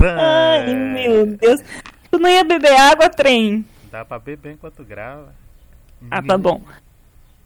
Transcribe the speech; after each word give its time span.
Ai, 0.00 0.74
meu 0.74 1.26
Deus. 1.26 1.60
Tu 2.10 2.18
não 2.18 2.30
ia 2.30 2.44
beber 2.44 2.72
água, 2.72 3.10
trem? 3.10 3.64
Dá 3.90 4.04
pra 4.04 4.18
beber 4.18 4.54
enquanto 4.54 4.82
grava. 4.84 5.34
Ah, 6.10 6.22
tá 6.22 6.38
bom. 6.38 6.62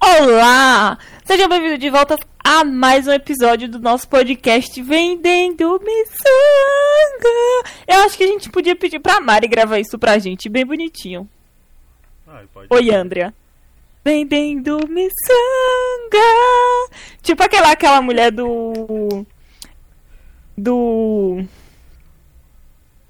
Olá! 0.01 0.97
Sejam 1.25 1.49
bem-vindos 1.49 1.79
de 1.79 1.91
volta 1.91 2.17
a 2.45 2.65
mais 2.65 3.09
um 3.09 3.13
episódio 3.13 3.69
do 3.69 3.81
nosso 3.81 4.09
podcast 4.09 4.81
Vendendo 4.81 5.81
Miçanga. 5.81 7.29
Eu 7.89 8.01
acho 8.05 8.17
que 8.17 8.25
a 8.25 8.29
gente 8.29 8.51
podia 8.51 8.77
pedir 8.77 9.01
pra 9.01 9.21
Mari 9.21 9.49
gravar 9.49 9.81
isso 9.81 9.99
pra 9.99 10.19
gente, 10.19 10.49
bem 10.49 10.65
bonitinho. 10.65 11.29
Pode 12.53 12.69
Oi, 12.71 12.95
Andrea. 12.95 13.35
Vendendo 14.05 14.79
miçanga. 14.89 16.19
Tipo 17.23 17.43
aquela, 17.43 17.71
aquela 17.73 18.03
mulher 18.03 18.31
do. 18.33 19.25
Do. 20.57 21.45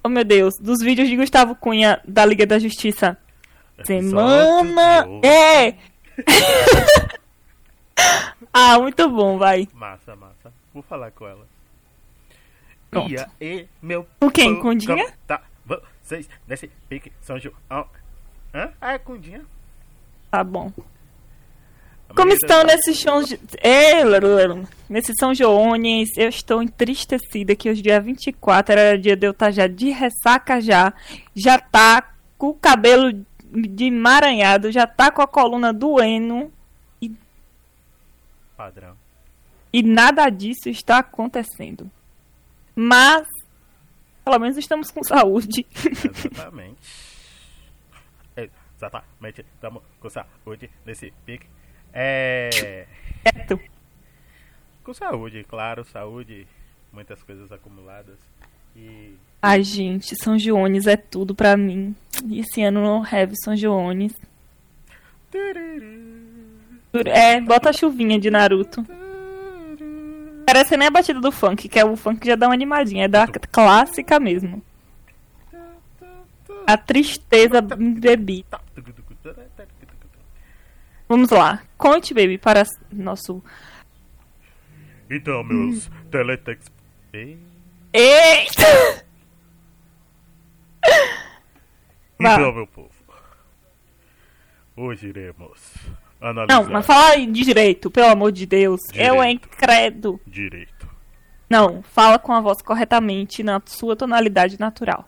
Oh 0.05 0.09
meu 0.09 0.25
Deus, 0.25 0.55
dos 0.59 0.81
vídeos 0.83 1.09
de 1.09 1.17
Gustavo 1.17 1.55
Cunha 1.55 2.01
da 2.07 2.25
Liga 2.27 2.45
da 2.47 2.59
Justiça. 2.59 3.17
Semana. 3.85 5.01
Episódio. 5.01 5.21
É! 5.25 5.75
ah, 8.53 8.79
muito 8.79 9.09
bom, 9.09 9.39
vai. 9.39 9.67
Massa, 9.73 10.15
massa. 10.15 10.53
Vou 10.75 10.83
falar 10.83 11.11
com 11.13 11.27
ela. 11.27 11.47
Pronto. 12.91 13.15
E 13.41 13.67
meu 13.81 14.07
Com 14.21 14.31
quem? 14.31 14.51
povo, 14.51 14.63
Com 14.63 14.75
Dinha? 14.75 15.05
como 15.07 15.17
Tá, 15.27 15.41
vocês 15.65 16.29
nesse 16.47 16.69
pique 16.89 17.11
São 17.23 17.39
João. 17.39 17.55
Hã? 18.55 18.71
Ah, 18.81 18.93
é 18.93 18.99
com 18.99 19.17
Dinha. 19.17 19.43
Tá 20.33 20.43
bom. 20.43 20.73
Como 22.17 22.33
estão 22.33 22.65
nesses 22.65 23.05
É, 23.59 24.03
Lulu, 24.03 24.67
Nesses 24.89 25.15
São 25.19 25.35
Joões, 25.35 26.09
eu 26.17 26.31
estou 26.31 26.63
entristecida 26.63 27.55
que 27.55 27.69
hoje 27.69 27.83
dia 27.83 28.01
24 28.01 28.73
era 28.73 28.99
dia 28.99 29.15
de 29.15 29.27
eu 29.27 29.33
estar 29.33 29.51
já 29.51 29.67
de 29.67 29.91
ressaca 29.91 30.59
já, 30.59 30.95
já 31.35 31.59
tá 31.59 32.15
com 32.39 32.49
o 32.49 32.55
cabelo 32.55 33.13
de 33.45 33.85
emaranhado, 33.85 34.73
já 34.73 34.87
tá 34.87 35.11
com 35.11 35.21
a 35.21 35.27
coluna 35.27 35.71
doendo 35.71 36.51
Padrão. 38.57 38.97
e 39.71 39.83
nada 39.83 40.31
disso 40.31 40.71
está 40.71 40.99
acontecendo. 40.99 41.91
Mas, 42.75 43.29
pelo 44.25 44.39
menos 44.39 44.57
estamos 44.57 44.91
com 44.91 45.05
saúde. 45.05 45.67
Exatamente. 45.77 47.02
Exatamente. 48.83 49.47
Estamos 49.55 49.83
com 50.01 50.11
saúde 50.11 50.69
nesse 50.85 51.13
pique. 51.25 51.47
É. 51.93 52.87
Certo? 53.23 53.61
Com 54.83 54.93
saúde, 54.93 55.45
claro, 55.49 55.85
saúde. 55.85 56.47
Muitas 56.93 57.23
coisas 57.23 57.53
acumuladas. 57.53 58.19
E. 58.75 59.15
Ai, 59.41 59.63
gente, 59.63 60.17
São 60.17 60.37
Joões 60.37 60.87
é 60.89 60.97
tudo 60.97 61.35
pra 61.35 61.57
mim. 61.57 61.95
E 62.27 62.41
esse 62.41 62.63
ano 62.63 62.83
não 62.83 63.03
have 63.03 63.35
São 63.37 63.57
Joões. 63.57 64.13
É, 67.07 67.41
bota 67.41 67.71
a 67.71 67.73
chuvinha 67.73 68.19
de 68.19 68.31
Naruto. 68.31 68.85
Parece 70.45 70.77
nem 70.77 70.89
a 70.89 70.91
batida 70.91 71.21
do 71.21 71.31
funk, 71.31 71.69
que 71.69 71.79
é 71.79 71.85
o 71.85 71.97
funk 71.97 72.21
que 72.21 72.27
já 72.27 72.35
dá 72.35 72.49
uma 72.49 72.55
animadinha, 72.55 73.05
é 73.05 73.09
da 73.09 73.27
clássica 73.29 74.19
mesmo. 74.19 74.63
A 76.67 76.77
tristeza 76.77 77.61
bebida. 77.61 78.61
Vamos 81.09 81.31
lá. 81.31 81.63
Conte, 81.77 82.15
baby, 82.15 82.39
para 82.39 82.63
nosso. 82.91 83.43
Então, 85.11 85.43
meus 85.45 85.91
teletex. 86.11 86.67
Ei, 87.13 87.39
Eita! 87.93 89.05
Vá. 92.19 92.35
Então, 92.35 92.53
meu 92.55 92.67
povo. 92.67 92.91
Hoje 94.75 95.09
iremos 95.09 95.61
analisar 96.21 96.63
Não, 96.63 96.71
mas 96.71 96.87
fala 96.87 97.11
aí 97.11 97.27
direito, 97.27 97.91
pelo 97.91 98.07
amor 98.07 98.33
de 98.33 98.47
Deus. 98.47 98.81
Eu 98.95 99.17
é 99.23 99.27
Direito. 99.27 99.47
incrédulo. 99.49 100.21
direito. 100.27 100.89
Não, 101.51 101.83
fala 101.83 102.19
com 102.19 102.33
a 102.33 102.41
voz 102.41 102.63
corretamente, 102.63 103.43
na 103.43 103.61
sua 103.67 103.95
tonalidade 103.95 104.59
natural. 104.59 105.07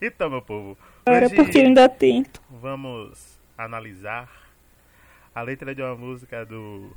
Então, 0.00 0.30
meu 0.30 0.42
povo. 0.42 0.78
Agora 1.04 1.26
hoje 1.26 1.34
porque 1.34 1.58
eu 1.58 1.64
ainda 1.64 1.88
tento. 1.88 2.40
vamos 2.48 3.38
analisar 3.56 4.30
a 5.34 5.42
letra 5.42 5.74
de 5.74 5.82
uma 5.82 5.96
música 5.96 6.46
do 6.46 6.96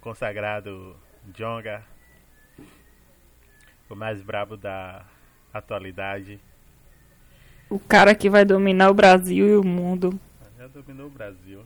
consagrado 0.00 0.94
Jonga, 1.34 1.82
o 3.88 3.94
mais 3.94 4.22
brabo 4.22 4.56
da 4.56 5.04
atualidade. 5.52 6.38
O 7.70 7.78
cara 7.78 8.14
que 8.14 8.28
vai 8.28 8.44
dominar 8.44 8.90
o 8.90 8.94
Brasil 8.94 9.48
e 9.48 9.56
o 9.56 9.64
mundo. 9.64 10.18
Já 10.58 10.66
dominou 10.68 11.06
o 11.06 11.10
Brasil. 11.10 11.62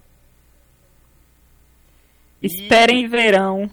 Esperem 2.41 3.07
verão. 3.09 3.71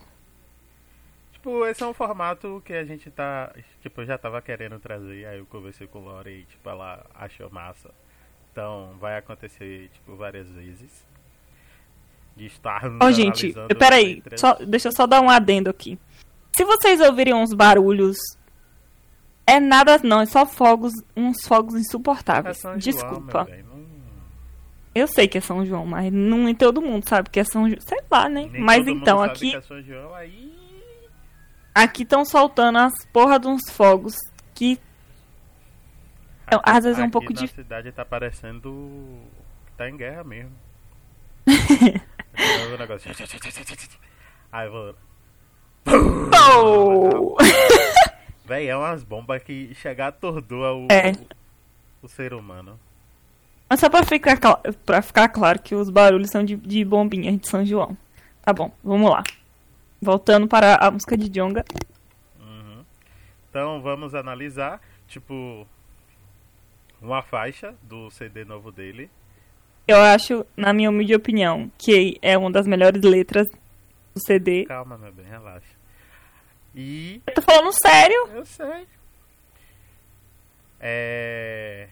Tipo, 1.47 1.65
esse 1.65 1.81
é 1.81 1.87
um 1.87 1.93
formato 1.93 2.61
que 2.65 2.73
a 2.73 2.83
gente 2.83 3.09
tá. 3.09 3.53
Tipo, 3.81 4.01
eu 4.01 4.05
já 4.05 4.17
tava 4.17 4.41
querendo 4.41 4.77
trazer, 4.79 5.25
aí 5.25 5.39
eu 5.39 5.45
conversei 5.45 5.87
com 5.87 5.99
o 5.99 6.05
Laura 6.05 6.29
e, 6.29 6.43
tipo, 6.43 6.69
ela 6.69 7.05
achou 7.15 7.49
massa. 7.49 7.89
Então, 8.51 8.97
vai 8.99 9.17
acontecer, 9.17 9.89
tipo, 9.93 10.17
várias 10.17 10.49
vezes. 10.49 11.07
De 12.35 12.47
estar 12.47 12.83
Ó, 13.01 13.11
gente, 13.11 13.53
peraí, 13.79 14.21
só, 14.35 14.55
deixa 14.55 14.89
eu 14.89 14.91
só 14.91 15.07
dar 15.07 15.21
um 15.21 15.29
adendo 15.29 15.69
aqui. 15.69 15.97
Se 16.55 16.65
vocês 16.65 16.99
ouvirem 16.99 17.33
uns 17.33 17.53
barulhos, 17.53 18.17
é 19.45 19.57
nada 19.57 19.97
não, 20.03 20.19
é 20.19 20.25
só 20.25 20.45
fogos, 20.45 20.91
uns 21.15 21.47
fogos 21.47 21.75
É 21.75 21.79
insuportáveis. 21.79 22.57
São 22.57 22.71
João, 22.71 22.79
Desculpa. 22.79 23.47
Eu 24.93 25.07
sei 25.07 25.29
que 25.29 25.37
é 25.37 25.41
São 25.41 25.65
João, 25.65 25.85
mas 25.85 26.11
não 26.11 26.39
nem 26.39 26.53
todo 26.53 26.81
mundo 26.81 27.07
sabe 27.07 27.29
que 27.29 27.39
é 27.39 27.45
São 27.45 27.69
João. 27.69 27.79
Sei 27.79 27.99
lá, 28.11 28.27
né? 28.27 28.49
nem 28.51 28.61
mas 28.61 28.85
então, 28.85 29.23
aqui 29.23 29.51
que 29.51 29.55
é 29.55 29.61
São 29.61 29.81
João, 29.81 30.13
aí... 30.13 30.56
aqui 31.83 32.03
estão 32.03 32.23
soltando 32.25 32.77
as 32.79 32.93
porra 33.11 33.39
de 33.39 33.47
uns 33.47 33.69
fogos 33.69 34.15
que 34.53 34.79
Então, 36.45 36.61
às 36.63 36.83
vezes 36.83 36.97
é 36.99 37.01
um 37.01 37.05
Aqui 37.05 37.11
pouco 37.11 37.33
na 37.33 37.39
dif- 37.41 37.53
cidade 37.55 37.91
tá 37.91 38.03
parecendo 38.05 39.19
tá 39.77 39.89
em 39.89 39.95
guerra 39.97 40.23
mesmo. 40.23 40.51
Aí 41.47 42.73
o 42.73 42.77
negócio... 42.77 43.11
Aí 44.51 44.67
eu 44.67 44.71
vou... 44.71 44.95
Oh! 46.49 47.37
Véi, 48.45 48.67
é 48.67 48.75
umas 48.77 49.03
bombas 49.03 49.41
que 49.43 49.73
chegar 49.75 50.07
atordoa 50.07 50.73
o, 50.73 50.87
É. 50.91 51.11
o 52.01 52.07
ser 52.07 52.33
humano. 52.33 52.79
Mas 53.69 53.79
só 53.79 53.89
pra 53.89 54.03
ficar, 54.03 54.37
pra 54.85 55.01
ficar 55.01 55.27
claro 55.29 55.59
que 55.59 55.75
os 55.75 55.89
barulhos 55.89 56.29
são 56.29 56.43
de, 56.43 56.55
de 56.55 56.85
bombinhas 56.85 57.37
de 57.39 57.49
São 57.49 57.65
João. 57.65 57.97
Tá 58.41 58.53
bom, 58.53 58.71
vamos 58.83 59.09
lá. 59.11 59.23
Voltando 60.01 60.47
para 60.47 60.75
a 60.75 60.91
música 60.91 61.17
de 61.17 61.29
Jonga. 61.29 61.65
Uhum. 62.39 62.83
Então 63.49 63.81
vamos 63.81 64.13
analisar, 64.13 64.81
tipo, 65.07 65.67
uma 67.01 67.21
faixa 67.21 67.75
do 67.81 68.09
CD 68.11 68.45
novo 68.45 68.71
dele. 68.71 69.09
Eu 69.87 69.97
acho, 69.97 70.45
na 70.55 70.73
minha 70.73 70.89
humilde 70.89 71.15
opinião, 71.15 71.71
que 71.77 72.17
é 72.21 72.37
uma 72.37 72.51
das 72.51 72.67
melhores 72.67 73.01
letras 73.01 73.47
do 74.13 74.19
CD. 74.19 74.65
Calma, 74.65 74.97
meu 74.97 75.11
bem, 75.11 75.25
relaxa. 75.25 75.77
E 76.75 77.21
Eu 77.25 77.33
tô 77.33 77.41
falando 77.41 77.71
sério. 77.71 78.27
eu 78.33 78.45
sei. 78.45 78.87
É... 80.79 81.87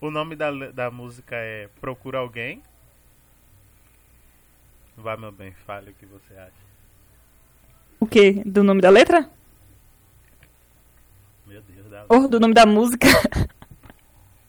O 0.00 0.10
nome 0.10 0.36
da, 0.36 0.50
da 0.50 0.90
música 0.90 1.36
é 1.36 1.68
Procura 1.80 2.18
Alguém. 2.18 2.62
Vai, 4.96 5.16
meu 5.16 5.32
bem, 5.32 5.52
fale 5.64 5.90
o 5.90 5.94
que 5.94 6.06
você 6.06 6.34
acha. 6.34 6.67
O 8.00 8.06
quê? 8.06 8.42
Do 8.44 8.62
nome 8.62 8.80
da 8.80 8.90
letra? 8.90 9.28
Meu 11.46 11.60
Deus, 11.62 11.90
da... 11.90 12.04
Ou 12.08 12.28
do 12.28 12.38
nome 12.38 12.54
da 12.54 12.64
música? 12.64 13.08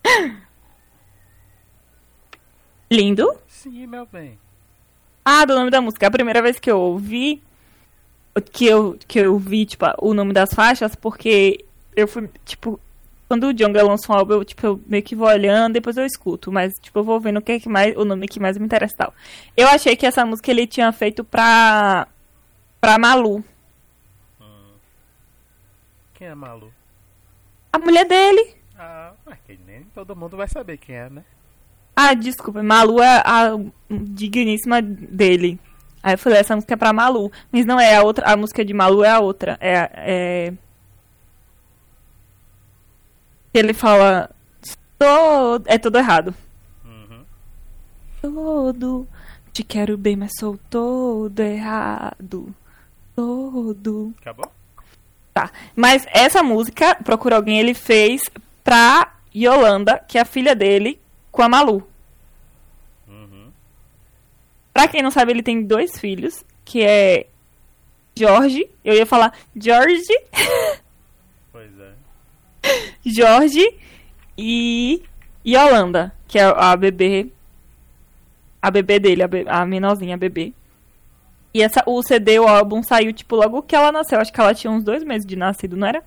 Lindo. 2.92 3.36
Sim, 3.48 3.88
meu 3.88 4.06
bem. 4.06 4.40
Ah, 5.24 5.46
do 5.46 5.56
nome 5.56 5.70
da 5.70 5.82
música. 5.82 6.08
A 6.08 6.12
primeira 6.12 6.42
vez 6.42 6.60
que 6.60 6.72
eu 6.72 6.80
ouvi, 6.80 7.42
que 8.52 8.66
eu, 8.66 8.98
que 9.08 9.20
eu 9.20 9.38
vi, 9.38 9.66
tipo, 9.66 9.86
o 10.00 10.14
nome 10.14 10.34
das 10.34 10.54
faixas, 10.54 10.96
porque 10.96 11.66
eu 11.96 12.08
fui, 12.08 12.30
tipo, 12.46 12.80
quando 13.28 13.48
o 13.48 13.54
Jonga 13.54 13.84
lança 13.84 14.12
um 14.12 14.16
álbum, 14.16 14.34
eu, 14.34 14.46
tipo, 14.46 14.66
eu 14.66 14.82
meio 14.88 15.04
que 15.04 15.16
vou 15.16 15.28
olhando, 15.28 15.74
depois 15.74 15.98
eu 15.98 16.06
escuto, 16.06 16.52
mas, 16.52 16.74
tipo, 16.82 16.98
eu 16.98 17.04
vou 17.04 17.20
vendo 17.20 17.38
o 17.38 17.42
que, 17.42 17.52
é 17.54 17.60
que 17.60 17.70
mais, 17.70 17.96
o 17.96 18.04
nome 18.04 18.28
que 18.28 18.40
mais 18.40 18.58
me 18.58 18.66
interessa 18.66 18.96
tal. 18.98 19.14
Eu 19.56 19.68
achei 19.68 19.96
que 19.96 20.06
essa 20.06 20.26
música 20.26 20.50
ele 20.50 20.66
tinha 20.66 20.92
feito 20.92 21.24
pra, 21.24 22.08
pra 22.80 22.98
Malu, 22.98 23.44
Quem 26.14 26.28
é 26.28 26.36
Malu? 26.36 26.72
a 27.72 27.80
mulher 27.80 28.06
dele. 28.06 28.56
Ah, 28.78 29.14
mas 29.26 29.38
que 29.46 29.58
nem 29.66 29.84
todo 29.94 30.16
mundo 30.16 30.36
vai 30.38 30.48
saber 30.48 30.78
quem 30.78 30.96
é, 30.96 31.10
né? 31.10 31.24
Ah, 31.96 32.14
desculpa, 32.14 32.64
Malu 32.64 33.02
é 33.02 33.22
a 33.26 33.52
digníssima 33.90 34.82
dele. 34.82 35.60
Aí 36.02 36.14
eu 36.14 36.18
falei, 36.18 36.40
essa 36.40 36.56
música 36.56 36.74
é 36.74 36.78
pra 36.78 36.94
Malu. 36.94 37.32
Mas 37.52 37.66
não 37.66 37.80
é 37.80 37.96
a 37.96 38.04
outra, 38.04 38.26
a 38.32 38.38
música 38.38 38.64
de 38.64 38.74
Malu 38.74 39.04
é 39.04 39.10
a 39.10 39.20
outra. 39.20 39.58
É. 39.60 39.92
é... 39.94 40.54
Ele 43.54 43.74
fala. 43.74 44.30
Todo... 44.98 45.66
É 45.68 45.78
tudo 45.78 45.98
errado. 45.98 46.34
Uhum. 46.86 47.26
Todo. 48.22 49.08
Te 49.52 49.64
quero 49.64 49.98
bem, 49.98 50.16
mas 50.16 50.32
sou 50.40 50.58
todo 50.70 51.40
errado. 51.42 52.54
Todo. 53.24 54.14
Acabou? 54.22 54.50
Tá. 55.34 55.52
Mas 55.76 56.06
essa 56.14 56.42
música, 56.42 56.96
Procura 57.04 57.36
Alguém, 57.36 57.60
ele 57.60 57.74
fez 57.74 58.30
pra 58.64 59.14
Yolanda, 59.36 60.00
que 60.08 60.18
é 60.18 60.22
a 60.22 60.26
filha 60.26 60.56
dele, 60.56 60.98
com 61.30 61.42
a 61.42 61.50
Malu. 61.50 61.86
Uhum. 63.08 63.52
Pra 64.74 64.88
quem 64.88 65.02
não 65.04 65.12
sabe, 65.12 65.32
ele 65.34 65.44
tem 65.44 65.62
dois 65.62 66.00
filhos, 66.00 66.46
que 66.64 66.82
é 66.82 67.28
Jorge. 68.18 68.70
Eu 68.86 68.94
ia 68.96 69.06
falar 69.06 69.34
George. 69.56 70.08
Pois 71.52 71.72
é. 71.78 71.92
Jorge 73.06 73.76
e 74.38 75.04
Yolanda, 75.46 76.14
que 76.26 76.40
é 76.40 76.44
a 76.44 76.74
bebê. 76.78 77.28
A 78.62 78.72
bebê 78.72 78.98
dele, 79.00 79.24
a, 79.24 79.28
be- 79.28 79.46
a 79.48 79.66
menorzinha, 79.66 80.16
a 80.16 80.18
bebê. 80.18 80.54
E 81.54 81.62
essa, 81.62 81.84
o 81.86 82.02
CD, 82.04 82.40
o 82.40 82.48
álbum, 82.48 82.84
saiu, 82.84 83.12
tipo, 83.12 83.36
logo 83.36 83.64
que 83.64 83.76
ela 83.76 83.92
nasceu. 83.92 84.20
Acho 84.20 84.32
que 84.32 84.40
ela 84.40 84.54
tinha 84.54 84.72
uns 84.72 84.84
dois 84.84 85.04
meses 85.04 85.26
de 85.26 85.36
nascido, 85.36 85.76
não 85.76 85.88
era? 85.88 86.04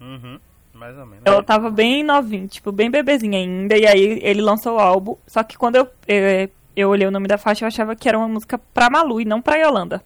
Uhum. 0.00 0.40
Mais 0.72 0.96
ou 0.96 1.06
menos. 1.06 1.22
Ela 1.24 1.42
tava 1.42 1.70
bem 1.70 2.02
novinha, 2.02 2.46
tipo, 2.46 2.72
bem 2.72 2.90
bebezinha 2.90 3.38
ainda. 3.38 3.76
E 3.76 3.86
aí 3.86 4.20
ele 4.22 4.40
lançou 4.40 4.76
o 4.76 4.80
álbum. 4.80 5.16
Só 5.26 5.42
que 5.42 5.56
quando 5.56 5.76
eu, 5.76 5.88
eu, 6.06 6.50
eu 6.74 6.88
olhei 6.88 7.06
o 7.06 7.10
nome 7.10 7.28
da 7.28 7.38
faixa, 7.38 7.64
eu 7.64 7.68
achava 7.68 7.94
que 7.94 8.08
era 8.08 8.18
uma 8.18 8.28
música 8.28 8.58
pra 8.58 8.90
Malu 8.90 9.20
e 9.20 9.24
não 9.24 9.42
pra 9.42 9.56
Yolanda. 9.56 10.02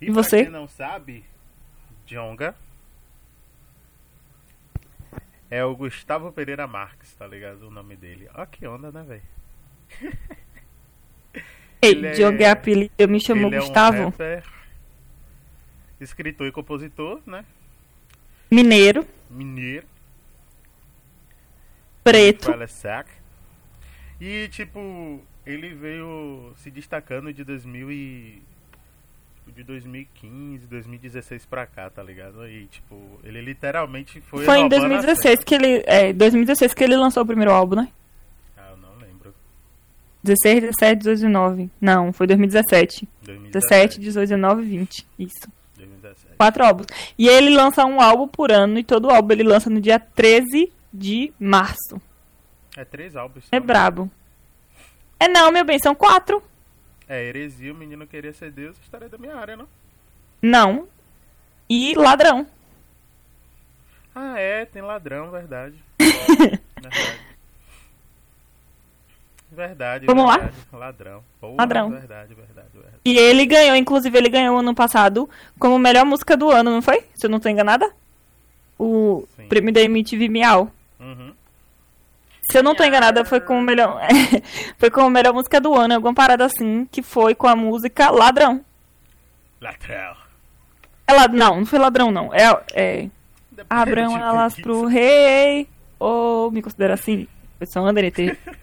E 0.00 0.06
E 0.06 0.10
você? 0.10 0.44
Quem 0.44 0.52
não 0.52 0.68
sabe, 0.68 1.24
Jonga 2.06 2.54
é 5.50 5.64
o 5.64 5.74
Gustavo 5.74 6.30
Pereira 6.30 6.66
Marques, 6.66 7.14
tá 7.14 7.26
ligado? 7.26 7.66
O 7.66 7.70
nome 7.70 7.96
dele. 7.96 8.28
Ó 8.34 8.44
que 8.46 8.66
onda, 8.66 8.92
né, 8.92 9.02
velho? 9.02 9.22
Ei, 11.80 11.90
Ele 11.92 12.06
é- 12.08 12.12
Diogo 12.12 12.42
é 12.42 12.50
apelido, 12.50 12.90
eu 12.98 13.08
me 13.08 13.20
chamo 13.20 13.46
Ele 13.46 13.54
é 13.56 13.58
um 13.58 13.62
Gustavo. 13.62 14.04
rapper, 14.06 14.42
escritor 16.00 16.46
e 16.46 16.52
compositor, 16.52 17.20
né? 17.26 17.44
Mineiro, 18.50 19.06
Mineiro. 19.30 19.86
preto. 22.02 22.46
Fala. 22.46 22.66
E 24.20 24.48
tipo, 24.48 25.22
ele 25.46 25.74
veio 25.74 26.52
se 26.56 26.70
destacando 26.70 27.32
de 27.32 27.44
2000 27.44 27.92
e 27.92 28.42
de 29.54 29.62
2015, 29.62 30.66
2016 30.66 31.46
pra 31.46 31.66
cá, 31.66 31.88
tá 31.90 32.02
ligado? 32.02 32.46
E 32.48 32.66
tipo, 32.66 33.18
ele 33.24 33.40
literalmente 33.40 34.20
foi 34.20 34.44
Foi 34.44 34.58
em 34.58 34.60
roubando 34.62 34.84
a 34.84 34.88
2016 34.88 35.44
que 35.44 35.54
ele. 35.54 35.82
É, 35.86 36.12
2016 36.12 36.74
que 36.74 36.84
ele 36.84 36.96
lançou 36.96 37.22
o 37.22 37.26
primeiro 37.26 37.50
álbum, 37.52 37.76
né? 37.76 37.82
cena. 37.82 37.92
Ah, 38.68 38.70
eu 38.72 38.76
não 38.76 38.96
lembro. 38.96 39.34
16, 40.22 40.60
17, 40.62 40.98
18, 40.98 41.20
19. 41.20 41.70
Não, 41.80 42.12
foi 42.12 42.26
2017. 42.26 43.08
17, 43.22 44.00
18, 44.00 44.28
19 44.28 44.62
20. 44.62 45.06
Isso. 45.18 45.48
2017. 45.76 46.36
Quatro 46.36 46.64
álbuns. 46.64 46.86
E 47.18 47.28
ele 47.28 47.50
lança 47.50 47.84
um 47.84 48.00
álbum 48.00 48.26
por 48.26 48.50
ano 48.50 48.78
e 48.78 48.84
todo 48.84 49.10
álbum 49.10 49.32
ele 49.32 49.44
lança 49.44 49.70
no 49.70 49.80
dia 49.80 49.98
13 49.98 50.72
de 50.92 51.32
março. 51.38 52.00
É 52.76 52.84
três 52.84 53.16
álbuns. 53.16 53.46
É 53.50 53.60
brabo. 53.60 54.10
É 55.20 55.28
não, 55.28 55.50
meu 55.50 55.64
bem, 55.64 55.78
são 55.78 55.94
quatro. 55.94 56.42
É, 57.08 57.24
Heresia, 57.24 57.72
o 57.72 57.76
menino 57.76 58.06
queria 58.06 58.32
ser 58.32 58.52
Deus, 58.52 58.76
história 58.78 59.08
da 59.08 59.18
minha 59.18 59.34
área, 59.34 59.56
não? 59.56 59.68
Não. 60.42 60.88
E 61.68 61.94
ladrão. 61.94 62.46
Ah, 64.14 64.38
é, 64.38 64.64
tem 64.64 64.82
ladrão, 64.82 65.30
verdade. 65.30 65.76
verdade. 65.98 67.27
Verdade, 69.50 70.06
Vamos 70.06 70.26
lá? 70.26 70.36
verdade. 70.38 70.56
Ladrão. 70.72 71.24
Porra, 71.40 71.54
Ladrão. 71.58 71.90
Verdade, 71.90 72.34
verdade, 72.34 72.68
verdade. 72.72 72.96
E 73.04 73.16
ele 73.16 73.46
ganhou, 73.46 73.74
inclusive 73.74 74.16
ele 74.16 74.28
ganhou 74.28 74.58
ano 74.58 74.74
passado 74.74 75.28
como 75.58 75.78
melhor 75.78 76.04
música 76.04 76.36
do 76.36 76.50
ano, 76.50 76.70
não 76.70 76.82
foi? 76.82 77.04
Se 77.14 77.26
eu 77.26 77.30
não 77.30 77.40
tô 77.40 77.48
enganada? 77.48 77.90
O 78.78 79.26
Sim. 79.36 79.48
prêmio 79.48 79.72
da 79.72 79.80
MTV 79.80 80.28
Miau. 80.28 80.70
Uhum. 81.00 81.32
Se 82.50 82.58
eu 82.58 82.62
não 82.62 82.74
tô 82.74 82.84
enganada, 82.84 83.24
foi 83.24 83.40
como 83.40 83.60
melhor. 83.60 84.00
foi 84.78 84.90
como 84.90 85.10
melhor 85.10 85.34
música 85.34 85.60
do 85.60 85.74
ano, 85.74 85.94
alguma 85.94 86.14
parada 86.14 86.44
assim, 86.44 86.86
que 86.90 87.02
foi 87.02 87.34
com 87.34 87.46
a 87.46 87.56
música 87.56 88.10
Ladrão. 88.10 88.64
Ladrão. 89.60 90.16
É 91.06 91.12
lad... 91.14 91.32
Não, 91.32 91.56
não 91.56 91.66
foi 91.66 91.78
ladrão, 91.78 92.10
não. 92.10 92.32
É. 92.32 92.44
é... 92.74 93.08
Abram 93.68 94.08
Depende 94.08 94.22
alas 94.22 94.54
pro 94.54 94.86
rei. 94.86 95.66
Ou 95.98 96.50
me 96.50 96.62
considera 96.62 96.94
assim. 96.94 97.26
Sou 97.66 97.84
André 97.84 98.12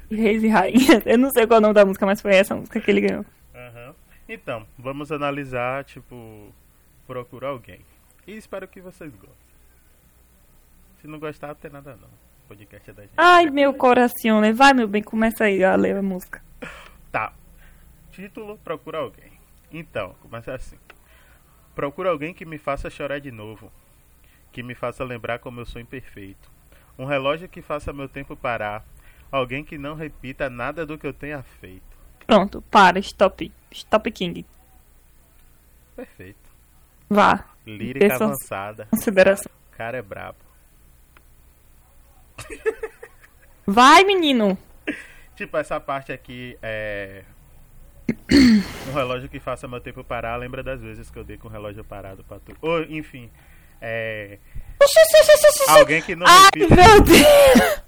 reis 0.09 0.43
e 0.43 0.47
rainhas. 0.47 1.03
Eu 1.05 1.17
não 1.17 1.29
sei 1.31 1.45
qual 1.45 1.57
é 1.57 1.59
o 1.59 1.61
nome 1.61 1.73
da 1.73 1.85
música, 1.85 2.05
mas 2.05 2.21
foi 2.21 2.35
essa 2.35 2.55
música 2.55 2.79
que 2.79 2.89
ele 2.89 3.01
ganhou. 3.01 3.25
Aham. 3.53 3.93
Então, 4.27 4.65
vamos 4.77 5.11
analisar, 5.11 5.83
tipo, 5.83 6.53
procurar 7.05 7.49
alguém. 7.49 7.81
E 8.25 8.35
espero 8.35 8.67
que 8.67 8.81
vocês 8.81 9.13
gostem. 9.13 9.35
Se 11.01 11.07
não 11.07 11.19
gostar, 11.19 11.49
não 11.49 11.55
tem 11.55 11.71
nada 11.71 11.97
não. 12.01 12.07
O 12.07 12.47
podcast 12.47 12.89
é 12.89 12.93
da 12.93 13.01
gente. 13.03 13.13
Ai, 13.17 13.49
meu 13.49 13.73
coração, 13.73 14.41
né? 14.41 14.51
Vai, 14.53 14.73
meu 14.73 14.87
bem, 14.87 15.03
começa 15.03 15.43
aí 15.43 15.63
a 15.63 15.75
ler 15.75 15.97
a 15.97 16.01
música. 16.01 16.41
Tá. 17.11 17.33
Título, 18.11 18.57
procura 18.59 18.99
alguém. 18.99 19.31
Então, 19.71 20.15
começa 20.21 20.53
assim. 20.53 20.77
Procura 21.75 22.09
alguém 22.09 22.33
que 22.33 22.45
me 22.45 22.57
faça 22.57 22.89
chorar 22.89 23.19
de 23.19 23.31
novo. 23.31 23.71
Que 24.51 24.63
me 24.63 24.73
faça 24.73 25.03
lembrar 25.03 25.39
como 25.39 25.59
eu 25.59 25.65
sou 25.65 25.81
imperfeito. 25.81 26.54
Um 26.97 27.05
relógio 27.05 27.47
que 27.49 27.61
faça 27.61 27.91
meu 27.93 28.07
tempo 28.07 28.35
parar. 28.35 28.83
Alguém 29.31 29.63
que 29.63 29.77
não 29.77 29.95
repita 29.95 30.49
nada 30.49 30.85
do 30.85 30.97
que 30.97 31.05
eu 31.05 31.13
tenha 31.13 31.43
feito. 31.43 31.83
Pronto, 32.25 32.61
para, 32.71 32.99
stop. 32.99 33.51
Stop 33.71 34.11
King. 34.11 34.45
Perfeito. 35.95 36.37
Vá. 37.09 37.45
Lírica 37.65 37.99
Pessoas- 38.07 38.21
avançada. 38.21 38.87
Consideração. 38.89 39.51
O 39.73 39.75
cara 39.77 39.97
é 39.97 40.01
brabo. 40.01 40.37
Vai, 43.65 44.03
menino. 44.03 44.57
Tipo, 45.35 45.57
essa 45.57 45.79
parte 45.79 46.11
aqui 46.11 46.57
é. 46.61 47.23
Um 48.87 48.93
relógio 48.93 49.27
que 49.27 49.39
faça 49.39 49.67
meu 49.67 49.81
tempo 49.81 50.03
parar. 50.03 50.35
Lembra 50.37 50.61
das 50.63 50.81
vezes 50.81 51.09
que 51.09 51.17
eu 51.17 51.23
dei 51.23 51.37
com 51.37 51.47
o 51.47 51.51
relógio 51.51 51.83
parado 51.83 52.23
pra 52.23 52.39
tu. 52.39 52.55
Ou, 52.61 52.83
enfim. 52.83 53.29
É. 53.87 54.39
Alguém 55.67 56.01
que 56.01 56.15
não 56.15 56.25
Ai, 56.25 56.45
repita. 56.45 56.75
meu 56.75 57.01
Deus. 57.03 57.83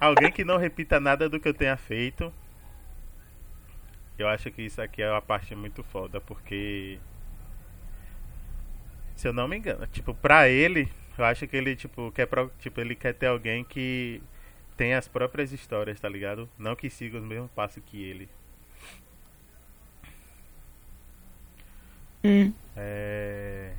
Alguém 0.00 0.30
que 0.30 0.44
não 0.44 0.56
repita 0.58 1.00
nada 1.00 1.28
do 1.28 1.40
que 1.40 1.48
eu 1.48 1.54
tenha 1.54 1.76
feito. 1.76 2.32
Eu 4.16 4.28
acho 4.28 4.48
que 4.52 4.62
isso 4.62 4.80
aqui 4.80 5.02
é 5.02 5.10
uma 5.10 5.20
parte 5.20 5.56
muito 5.56 5.82
foda, 5.82 6.20
porque. 6.20 7.00
Se 9.16 9.26
eu 9.26 9.32
não 9.32 9.48
me 9.48 9.56
engano, 9.56 9.86
tipo, 9.88 10.14
pra 10.14 10.48
ele, 10.48 10.88
eu 11.18 11.24
acho 11.24 11.48
que 11.48 11.56
ele, 11.56 11.74
tipo, 11.74 12.12
quer, 12.12 12.28
tipo, 12.60 12.80
ele 12.80 12.94
quer 12.94 13.14
ter 13.14 13.26
alguém 13.26 13.64
que 13.64 14.22
tem 14.76 14.94
as 14.94 15.08
próprias 15.08 15.52
histórias, 15.52 15.98
tá 15.98 16.08
ligado? 16.08 16.48
Não 16.56 16.76
que 16.76 16.88
siga 16.88 17.18
os 17.18 17.24
mesmos 17.24 17.50
passos 17.50 17.82
que 17.84 18.00
ele. 18.00 18.28
Hum. 22.22 22.52
É... 22.76 23.72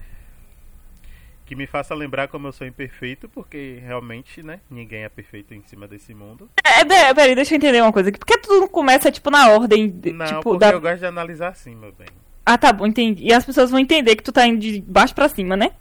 Que 1.45 1.55
me 1.55 1.67
faça 1.67 1.93
lembrar 1.93 2.27
como 2.27 2.47
eu 2.47 2.51
sou 2.51 2.65
imperfeito, 2.65 3.29
porque 3.29 3.79
realmente, 3.85 4.41
né, 4.41 4.59
ninguém 4.69 5.03
é 5.03 5.09
perfeito 5.09 5.53
em 5.53 5.61
cima 5.61 5.87
desse 5.87 6.11
mundo. 6.13 6.49
É, 6.63 6.83
peraí, 6.83 7.13
peraí, 7.13 7.35
deixa 7.35 7.53
eu 7.53 7.57
entender 7.57 7.81
uma 7.81 7.93
coisa 7.93 8.09
aqui. 8.09 8.17
Por 8.17 8.25
que 8.25 8.37
tudo 8.39 8.67
começa, 8.67 9.11
tipo, 9.11 9.29
na 9.29 9.49
ordem, 9.51 9.87
de- 9.89 10.11
Não, 10.11 10.25
tipo, 10.25 10.41
porque 10.41 10.57
da... 10.59 10.71
eu 10.71 10.81
gosto 10.81 10.97
de 10.99 11.05
analisar 11.05 11.49
assim, 11.49 11.75
meu 11.75 11.91
bem. 11.91 12.07
Ah, 12.43 12.57
tá 12.57 12.73
bom, 12.73 12.87
entendi. 12.87 13.25
E 13.25 13.33
as 13.33 13.45
pessoas 13.45 13.69
vão 13.69 13.79
entender 13.79 14.15
que 14.15 14.23
tu 14.23 14.31
tá 14.31 14.45
indo 14.47 14.59
de 14.59 14.81
baixo 14.81 15.13
pra 15.13 15.29
cima, 15.29 15.55
né? 15.55 15.71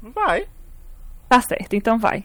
Vai. 0.00 0.46
Tá 1.28 1.40
certo, 1.40 1.74
então 1.74 1.98
vai. 1.98 2.24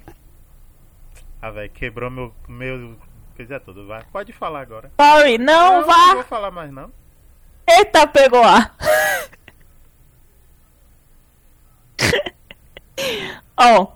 Ah, 1.42 1.50
velho, 1.50 1.70
quebrou 1.72 2.12
meu, 2.12 2.34
meu 2.48 2.96
coisa 3.36 3.60
toda, 3.60 3.84
vai. 3.86 4.04
Pode 4.12 4.32
falar 4.34 4.62
agora. 4.62 4.92
Sorry, 5.02 5.38
não, 5.40 5.82
Não 5.82 5.88
vá! 5.88 6.14
vou 6.14 6.24
falar 6.24 6.52
mais 6.52 6.72
não. 6.72 6.92
Eita, 7.68 8.06
pegou 8.08 8.44
a. 8.44 8.72
Ó, 13.58 13.88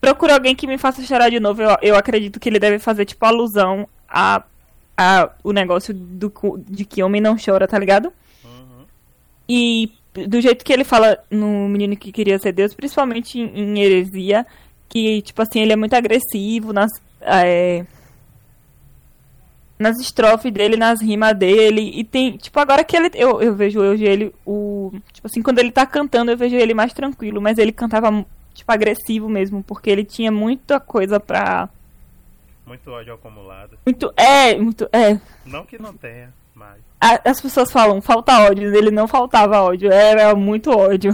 procura 0.00 0.34
alguém 0.34 0.54
que 0.54 0.66
me 0.66 0.78
faça 0.78 1.02
chorar 1.02 1.30
de 1.30 1.40
novo. 1.40 1.62
Eu, 1.62 1.76
eu 1.82 1.96
acredito 1.96 2.40
que 2.40 2.48
ele 2.48 2.58
deve 2.58 2.78
fazer, 2.78 3.04
tipo, 3.04 3.24
alusão 3.24 3.88
a, 4.08 4.42
a 4.96 5.30
o 5.42 5.52
negócio 5.52 5.94
do, 5.94 6.32
de 6.68 6.84
que 6.84 7.02
homem 7.02 7.20
não 7.20 7.36
chora, 7.36 7.68
tá 7.68 7.78
ligado? 7.78 8.12
Uhum. 8.44 8.84
E 9.48 9.92
do 10.26 10.40
jeito 10.40 10.64
que 10.64 10.72
ele 10.72 10.84
fala 10.84 11.18
no 11.30 11.68
Menino 11.68 11.96
que 11.96 12.12
Queria 12.12 12.38
Ser 12.38 12.52
Deus, 12.52 12.74
principalmente 12.74 13.38
em, 13.38 13.46
em 13.58 13.80
Heresia, 13.80 14.46
que, 14.88 15.22
tipo 15.22 15.40
assim, 15.40 15.60
ele 15.60 15.72
é 15.72 15.76
muito 15.76 15.94
agressivo 15.94 16.72
nas, 16.72 16.90
é, 17.20 17.86
nas 19.82 19.98
estrofes 19.98 20.52
dele, 20.52 20.76
nas 20.76 21.02
rimas 21.02 21.36
dele. 21.36 21.92
E 21.94 22.04
tem, 22.04 22.36
tipo, 22.36 22.58
agora 22.58 22.84
que 22.84 22.96
ele. 22.96 23.10
Eu, 23.14 23.42
eu 23.42 23.54
vejo 23.54 23.80
hoje 23.80 24.04
ele, 24.04 24.34
o. 24.46 24.92
Tipo 25.12 25.26
assim, 25.26 25.42
quando 25.42 25.58
ele 25.58 25.70
tá 25.70 25.84
cantando, 25.84 26.30
eu 26.30 26.36
vejo 26.36 26.56
ele 26.56 26.72
mais 26.72 26.92
tranquilo, 26.92 27.42
mas 27.42 27.58
ele 27.58 27.72
cantava, 27.72 28.24
tipo, 28.54 28.72
agressivo 28.72 29.28
mesmo, 29.28 29.62
porque 29.62 29.90
ele 29.90 30.04
tinha 30.04 30.30
muita 30.30 30.80
coisa 30.80 31.20
pra. 31.20 31.68
Muito 32.66 32.90
ódio 32.90 33.12
acumulado. 33.12 33.76
Muito. 33.84 34.12
É, 34.16 34.56
muito. 34.56 34.88
É. 34.92 35.20
Não 35.44 35.66
que 35.66 35.80
não 35.80 35.92
tenha, 35.92 36.32
mas. 36.54 36.78
As 37.24 37.40
pessoas 37.40 37.72
falam, 37.72 38.00
falta 38.00 38.48
ódio, 38.48 38.72
ele 38.74 38.92
não 38.92 39.08
faltava 39.08 39.60
ódio, 39.60 39.90
era 39.92 40.34
muito 40.36 40.70
ódio. 40.70 41.12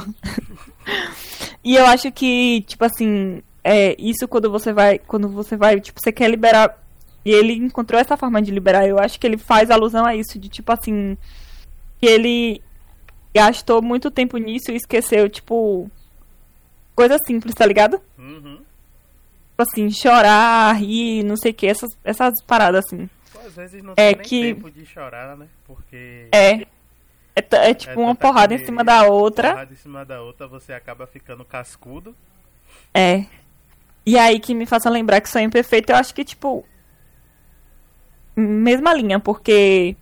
e 1.64 1.74
eu 1.74 1.86
acho 1.86 2.12
que, 2.12 2.60
tipo 2.66 2.84
assim, 2.84 3.42
é, 3.64 3.96
isso 3.98 4.28
quando 4.28 4.50
você 4.50 4.72
vai, 4.72 4.98
quando 4.98 5.28
você 5.28 5.56
vai, 5.56 5.80
tipo, 5.80 6.00
você 6.00 6.12
quer 6.12 6.30
liberar, 6.30 6.78
e 7.24 7.30
ele 7.30 7.54
encontrou 7.54 8.00
essa 8.00 8.16
forma 8.16 8.40
de 8.40 8.50
liberar, 8.50 8.86
eu 8.86 8.98
acho 8.98 9.18
que 9.18 9.26
ele 9.26 9.36
faz 9.38 9.70
alusão 9.70 10.04
a 10.06 10.14
isso, 10.14 10.38
de 10.38 10.48
tipo 10.48 10.70
assim, 10.72 11.16
que 12.00 12.06
ele 12.06 12.62
gastou 13.34 13.82
muito 13.82 14.10
tempo 14.10 14.36
nisso 14.38 14.70
e 14.72 14.76
esqueceu, 14.76 15.28
tipo, 15.28 15.90
coisa 16.94 17.18
simples, 17.26 17.54
tá 17.54 17.66
ligado? 17.66 18.00
Uhum. 18.18 18.56
Tipo 19.50 19.62
assim, 19.62 19.90
chorar, 19.90 20.72
rir, 20.74 21.22
não 21.24 21.36
sei 21.36 21.50
o 21.50 21.54
que, 21.54 21.66
essas, 21.66 21.90
essas 22.04 22.40
paradas 22.42 22.84
assim. 22.86 23.08
Pô, 23.32 23.40
às 23.40 23.54
vezes 23.54 23.82
não 23.82 23.92
É 23.96 24.14
tem 24.14 24.22
que- 24.24 24.54
tempo 24.54 24.70
de 24.70 24.86
chorar, 24.86 25.36
né? 25.36 25.46
Porque. 25.66 26.28
É. 26.32 26.66
É, 27.36 27.70
é 27.70 27.74
tipo 27.74 27.92
é 28.00 28.04
uma 28.04 28.14
porrada 28.16 28.52
em 28.54 28.58
cima 28.64 28.82
da 28.82 29.04
outra. 29.04 29.50
Porrada 29.50 29.72
em 29.72 29.76
cima 29.76 30.04
da 30.04 30.20
outra, 30.22 30.48
você 30.48 30.72
acaba 30.72 31.06
ficando 31.06 31.44
cascudo. 31.44 32.14
É. 32.92 33.26
E 34.04 34.18
aí 34.18 34.40
que 34.40 34.54
me 34.54 34.66
faça 34.66 34.88
lembrar 34.90 35.20
que 35.20 35.28
Sonho 35.28 35.50
Perfeito, 35.50 35.90
eu 35.90 35.96
acho 35.96 36.14
que, 36.14 36.24
tipo. 36.24 36.64
Mesma 38.40 38.94
linha, 38.94 39.18
porque. 39.18 39.96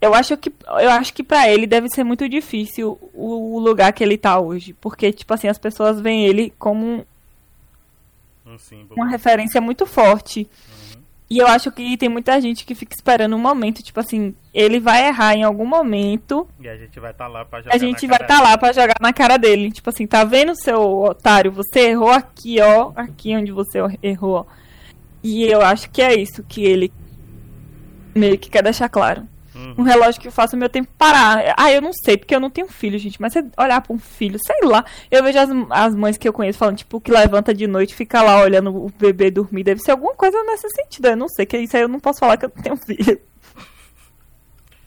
Eu 0.00 0.12
acho 0.12 0.36
que 0.36 0.52
eu 0.66 0.90
acho 0.90 1.14
que 1.14 1.22
para 1.22 1.48
ele 1.48 1.66
deve 1.66 1.88
ser 1.88 2.04
muito 2.04 2.28
difícil 2.28 2.98
o, 3.14 3.54
o 3.56 3.58
lugar 3.60 3.92
que 3.92 4.02
ele 4.02 4.18
tá 4.18 4.38
hoje, 4.38 4.72
porque 4.74 5.12
tipo 5.12 5.32
assim, 5.32 5.48
as 5.48 5.58
pessoas 5.58 6.00
veem 6.00 6.26
ele 6.26 6.52
como 6.58 7.06
Um 8.44 8.58
símbolo. 8.58 9.00
uma 9.00 9.08
referência 9.08 9.60
muito 9.60 9.86
forte. 9.86 10.48
E 11.28 11.38
eu 11.38 11.46
acho 11.46 11.72
que 11.72 11.96
tem 11.96 12.08
muita 12.08 12.40
gente 12.40 12.64
que 12.64 12.74
fica 12.74 12.94
esperando 12.94 13.34
um 13.34 13.38
momento, 13.38 13.82
tipo 13.82 13.98
assim, 13.98 14.34
ele 14.54 14.78
vai 14.78 15.08
errar 15.08 15.34
em 15.34 15.42
algum 15.42 15.66
momento 15.66 16.46
E 16.60 16.68
a 16.68 16.76
gente 16.76 17.00
vai 17.00 17.10
estar 17.10 17.26
lá 17.26 17.44
pra 17.44 17.60
jogar 17.60 17.74
a 17.74 17.78
gente 17.78 18.06
vai 18.06 18.20
estar 18.20 18.40
lá 18.40 18.58
pra 18.58 18.72
jogar 18.72 18.96
na 19.00 19.12
cara 19.12 19.36
dele. 19.36 19.72
Tipo 19.72 19.90
assim, 19.90 20.06
tá 20.06 20.24
vendo, 20.24 20.54
seu 20.54 21.02
otário? 21.02 21.50
Você 21.52 21.88
errou 21.90 22.10
aqui, 22.10 22.60
ó. 22.60 22.92
Aqui 22.94 23.34
onde 23.34 23.50
você 23.50 23.78
errou, 24.02 24.34
ó. 24.34 24.65
E 25.26 25.42
eu 25.42 25.60
acho 25.60 25.90
que 25.90 26.00
é 26.00 26.14
isso 26.14 26.44
que 26.44 26.64
ele 26.64 26.92
meio 28.14 28.38
que 28.38 28.48
quer 28.48 28.62
deixar 28.62 28.88
claro. 28.88 29.26
Uhum. 29.52 29.74
Um 29.78 29.82
relógio 29.82 30.20
que 30.20 30.30
faça 30.30 30.54
o 30.54 30.58
meu 30.58 30.68
tempo 30.68 30.88
parar. 30.96 31.52
Ah, 31.56 31.72
eu 31.72 31.82
não 31.82 31.92
sei, 31.92 32.16
porque 32.16 32.32
eu 32.32 32.38
não 32.38 32.48
tenho 32.48 32.68
filho, 32.68 32.96
gente. 32.96 33.20
Mas 33.20 33.32
você 33.32 33.44
olhar 33.58 33.80
pra 33.80 33.92
um 33.92 33.98
filho, 33.98 34.38
sei 34.46 34.68
lá. 34.68 34.84
Eu 35.10 35.24
vejo 35.24 35.36
as, 35.36 35.50
as 35.70 35.96
mães 35.96 36.16
que 36.16 36.28
eu 36.28 36.32
conheço 36.32 36.60
falando, 36.60 36.76
tipo, 36.76 37.00
que 37.00 37.10
levanta 37.10 37.52
de 37.52 37.66
noite, 37.66 37.92
fica 37.92 38.22
lá 38.22 38.40
olhando 38.40 38.70
o 38.70 38.88
bebê 38.96 39.28
dormir. 39.28 39.64
Deve 39.64 39.80
ser 39.80 39.90
alguma 39.90 40.14
coisa 40.14 40.40
nesse 40.44 40.68
sentido. 40.70 41.08
Eu 41.08 41.16
não 41.16 41.28
sei, 41.28 41.44
que 41.44 41.58
isso 41.58 41.76
aí 41.76 41.82
eu 41.82 41.88
não 41.88 41.98
posso 41.98 42.20
falar 42.20 42.36
que 42.36 42.44
eu 42.44 42.52
não 42.54 42.62
tenho 42.62 42.76
filho. 42.76 43.20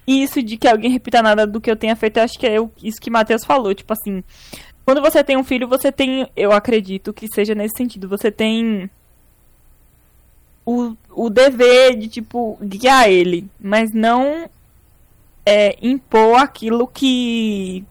E 0.08 0.24
isso 0.24 0.42
de 0.42 0.56
que 0.56 0.70
alguém 0.70 0.90
repita 0.90 1.22
nada 1.22 1.46
do 1.46 1.60
que 1.60 1.70
eu 1.70 1.76
tenha 1.76 1.98
feito, 1.98 2.18
eu 2.18 2.24
acho 2.24 2.40
que 2.40 2.48
é 2.48 2.56
isso 2.82 3.02
que 3.02 3.12
Matheus 3.12 3.44
falou. 3.44 3.76
Tipo 3.76 3.92
assim, 3.92 4.24
quando 4.86 5.02
você 5.02 5.22
tem 5.22 5.36
um 5.36 5.44
filho, 5.44 5.68
você 5.68 5.92
tem, 5.92 6.30
eu 6.34 6.54
acredito 6.54 7.14
que 7.14 7.28
seja 7.28 7.54
nesse 7.54 7.76
sentido, 7.78 8.08
você 8.08 8.32
tem 8.32 8.90
o, 10.72 11.26
o 11.26 11.30
dever 11.30 11.96
de, 11.98 12.08
tipo, 12.08 12.58
guiar 12.62 13.10
ele, 13.10 13.50
mas 13.60 13.92
não 13.94 14.50
é, 15.46 15.76
impor 15.82 16.38
aquilo 16.40 16.88
que, 16.88 17.84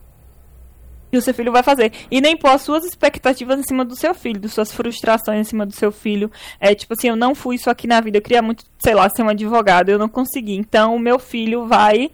que 1.11 1.17
o 1.19 1.23
seu 1.23 1.35
filho 1.35 1.51
vai 1.51 1.63
fazer. 1.63 1.93
E 2.11 2.21
nem 2.21 2.37
pôr 2.37 2.51
as 2.51 2.63
suas 2.63 2.85
expectativas 2.85 3.59
em 3.59 3.63
cima 3.65 3.85
do 3.85 3.97
seu 3.97 4.15
filho, 4.15 4.41
das 4.41 4.53
suas 4.53 4.71
frustrações 4.73 5.41
em 5.41 5.45
cima 5.45 5.67
do 5.67 5.73
seu 5.75 5.91
filho. 5.91 6.31
É 6.61 6.75
tipo 6.75 6.93
assim, 6.95 7.09
eu 7.09 7.17
não 7.17 7.35
fui 7.35 7.57
isso 7.57 7.69
aqui 7.71 7.87
na 7.87 8.01
vida, 8.01 8.19
eu 8.19 8.23
queria 8.23 8.43
muito, 8.43 8.65
sei 8.79 8.95
lá, 8.95 9.09
ser 9.09 9.23
um 9.23 9.29
advogado, 9.29 9.89
eu 9.89 9.99
não 9.99 10.09
consegui. 10.09 10.55
Então 10.57 10.95
o 10.95 10.99
meu 11.01 11.19
filho 11.19 11.67
vai, 11.67 12.11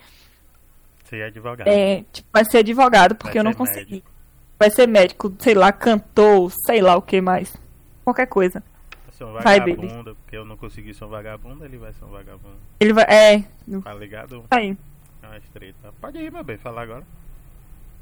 Ser 1.10 1.22
advogado. 1.24 1.68
é, 1.68 2.04
tipo, 2.12 2.28
vai 2.32 2.44
ser 2.44 2.58
advogado 2.58 3.14
porque 3.16 3.34
Vai 3.34 3.40
eu 3.40 3.44
não 3.44 3.52
consegui. 3.54 3.90
médico. 3.96 4.10
Vai 4.58 4.70
ser 4.70 4.86
médico, 4.88 5.34
sei 5.40 5.52
lá, 5.54 5.70
cantor, 5.72 6.50
sei 6.64 6.80
lá 6.80 6.96
o 6.96 7.02
que 7.02 7.20
mais. 7.20 7.54
Qualquer 8.04 8.26
coisa. 8.26 8.62
Vai 9.14 9.18
ser 9.18 9.24
um 9.24 9.32
Vai, 9.32 9.60
vagabundo, 9.60 10.16
porque 10.16 10.36
eu 10.36 10.44
não 10.44 10.56
consegui 10.56 10.92
ser 10.92 11.04
um 11.04 11.08
vagabundo, 11.08 11.64
ele 11.64 11.78
vai 11.78 11.92
ser 11.92 12.04
um 12.04 12.08
vagabundo. 12.08 12.56
Ele 12.80 12.92
vai. 12.92 13.04
É. 13.04 13.44
Tá 13.82 13.94
ligado? 13.94 14.44
Aí. 14.50 14.76
É 15.22 15.26
uma 15.26 15.38
estreita. 15.38 15.94
Pode 16.00 16.18
ir, 16.18 16.32
meu 16.32 16.42
bem, 16.42 16.58
falar 16.58 16.82
agora. 16.82 17.06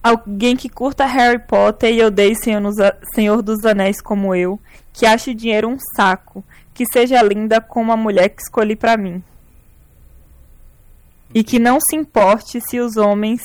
Alguém 0.03 0.57
que 0.57 0.69
curta 0.69 1.05
Harry 1.05 1.39
Potter 1.39 1.95
e 1.95 2.03
odeie 2.03 2.35
Senhor, 2.35 3.43
dos 3.43 3.65
Anéis 3.65 4.01
como 4.01 4.35
eu, 4.35 4.59
que 4.93 5.07
ache 5.07 5.33
dinheiro 5.33 5.69
um 5.69 5.79
saco, 5.95 6.43
que 6.75 6.85
seja 6.93 7.23
linda 7.23 7.61
como 7.61 7.93
a 7.93 7.97
mulher 7.97 8.31
que 8.31 8.43
escolhi 8.43 8.75
pra 8.75 8.97
mim. 8.97 9.23
E 11.35 11.45
que 11.45 11.59
não 11.59 11.79
se 11.81 11.95
importe 11.95 12.61
se 12.61 12.81
os 12.81 12.97
homens 12.97 13.43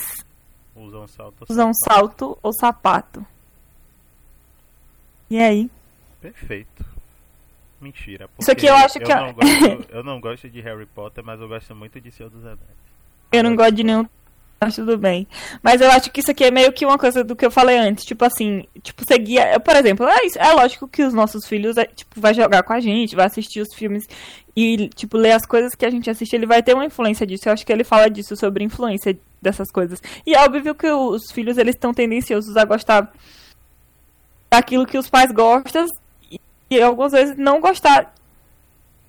Usam 0.76 1.08
salto. 1.08 1.46
usam 1.48 1.72
salto 1.74 2.38
ou 2.42 2.52
sapato. 2.54 3.26
E 5.30 5.40
aí? 5.40 5.70
Perfeito. 6.20 6.97
Mentira. 7.80 8.30
Isso 8.40 8.52
aqui 8.52 8.66
eu 8.66 8.76
acho 8.76 9.00
que 9.00 9.12
é- 9.12 9.16
Não 9.16 9.34
gosto, 9.34 9.86
eu 9.90 10.04
não 10.04 10.20
gosto 10.20 10.50
de 10.50 10.62
Harry 10.62 10.86
Potter, 10.88 11.24
mas 11.24 11.40
eu 11.40 11.48
gosto 11.48 11.76
muito 11.76 12.02
de 12.02 12.12
Senhor 12.12 12.30
dos 12.30 12.44
Anéis. 12.44 12.60
Eu 13.32 13.44
não 13.44 13.56
gosto 13.56 13.74
de 13.76 13.84
nenhum. 13.84 14.06
Mas 14.60 14.76
tudo 14.76 14.98
bem. 14.98 15.28
Mas 15.62 15.82
eu 15.82 15.92
acho 15.92 16.10
que 16.12 16.20
isso 16.20 16.32
aqui 16.32 16.44
é 16.44 16.50
meio 16.50 16.74
que 16.74 16.84
uma 16.84 16.98
coisa 16.98 17.24
do 17.24 17.36
que 17.36 17.46
eu 17.46 17.52
falei 17.52 17.78
antes. 17.78 18.04
Tipo 18.04 18.26
assim, 18.26 18.64
tipo, 18.82 19.04
seguir. 19.08 19.38
eu, 19.54 19.60
Por 19.60 19.76
exemplo, 19.76 20.08
é, 20.08 20.18
é 20.36 20.52
lógico 20.54 20.88
que 20.88 21.04
os 21.04 21.14
nossos 21.14 21.46
filhos, 21.46 21.78
é, 21.78 21.86
tipo, 21.86 22.20
vai 22.20 22.34
jogar 22.34 22.64
com 22.64 22.74
a 22.74 22.80
gente, 22.80 23.16
vai 23.16 23.28
assistir 23.28 23.62
os 23.62 23.72
filmes 23.76 24.08
e, 24.56 24.90
tipo, 24.96 25.16
ler 25.16 25.34
as 25.34 25.46
coisas 25.46 25.76
que 25.76 25.86
a 25.86 25.92
gente 25.92 26.10
assiste, 26.10 26.36
ele 26.36 26.48
vai 26.48 26.64
ter 26.64 26.74
uma 26.74 26.86
influência 26.86 27.28
disso. 27.28 27.48
Eu 27.48 27.54
acho 27.54 27.64
que 27.64 27.72
ele 27.72 27.84
fala 27.84 28.10
disso, 28.10 28.36
sobre 28.36 28.64
influência 28.64 29.16
dessas 29.40 29.70
coisas. 29.72 30.02
E 30.26 30.34
é 30.34 30.44
óbvio 30.44 30.74
que 30.74 30.90
os 30.90 31.32
filhos, 31.32 31.60
eles 31.60 31.76
estão 31.76 31.94
tendenciosos 31.94 32.58
a 32.58 32.66
gostar 32.66 33.14
daquilo 34.50 34.88
que 34.88 34.98
os 34.98 35.08
pais 35.08 35.32
gostam 35.32 35.86
e, 36.70 36.82
algumas 36.82 37.12
vezes 37.14 37.38
não 37.38 37.60
gostar. 37.62 38.14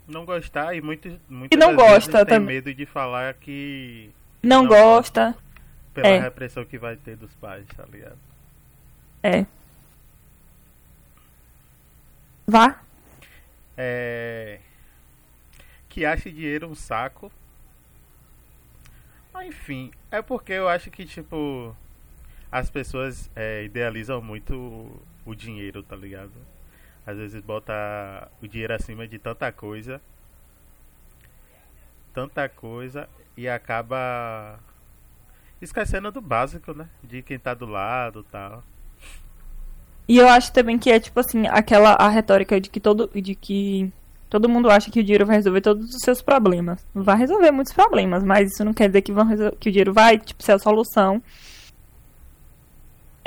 Não 0.06 0.24
gostar 0.24 0.74
e 0.74 0.80
muitos 0.80 1.14
muitas 1.28 1.56
E 1.56 1.60
não 1.60 1.74
gosta 1.76 2.24
tem 2.24 2.36
também. 2.36 2.56
medo 2.56 2.72
de 2.74 2.86
falar 2.86 3.34
que 3.34 4.10
Não, 4.42 4.62
Não 4.62 4.68
gosta. 4.68 5.36
pela 5.92 6.06
É. 6.08 6.18
repressão 6.20 6.64
que 6.64 6.78
vai 6.78 6.96
ter 6.96 7.16
dos 7.16 7.32
pais, 7.34 7.66
tá 7.76 7.84
ligado? 7.90 8.16
É. 9.22 9.44
Vá. 12.46 12.80
É... 13.76 14.58
Que 15.88 16.04
ache 16.04 16.30
dinheiro 16.30 16.68
um 16.68 16.74
saco. 16.74 17.30
Ah, 19.34 19.44
Enfim, 19.44 19.90
é 20.10 20.20
porque 20.22 20.52
eu 20.52 20.68
acho 20.68 20.90
que, 20.90 21.04
tipo, 21.04 21.76
as 22.50 22.70
pessoas 22.70 23.30
é, 23.36 23.62
idealizam 23.64 24.20
muito 24.22 24.54
o- 24.54 25.02
o 25.26 25.34
dinheiro, 25.34 25.82
tá 25.82 25.94
ligado? 25.94 26.32
Às 27.08 27.16
vezes 27.16 27.40
bota 27.40 27.72
o 28.42 28.46
dinheiro 28.46 28.74
acima 28.74 29.08
de 29.08 29.18
tanta 29.18 29.50
coisa. 29.50 29.98
Tanta 32.12 32.46
coisa 32.50 33.08
e 33.34 33.48
acaba 33.48 34.60
esquecendo 35.58 36.12
do 36.12 36.20
básico, 36.20 36.74
né? 36.74 36.86
De 37.02 37.22
quem 37.22 37.38
tá 37.38 37.54
do 37.54 37.64
lado 37.64 38.20
e 38.20 38.30
tal. 38.30 38.62
E 40.06 40.18
eu 40.18 40.28
acho 40.28 40.52
também 40.52 40.78
que 40.78 40.90
é 40.90 41.00
tipo 41.00 41.18
assim, 41.18 41.46
aquela 41.46 41.94
a 41.94 42.10
retórica 42.10 42.60
de 42.60 42.68
que 42.68 42.78
todo 42.78 43.10
de 43.14 43.34
que 43.34 43.90
todo 44.28 44.46
mundo 44.46 44.68
acha 44.68 44.90
que 44.90 45.00
o 45.00 45.02
dinheiro 45.02 45.24
vai 45.24 45.36
resolver 45.36 45.62
todos 45.62 45.88
os 45.88 46.02
seus 46.02 46.20
problemas. 46.20 46.86
Vai 46.94 47.16
resolver 47.16 47.50
muitos 47.50 47.72
problemas, 47.72 48.22
mas 48.22 48.52
isso 48.52 48.62
não 48.66 48.74
quer 48.74 48.88
dizer 48.88 49.00
que 49.00 49.12
vão 49.12 49.26
que 49.58 49.70
o 49.70 49.72
dinheiro 49.72 49.94
vai 49.94 50.18
tipo 50.18 50.42
ser 50.42 50.52
a 50.52 50.58
solução 50.58 51.22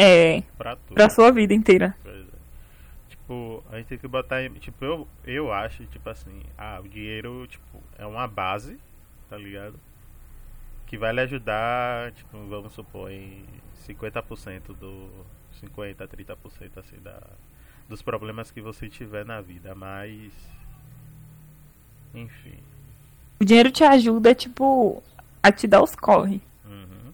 é 0.01 0.41
Pra 0.57 0.75
para 0.75 1.09
sua 1.09 1.31
vida 1.31 1.53
inteira. 1.53 1.95
Tipo, 3.31 3.63
a 3.71 3.77
gente 3.77 3.87
tem 3.87 3.97
que 3.97 4.07
botar. 4.09 4.49
Tipo, 4.59 4.83
eu, 4.83 5.07
eu 5.25 5.53
acho, 5.53 5.85
tipo 5.85 6.09
assim, 6.09 6.43
ah, 6.57 6.81
o 6.83 6.87
dinheiro, 6.87 7.47
tipo, 7.47 7.81
é 7.97 8.05
uma 8.05 8.27
base, 8.27 8.77
tá 9.29 9.37
ligado? 9.37 9.79
Que 10.85 10.97
vai 10.97 11.13
lhe 11.13 11.21
ajudar, 11.21 12.11
tipo, 12.11 12.37
vamos 12.47 12.73
supor, 12.73 13.09
em 13.09 13.45
50% 13.87 14.75
do. 14.77 15.09
50, 15.61 16.05
30% 16.07 16.71
assim 16.75 16.97
da. 17.01 17.21
Dos 17.87 18.01
problemas 18.01 18.51
que 18.51 18.59
você 18.59 18.89
tiver 18.89 19.25
na 19.25 19.39
vida, 19.39 19.73
mas. 19.73 20.33
Enfim. 22.13 22.59
O 23.39 23.45
dinheiro 23.45 23.71
te 23.71 23.85
ajuda 23.85 24.35
tipo 24.35 25.01
a 25.41 25.51
te 25.53 25.67
dar 25.67 25.81
os 25.81 25.95
corre. 25.95 26.41
Uhum. 26.65 27.13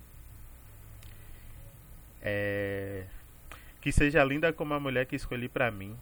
É... 2.21 3.03
Que 3.79 3.91
seja 3.91 4.23
linda 4.23 4.51
como 4.51 4.73
a 4.73 4.79
mulher 4.79 5.05
que 5.05 5.15
escolhi 5.15 5.47
pra 5.47 5.69
mim. 5.69 5.95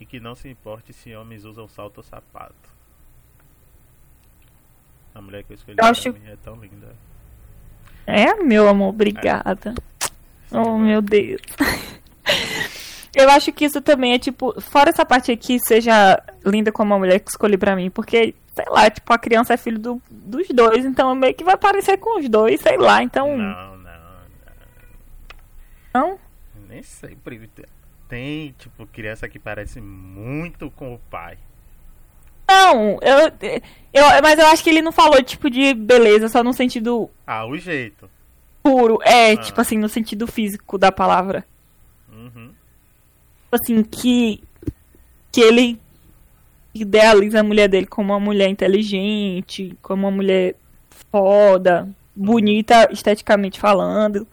E 0.00 0.06
que 0.06 0.18
não 0.20 0.34
se 0.34 0.48
importe 0.48 0.92
se 0.92 1.14
homens 1.14 1.44
usam 1.44 1.66
salto 1.68 1.98
ou 1.98 2.02
sapato. 2.04 2.54
A 5.14 5.20
mulher 5.22 5.44
que 5.44 5.52
eu 5.52 5.54
escolhi 5.54 5.74
Eu 5.74 5.82
pra 5.82 5.90
acho- 5.90 6.12
mim 6.12 6.26
é 6.26 6.36
tão 6.36 6.56
linda. 6.56 6.94
É, 8.06 8.34
meu 8.42 8.68
amor, 8.68 8.88
obrigada. 8.88 9.74
Sim, 10.48 10.56
Oh, 10.58 10.72
mano. 10.72 10.78
meu 10.80 11.00
Deus. 11.02 11.40
Eu 13.16 13.30
acho 13.30 13.52
que 13.52 13.64
isso 13.64 13.80
também 13.80 14.12
é 14.12 14.18
tipo, 14.18 14.60
fora 14.60 14.90
essa 14.90 15.06
parte 15.06 15.30
aqui, 15.30 15.56
seja 15.60 16.20
linda 16.44 16.72
como 16.72 16.92
a 16.94 16.98
mulher 16.98 17.20
que 17.20 17.30
escolhi 17.30 17.56
pra 17.56 17.76
mim, 17.76 17.88
porque, 17.88 18.34
sei 18.52 18.64
lá, 18.68 18.90
tipo, 18.90 19.12
a 19.12 19.16
criança 19.18 19.54
é 19.54 19.56
filho 19.56 19.78
do- 19.78 20.02
dos 20.10 20.48
dois, 20.48 20.84
então 20.84 21.14
meio 21.14 21.32
que 21.32 21.44
vai 21.44 21.56
parecer 21.56 21.96
com 21.98 22.18
os 22.18 22.28
dois, 22.28 22.60
sei 22.60 22.76
lá, 22.76 23.04
então. 23.04 23.36
Não, 23.38 23.76
não, 23.76 23.92
Não? 25.94 26.08
não. 26.10 26.18
Nem 26.68 26.82
sempre. 26.82 27.48
Tem, 28.14 28.54
tipo, 28.56 28.86
criança 28.86 29.28
que 29.28 29.40
parece 29.40 29.80
muito 29.80 30.70
com 30.70 30.94
o 30.94 31.00
pai. 31.10 31.36
Não, 32.48 33.00
eu, 33.02 33.32
eu, 33.92 34.04
mas 34.22 34.38
eu 34.38 34.46
acho 34.46 34.62
que 34.62 34.70
ele 34.70 34.80
não 34.82 34.92
falou, 34.92 35.20
tipo, 35.20 35.50
de 35.50 35.74
beleza, 35.74 36.28
só 36.28 36.44
no 36.44 36.52
sentido 36.52 37.10
Ah, 37.26 37.44
o 37.44 37.58
jeito. 37.58 38.08
puro. 38.62 39.00
É, 39.02 39.32
Ah. 39.32 39.36
tipo 39.36 39.60
assim, 39.60 39.76
no 39.76 39.88
sentido 39.88 40.28
físico 40.28 40.78
da 40.78 40.92
palavra. 40.92 41.44
Uhum. 42.08 42.50
Tipo 43.42 43.54
assim, 43.60 43.82
que, 43.82 44.40
que 45.32 45.40
ele 45.40 45.80
idealiza 46.72 47.40
a 47.40 47.42
mulher 47.42 47.66
dele 47.68 47.86
como 47.86 48.12
uma 48.12 48.20
mulher 48.20 48.48
inteligente, 48.48 49.76
como 49.82 50.04
uma 50.06 50.10
mulher 50.12 50.54
foda, 51.10 51.88
bonita 52.14 52.88
esteticamente 52.92 53.58
falando, 53.58 54.24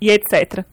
e 0.00 0.10
etc. 0.10 0.64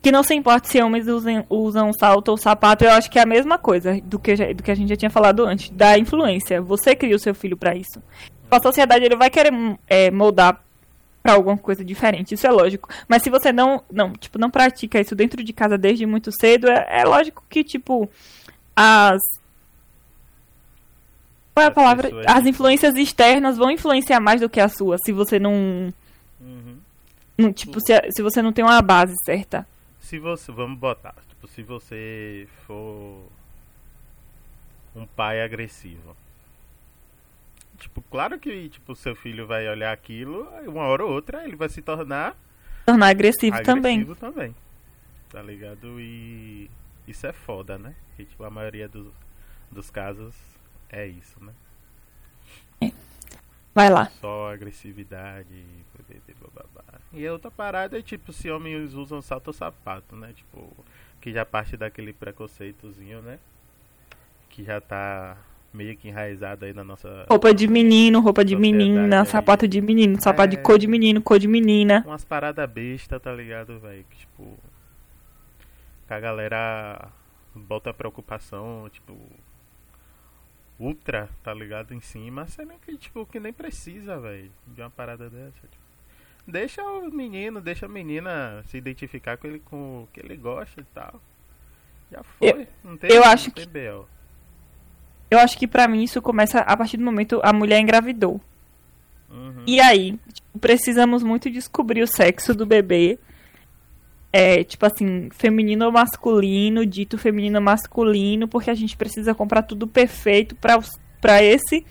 Que 0.00 0.12
não 0.12 0.22
se 0.22 0.32
importa 0.34 0.68
se 0.68 0.80
homens 0.80 1.08
usem, 1.08 1.44
usam 1.50 1.92
salto 1.92 2.28
ou 2.28 2.36
sapato, 2.36 2.84
eu 2.84 2.92
acho 2.92 3.10
que 3.10 3.18
é 3.18 3.22
a 3.22 3.26
mesma 3.26 3.58
coisa 3.58 4.00
do 4.04 4.18
que, 4.18 4.36
já- 4.36 4.52
do 4.52 4.62
que 4.62 4.70
a 4.70 4.74
gente 4.74 4.88
já 4.90 4.96
tinha 4.96 5.10
falado 5.10 5.44
antes, 5.44 5.70
da 5.70 5.98
influência. 5.98 6.62
Você 6.62 6.94
cria 6.94 7.16
o 7.16 7.18
seu 7.18 7.34
filho 7.34 7.56
pra 7.56 7.74
isso. 7.74 8.00
A 8.50 8.60
sociedade 8.60 9.04
ele 9.04 9.16
vai 9.16 9.28
querer 9.28 9.52
é, 9.88 10.10
moldar 10.10 10.62
pra 11.22 11.32
alguma 11.34 11.58
coisa 11.58 11.84
diferente, 11.84 12.34
isso 12.34 12.46
é 12.46 12.50
lógico. 12.50 12.88
Mas 13.08 13.22
se 13.22 13.28
você 13.28 13.52
não, 13.52 13.82
não, 13.92 14.12
tipo, 14.12 14.38
não 14.38 14.48
pratica 14.50 15.00
isso 15.00 15.16
dentro 15.16 15.42
de 15.42 15.52
casa 15.52 15.76
desde 15.76 16.06
muito 16.06 16.30
cedo, 16.40 16.68
é, 16.68 16.86
é 17.00 17.04
lógico 17.04 17.42
que, 17.50 17.64
tipo, 17.64 18.08
as. 18.76 19.20
Qual 21.54 21.64
é 21.64 21.68
a 21.68 21.72
palavra? 21.72 22.08
As 22.26 22.46
influências 22.46 22.94
externas 22.96 23.56
vão 23.58 23.70
influenciar 23.70 24.20
mais 24.20 24.40
do 24.40 24.48
que 24.48 24.60
a 24.60 24.68
sua, 24.68 24.96
se 25.04 25.12
você 25.12 25.38
não. 25.40 25.92
Uhum. 26.40 26.76
não, 27.36 27.52
tipo, 27.52 27.80
se, 27.80 27.92
se 28.12 28.22
você 28.22 28.40
não 28.40 28.52
tem 28.52 28.64
uma 28.64 28.80
base 28.80 29.12
certa. 29.24 29.66
Se 30.08 30.18
você. 30.18 30.50
Vamos 30.50 30.78
botar. 30.78 31.14
Tipo, 31.28 31.46
se 31.46 31.62
você 31.62 32.48
for. 32.66 33.28
Um 34.96 35.06
pai 35.06 35.42
agressivo. 35.42 36.16
Tipo, 37.76 38.00
claro 38.10 38.38
que 38.38 38.70
tipo, 38.70 38.96
seu 38.96 39.14
filho 39.14 39.46
vai 39.46 39.68
olhar 39.68 39.92
aquilo, 39.92 40.48
uma 40.66 40.82
hora 40.84 41.04
ou 41.04 41.12
outra 41.12 41.44
ele 41.44 41.54
vai 41.54 41.68
se 41.68 41.80
tornar 41.80 42.34
Tornar 42.84 43.06
agressivo, 43.06 43.62
também. 43.62 44.00
agressivo 44.00 44.16
também. 44.16 44.56
Tá 45.30 45.42
ligado? 45.42 46.00
E 46.00 46.68
isso 47.06 47.26
é 47.26 47.32
foda, 47.32 47.78
né? 47.78 47.94
Que 48.16 48.24
tipo, 48.24 48.42
a 48.42 48.50
maioria 48.50 48.88
dos, 48.88 49.12
dos 49.70 49.90
casos 49.90 50.34
é 50.88 51.06
isso, 51.06 51.36
né? 51.44 51.52
Vai 53.74 53.90
lá. 53.90 54.06
Só 54.20 54.50
agressividade, 54.52 55.64
bebê, 56.08 56.34
bababá. 56.40 56.87
E 57.12 57.26
a 57.26 57.32
outra 57.32 57.50
parada 57.50 57.98
é 57.98 58.02
tipo, 58.02 58.32
se 58.32 58.50
homens 58.50 58.94
usam 58.94 59.22
salto 59.22 59.48
ou 59.48 59.52
sapato, 59.52 60.14
né? 60.14 60.32
Tipo, 60.34 60.70
que 61.20 61.32
já 61.32 61.44
parte 61.44 61.76
daquele 61.76 62.12
preconceitozinho, 62.12 63.22
né? 63.22 63.38
Que 64.50 64.62
já 64.64 64.80
tá 64.80 65.36
meio 65.72 65.96
que 65.96 66.08
enraizado 66.08 66.64
aí 66.64 66.72
na 66.74 66.84
nossa. 66.84 67.26
Roupa 67.28 67.54
de 67.54 67.66
menino, 67.66 68.20
roupa 68.20 68.44
de 68.44 68.56
menina, 68.56 69.20
aí. 69.20 69.26
sapato 69.26 69.66
de 69.66 69.80
menino, 69.80 70.20
sapato 70.20 70.54
É. 70.54 70.56
de 70.56 70.62
cor 70.62 70.78
de 70.78 70.86
menino, 70.86 71.22
cor 71.22 71.38
de 71.38 71.48
menina. 71.48 72.02
Umas 72.06 72.24
paradas 72.24 72.68
besta, 72.70 73.18
tá 73.18 73.32
ligado, 73.32 73.78
velho? 73.78 74.04
Que 74.10 74.16
tipo. 74.18 74.58
Que 76.06 76.14
a 76.14 76.20
galera 76.20 77.08
bota 77.54 77.92
preocupação, 77.94 78.88
tipo. 78.92 79.16
Ultra, 80.78 81.28
tá 81.42 81.52
ligado? 81.52 81.92
Em 81.92 82.00
cima, 82.00 82.46
sendo 82.46 82.72
que, 82.84 82.96
tipo, 82.96 83.26
que 83.26 83.40
nem 83.40 83.52
precisa, 83.52 84.18
velho, 84.20 84.50
de 84.66 84.80
uma 84.80 84.90
parada 84.90 85.28
dessa. 85.28 85.66
tipo. 85.66 85.87
Deixa 86.50 86.82
o 86.82 87.10
menino, 87.10 87.60
deixa 87.60 87.84
a 87.84 87.88
menina 87.88 88.62
se 88.68 88.78
identificar 88.78 89.36
com 89.36 89.46
ele 89.46 89.58
com 89.60 90.02
o 90.04 90.08
que 90.12 90.20
ele 90.20 90.34
gosta 90.36 90.80
e 90.80 90.84
tal. 90.94 91.20
Já 92.10 92.22
foi. 92.22 92.66
não 92.82 92.96
tem, 92.96 93.10
eu 93.12 93.22
acho 93.22 93.50
que- 93.50 93.66
BO. 93.66 94.08
Eu 95.30 95.38
acho 95.38 95.58
que 95.58 95.66
pra 95.68 95.86
mim 95.86 96.02
isso 96.02 96.22
começa 96.22 96.60
a 96.60 96.74
partir 96.74 96.96
do 96.96 97.04
momento 97.04 97.38
a 97.44 97.52
mulher 97.52 97.78
engravidou. 97.80 98.40
Uhum. 99.30 99.62
E 99.66 99.78
aí, 99.78 100.18
tipo, 100.32 100.58
precisamos 100.58 101.22
muito 101.22 101.50
descobrir 101.50 102.00
o 102.02 102.06
sexo 102.06 102.54
do 102.54 102.64
bebê. 102.64 103.18
É, 104.32 104.64
tipo 104.64 104.86
assim, 104.86 105.28
feminino 105.30 105.84
ou 105.84 105.92
masculino, 105.92 106.86
dito 106.86 107.18
feminino 107.18 107.58
ou 107.58 107.62
masculino, 107.64 108.48
porque 108.48 108.70
a 108.70 108.74
gente 108.74 108.96
precisa 108.96 109.34
comprar 109.34 109.62
tudo 109.62 109.86
perfeito 109.86 110.56
pra 110.56 111.42
esse 111.42 111.84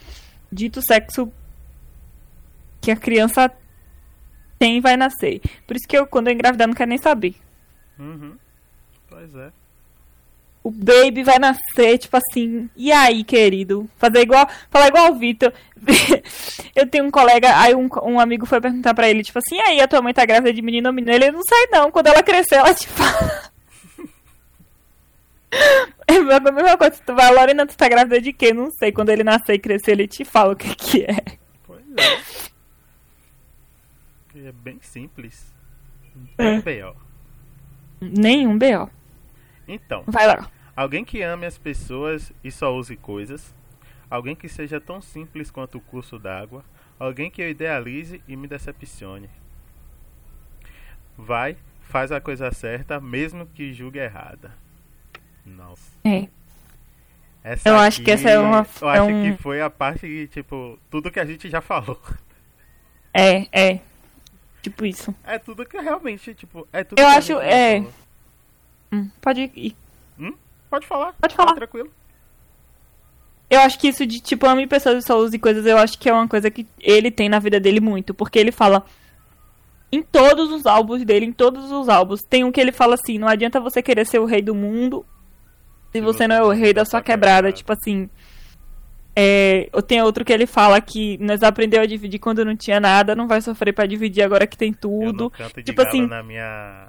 dito 0.51 0.81
sexo 0.81 1.31
que 2.81 2.89
a 2.89 2.95
criança 2.95 3.51
tem 4.57 4.77
e 4.77 4.81
vai 4.81 4.97
nascer. 4.97 5.41
Por 5.65 5.75
isso 5.75 5.87
que 5.87 5.97
eu, 5.97 6.07
quando 6.07 6.27
eu 6.27 6.33
engravidar, 6.33 6.67
não 6.67 6.75
quero 6.75 6.89
nem 6.89 6.97
saber. 6.97 7.35
Uhum. 7.99 8.35
Pois 9.09 9.35
é. 9.35 9.51
O 10.63 10.71
baby 10.71 11.23
vai 11.23 11.39
nascer, 11.39 11.97
tipo 11.97 12.17
assim, 12.17 12.69
e 12.75 12.91
aí, 12.91 13.23
querido? 13.23 13.89
Fazer 13.97 14.19
igual, 14.19 14.49
falar 14.69 14.87
igual 14.87 15.11
o 15.11 15.15
Vitor. 15.15 15.53
eu 16.75 16.85
tenho 16.87 17.05
um 17.05 17.11
colega, 17.11 17.57
aí 17.57 17.73
um, 17.73 17.87
um 18.03 18.19
amigo 18.19 18.45
foi 18.45 18.59
perguntar 18.59 18.93
pra 18.93 19.09
ele, 19.09 19.23
tipo 19.23 19.39
assim, 19.39 19.55
e 19.55 19.61
aí, 19.61 19.79
a 19.79 19.87
tua 19.87 20.01
mãe 20.01 20.13
tá 20.13 20.25
grávida 20.25 20.51
de 20.51 20.61
menino 20.61 20.89
ou 20.89 20.93
menina? 20.93 21.15
Ele 21.15 21.31
não 21.31 21.41
sai 21.47 21.67
não, 21.71 21.89
quando 21.89 22.07
ela 22.07 22.21
crescer, 22.21 22.55
ela 22.55 22.73
te 22.73 22.87
fala. 22.87 23.47
É 26.09 26.15
a 26.15 26.39
mesma 26.39 26.77
coisa, 26.77 26.95
tu 27.05 27.15
vai, 27.15 27.33
Lorena, 27.33 27.65
tu 27.65 27.75
tá 27.75 27.87
grávida 27.87 28.21
de 28.21 28.31
quê? 28.31 28.53
Não 28.53 28.69
sei, 28.71 28.91
quando 28.91 29.09
ele 29.09 29.23
nascer 29.23 29.53
e 29.53 29.59
crescer, 29.59 29.91
ele 29.91 30.07
te 30.07 30.23
fala 30.23 30.53
o 30.53 30.55
que 30.55 30.75
que 30.75 31.03
é. 31.03 31.17
Pois 31.65 31.81
é. 31.97 32.21
É 34.45 34.51
bem 34.51 34.79
simples. 34.81 35.53
Bem 36.35 36.59
BO. 36.61 36.95
Nenhum 38.01 38.57
B.O. 38.57 38.89
Então, 39.67 40.03
Vai 40.07 40.27
lá. 40.27 40.49
alguém 40.75 41.03
que 41.03 41.21
ame 41.21 41.45
as 41.45 41.57
pessoas 41.57 42.31
e 42.43 42.51
só 42.51 42.73
use 42.75 42.95
coisas. 42.95 43.53
Alguém 44.09 44.35
que 44.35 44.47
seja 44.47 44.79
tão 44.79 45.01
simples 45.01 45.51
quanto 45.51 45.77
o 45.77 45.81
curso 45.81 46.17
d'água. 46.17 46.63
Alguém 46.99 47.29
que 47.29 47.41
eu 47.41 47.49
idealize 47.49 48.21
e 48.27 48.35
me 48.35 48.47
decepcione. 48.47 49.29
Vai, 51.17 51.57
faz 51.81 52.11
a 52.11 52.21
coisa 52.21 52.51
certa, 52.51 52.99
mesmo 52.99 53.45
que 53.47 53.73
julgue 53.73 53.99
errada. 53.99 54.51
Nossa. 55.45 55.91
É. 56.03 56.27
Essa 57.43 57.69
Eu 57.69 57.77
acho 57.77 58.01
que 58.03 58.11
essa 58.11 58.29
é 58.29 58.37
uma- 58.39 58.65
Eu 58.81 58.89
é 58.89 58.97
acho 58.99 59.03
um- 59.09 59.23
que 59.35 59.41
foi 59.41 59.61
a 59.61 59.69
parte 59.69 60.01
que, 60.01 60.27
tipo, 60.27 60.77
tudo 60.89 61.09
que 61.11 61.19
a 61.19 61.25
gente 61.25 61.49
já 61.49 61.61
falou. 61.61 61.99
É, 63.13 63.47
é. 63.51 63.79
Tipo 64.69 64.85
isso. 64.85 65.15
É 65.23 65.37
tudo 65.39 65.65
que 65.65 65.77
realmente, 65.79 66.33
tipo, 66.33 66.67
é 66.73 66.83
tudo 66.83 66.99
Eu 66.99 67.07
acho- 67.07 67.39
é. 67.39 67.83
Hum, 68.91 69.09
pode 69.21 69.51
ir. 69.55 69.75
Pode 70.69 70.85
falar. 70.85 71.13
Pode 71.13 71.33
falar. 71.35 71.49
Tá 71.51 71.55
tranquilo. 71.55 71.89
Eu 73.49 73.61
acho 73.61 73.79
que 73.79 73.87
isso 73.87 74.05
de, 74.05 74.19
tipo, 74.19 74.45
ame 74.45 74.67
pessoas 74.67 75.03
e 75.03 75.07
só 75.07 75.17
use 75.17 75.39
coisas, 75.39 75.65
eu 75.65 75.77
acho 75.77 75.97
que 75.97 76.09
é 76.09 76.13
uma 76.13 76.27
coisa 76.27 76.51
que 76.51 76.67
ele 76.79 77.09
tem 77.09 77.29
na 77.29 77.39
vida 77.39 77.59
dele 77.59 77.79
muito. 77.79 78.13
Porque 78.13 78.37
ele 78.37 78.51
fala. 78.51 78.85
Em 79.89 80.03
todos 80.03 80.51
os 80.51 80.65
álbuns 80.65 81.05
dele, 81.05 81.25
em 81.27 81.31
todos 81.31 81.71
os 81.71 81.87
álbuns, 81.87 82.21
tem 82.21 82.43
um 82.43 82.51
que 82.51 82.59
ele 82.59 82.73
fala 82.73 82.95
assim: 82.95 83.17
não 83.17 83.27
adianta 83.29 83.61
você 83.61 83.81
querer 83.81 84.05
ser 84.05 84.19
o 84.19 84.25
rei 84.25 84.41
do 84.41 84.53
mundo 84.53 85.05
se 85.93 86.01
você 86.01 86.27
não 86.27 86.35
é 86.35 86.43
o 86.43 86.49
rei 86.51 86.73
da 86.73 86.83
sua 86.83 87.01
quebrada. 87.01 87.53
Tipo 87.53 87.71
assim. 87.71 88.09
É, 89.19 89.67
eu 89.73 89.81
tenho 89.81 90.05
outro 90.05 90.23
que 90.23 90.31
ele 90.31 90.45
fala 90.45 90.79
que 90.79 91.17
nós 91.17 91.41
aprendeu 91.41 91.81
a 91.81 91.87
dividir 91.87 92.19
quando 92.19 92.45
não 92.45 92.55
tinha 92.55 92.79
nada, 92.79 93.15
não 93.15 93.27
vai 93.27 93.41
sofrer 93.41 93.73
pra 93.73 93.87
dividir 93.87 94.21
agora 94.21 94.45
que 94.45 94.55
tem 94.55 94.71
tudo. 94.71 95.23
não 95.23 95.29
canto 95.31 95.55
de 95.55 95.63
Tipo 95.63 95.77
galo 95.83 95.89
assim, 95.89 96.05
na 96.05 96.21
minha. 96.21 96.87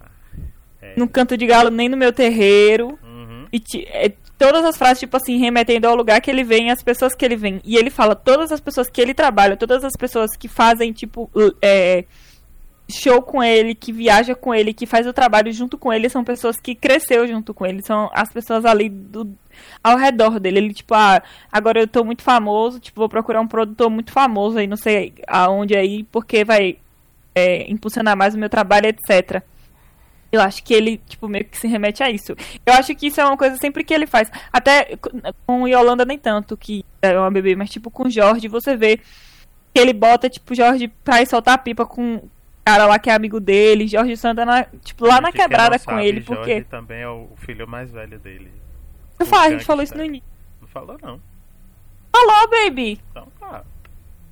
É. 0.83 0.93
Não 0.95 1.09
canto 1.09 1.39
de 1.39 1.47
galo 1.47 1.71
nem 1.71 1.89
no 1.89 1.97
meu 1.97 2.13
terreiro. 2.13 2.99
Uhum. 3.03 3.47
E 3.51 3.63
é, 3.87 4.13
todas 4.37 4.63
as 4.63 4.77
frases, 4.77 5.01
tipo 5.01 5.17
assim, 5.17 5.39
remetendo 5.39 5.89
ao 5.89 5.97
lugar 5.97 6.21
que 6.21 6.31
ele 6.31 6.45
vem, 6.45 6.71
as 6.71 6.83
pessoas 6.83 7.15
que 7.15 7.25
ele 7.25 7.35
vem. 7.35 7.63
E 7.65 7.79
ele 7.79 7.89
fala, 7.89 8.15
todas 8.15 8.53
as 8.53 8.61
pessoas 8.61 8.91
que 8.91 9.01
ele 9.01 9.15
trabalha, 9.15 9.57
todas 9.57 9.83
as 9.83 9.97
pessoas 9.97 10.37
que 10.37 10.49
fazem, 10.49 10.93
tipo, 10.93 11.31
é, 11.63 12.05
show 12.91 13.21
com 13.21 13.43
ele, 13.43 13.75
que 13.75 13.93
viaja 13.93 14.35
com 14.35 14.55
ele, 14.55 14.73
que 14.73 14.87
faz 14.87 15.07
o 15.07 15.13
trabalho 15.13 15.53
junto 15.53 15.77
com 15.77 15.93
ele, 15.93 16.09
são 16.09 16.25
pessoas 16.25 16.57
que 16.57 16.75
cresceu 16.75 17.27
junto 17.29 17.53
com 17.53 17.67
ele. 17.67 17.83
São 17.83 18.11
as 18.13 18.33
pessoas 18.33 18.65
ali 18.65 18.89
do, 18.89 19.31
ao 19.85 19.97
redor 19.97 20.41
dele. 20.41 20.59
Ele, 20.59 20.75
tipo, 20.75 20.95
ah, 20.95 21.23
agora 21.53 21.81
eu 21.81 21.87
tô 21.87 22.03
muito 22.03 22.23
famoso, 22.23 22.81
tipo, 22.81 23.01
vou 23.01 23.09
procurar 23.09 23.41
um 23.41 23.47
produtor 23.47 23.91
muito 23.91 24.11
famoso 24.11 24.59
aí, 24.59 24.67
não 24.67 24.77
sei 24.77 25.15
aonde 25.27 25.77
aí, 25.77 26.05
porque 26.05 26.45
vai 26.45 26.79
é, 27.35 27.71
impulsionar 27.71 28.17
mais 28.17 28.35
o 28.35 28.39
meu 28.39 28.49
trabalho, 28.49 28.87
etc. 28.87 29.43
Eu 30.33 30.41
acho 30.41 30.63
que 30.63 30.75
ele, 30.75 30.99
tipo, 31.07 31.29
meio 31.29 31.45
que 31.45 31.59
se 31.59 31.67
remete 31.67 32.03
a 32.03 32.11
isso. 32.11 32.35
Eu 32.65 32.75
acho 32.75 32.95
que 32.95 33.07
isso 33.07 33.21
é 33.21 33.25
uma 33.25 33.37
coisa 33.37 33.57
sempre 33.57 33.85
que 33.85 33.93
ele 33.93 34.07
faz. 34.07 34.31
Até 34.53 34.99
com 35.47 35.69
Yolanda 35.69 36.05
nem 36.05 36.19
tanto, 36.19 36.57
que 36.57 36.85
é 37.03 37.19
uma 37.19 37.31
bebê, 37.31 37.55
mas 37.55 37.71
tipo 37.71 37.91
com 37.91 38.09
Jorge, 38.11 38.49
você 38.49 38.77
vê 38.77 38.99
que 39.75 39.81
ele 39.81 39.93
bota, 39.93 40.29
tipo, 40.29 40.55
Jorge 40.55 40.89
pra 41.05 41.23
ir 41.23 41.27
soltar 41.27 41.55
a 41.55 41.59
pipa 41.59 41.87
com 41.87 42.23
cara 42.69 42.85
lá 42.85 42.99
que 42.99 43.09
é 43.09 43.15
amigo 43.15 43.41
dele, 43.41 43.89
Jorge 43.89 44.15
Santana, 44.15 44.69
tipo, 44.85 45.07
lá 45.07 45.23
na 45.23 45.33
quebrada 45.33 45.77
não 45.79 45.85
com 45.85 45.91
sabe, 45.93 46.07
ele, 46.07 46.21
Jorge 46.21 46.37
porque. 46.37 46.65
também 46.65 47.01
é 47.01 47.09
o 47.09 47.31
filho 47.37 47.67
mais 47.67 47.91
velho 47.91 48.19
dele. 48.19 48.53
Eu 49.19 49.25
o 49.25 49.29
falo, 49.29 49.43
a 49.43 49.51
gente 49.51 49.65
falou 49.65 49.83
isso 49.83 49.97
no 49.97 50.05
início. 50.05 50.29
Não 50.61 50.69
falou 50.69 50.99
não. 51.01 51.19
Falou, 52.15 52.51
baby! 52.51 53.01
Então 53.11 53.27
tá. 53.41 53.65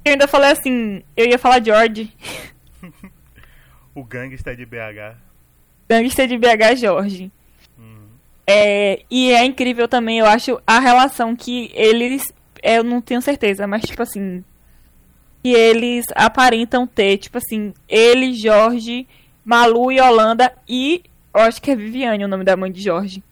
Eu 0.05 0.13
ainda 0.13 0.29
falei 0.29 0.51
assim, 0.51 1.03
eu 1.17 1.27
ia 1.27 1.39
falar 1.39 1.65
George. 1.65 2.13
O 3.95 4.05
gangster 4.05 4.55
de 4.55 4.67
BH. 4.67 5.17
Gangster 5.89 6.29
de 6.29 6.37
BH 6.37 6.77
Jorge. 6.77 7.33
Hum. 7.79 8.09
É, 8.47 9.03
e 9.11 9.33
é 9.33 9.43
incrível 9.43 9.89
também, 9.89 10.19
eu 10.19 10.27
acho, 10.27 10.61
a 10.67 10.79
relação 10.79 11.35
que 11.35 11.71
eles. 11.73 12.31
Eu 12.63 12.85
não 12.85 13.01
tenho 13.01 13.23
certeza, 13.23 13.67
mas 13.67 13.85
tipo 13.85 14.03
assim. 14.03 14.45
Que 15.47 15.55
eles 15.55 16.07
aparentam 16.17 16.89
ter, 16.89 17.19
tipo 17.19 17.39
assim, 17.39 17.73
ele, 17.89 18.35
Jorge, 18.35 19.07
Malu 19.45 19.93
e 19.93 20.01
Holanda 20.01 20.53
e. 20.69 21.05
Eu 21.33 21.43
acho 21.43 21.63
que 21.63 21.71
é 21.71 21.77
Viviane 21.77 22.25
o 22.25 22.29
nome 22.29 22.43
da 22.43 22.57
mãe 22.57 22.73
de 22.73 22.81
Jorge. 22.81 23.23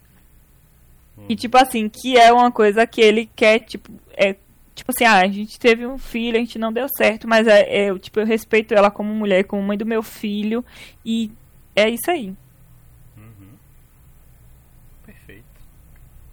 E 1.29 1.35
tipo 1.35 1.57
assim, 1.57 1.89
que 1.89 2.17
é 2.17 2.33
uma 2.33 2.53
coisa 2.53 2.87
que 2.87 3.01
ele 3.01 3.29
quer, 3.35 3.59
tipo, 3.61 3.91
é. 4.13 4.37
Tipo 4.77 4.91
assim, 4.91 5.05
ah, 5.05 5.21
a 5.21 5.27
gente 5.27 5.59
teve 5.59 5.87
um 5.87 5.99
filho, 5.99 6.37
a 6.37 6.41
gente 6.41 6.59
não 6.59 6.73
deu 6.73 6.89
certo, 6.89 7.27
mas 7.27 7.49
é, 7.49 7.87
é, 7.87 7.99
tipo, 7.99 8.21
eu 8.21 8.27
respeito 8.27 8.75
ela 8.75 8.91
como 8.91 9.13
mulher, 9.13 9.45
como 9.45 9.63
mãe 9.63 9.77
do 9.77 9.87
meu 9.87 10.03
filho, 10.03 10.65
e 11.05 11.33
é 11.75 11.89
isso 11.89 12.11
aí. 12.11 12.29
Uhum. 13.17 13.55
Perfeito. 15.05 15.45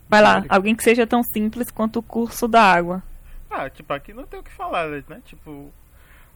Vai 0.10 0.22
lá, 0.22 0.46
alguém 0.50 0.76
que 0.76 0.84
seja 0.84 1.08
tão 1.08 1.24
simples 1.24 1.72
quanto 1.72 2.00
o 2.00 2.04
curso 2.04 2.48
da 2.48 2.62
água. 2.62 3.04
Ah, 3.52 3.70
tipo, 3.70 3.92
aqui 3.94 4.14
não 4.14 4.26
tem 4.26 4.40
o 4.40 4.44
que 4.44 4.52
falar, 4.52 4.88
né? 4.88 5.22
Tipo, 5.26 5.72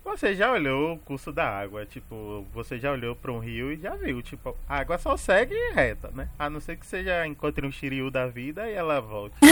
você 0.04 0.36
já 0.36 0.52
olhou 0.52 0.94
o 0.94 1.00
curso 1.00 1.32
da 1.32 1.48
água, 1.48 1.86
tipo, 1.86 2.46
você 2.54 2.78
já 2.78 2.92
olhou 2.92 3.16
para 3.16 3.32
um 3.32 3.40
rio 3.40 3.72
e 3.72 3.78
já 3.78 3.96
viu, 3.96 4.22
tipo, 4.22 4.56
a 4.68 4.80
água 4.80 4.98
só 4.98 5.16
segue 5.16 5.56
reta, 5.74 6.12
né? 6.14 6.30
A 6.38 6.50
não 6.50 6.60
ser 6.60 6.76
que 6.78 6.86
você 6.86 7.04
já 7.04 7.26
encontre 7.26 7.66
um 7.66 7.72
shiryu 7.72 8.12
da 8.12 8.28
vida 8.28 8.70
e 8.70 8.74
ela 8.74 9.00
volte. 9.00 9.36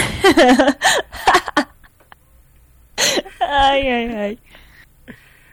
Ai, 3.39 3.87
ai, 3.87 4.15
ai. 4.15 4.39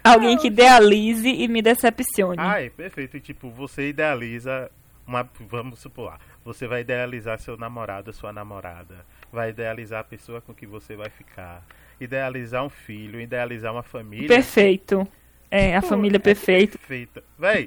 Alguém 0.03 0.37
que 0.39 0.47
idealize 0.47 1.29
e 1.29 1.47
me 1.49 1.61
decepcione. 1.61 2.37
Ai, 2.39 2.71
perfeito. 2.71 3.21
Tipo, 3.21 3.51
você 3.51 3.89
idealiza 3.89 4.71
uma. 5.07 5.29
Vamos 5.41 5.81
supor 5.81 6.07
lá. 6.07 6.19
Você 6.45 6.67
vai 6.67 6.81
idealizar 6.81 7.39
seu 7.39 7.57
namorado, 7.57 8.13
sua 8.13 8.33
namorada. 8.33 9.05
Vai 9.31 9.51
idealizar 9.51 10.01
a 10.01 10.05
pessoa 10.05 10.41
com 10.41 10.55
que 10.55 10.67
você 10.67 10.97
vai 10.97 11.11
ficar. 11.11 11.63
Idealizar 12.01 12.65
um 12.65 12.71
filho, 12.71 13.21
idealizar 13.21 13.73
uma 13.73 13.83
família. 13.83 14.27
Perfeito. 14.29 15.07
É, 15.51 15.77
a 15.77 15.83
Pô, 15.83 15.89
família 15.89 16.17
é 16.17 16.21
perfeita. 16.21 16.79
Perfeita. 16.79 17.23
Véi, 17.39 17.67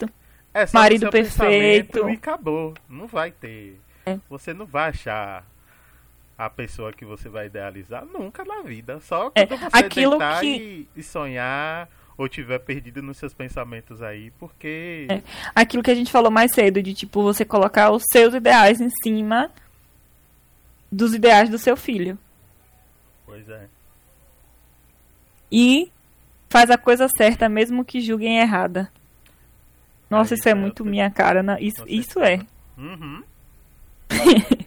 é 0.54 0.66
só 0.66 0.78
Marido 0.80 1.10
perfeito. 1.10 2.10
E 2.10 2.14
acabou. 2.14 2.74
Não 2.90 3.06
vai 3.08 3.32
ter. 3.32 3.80
É. 4.06 4.18
Você 4.30 4.54
não 4.54 4.66
vai 4.66 4.90
achar 4.90 5.46
a 6.38 6.50
pessoa 6.50 6.92
que 6.92 7.06
você 7.06 7.30
vai 7.30 7.46
idealizar 7.46 8.06
nunca 8.06 8.44
na 8.44 8.62
vida. 8.64 9.00
Só 9.02 9.32
É, 9.36 9.46
quando 9.46 9.60
você 9.60 9.78
aquilo 9.78 10.18
que- 10.40 10.46
e, 10.46 10.88
e 10.96 11.04
sonhar 11.04 11.88
ou 12.18 12.28
tiver 12.30 12.60
perdido 12.60 13.02
nos 13.02 13.18
seus 13.18 13.34
pensamentos 13.34 14.02
aí, 14.02 14.32
porque 14.40 15.08
É. 15.10 15.22
Aquilo 15.54 15.84
que 15.84 15.92
a 15.92 15.96
gente 15.96 16.12
falou 16.12 16.32
mais 16.32 16.52
cedo, 16.54 16.82
de 16.82 16.94
tipo, 16.94 17.22
você 17.22 17.44
colocar 17.46 17.92
os 17.92 18.04
seus 18.12 18.34
ideais 18.34 18.80
em 18.82 18.90
cima 19.04 19.52
dos 20.92 21.14
ideais 21.14 21.50
do 21.50 21.58
seu 21.58 21.76
filho. 21.78 22.18
pois 23.26 23.48
é. 23.50 23.68
E 25.56 25.92
faz 26.50 26.72
a 26.72 26.78
coisa 26.80 27.08
certa, 27.16 27.48
mesmo 27.48 27.86
que 27.86 28.02
julguem 28.02 28.40
errada. 28.40 28.92
Nossa, 30.10 30.34
Aí, 30.34 30.40
isso 30.40 30.48
é 30.50 30.52
é, 30.52 30.56
muito 30.56 30.82
eu- 30.84 30.90
minha 30.90 31.12
cara. 31.12 31.44
né? 31.44 31.58
Isso, 31.62 31.86
isso 31.88 32.20
é. 32.20 32.40
Uhum. 32.78 33.24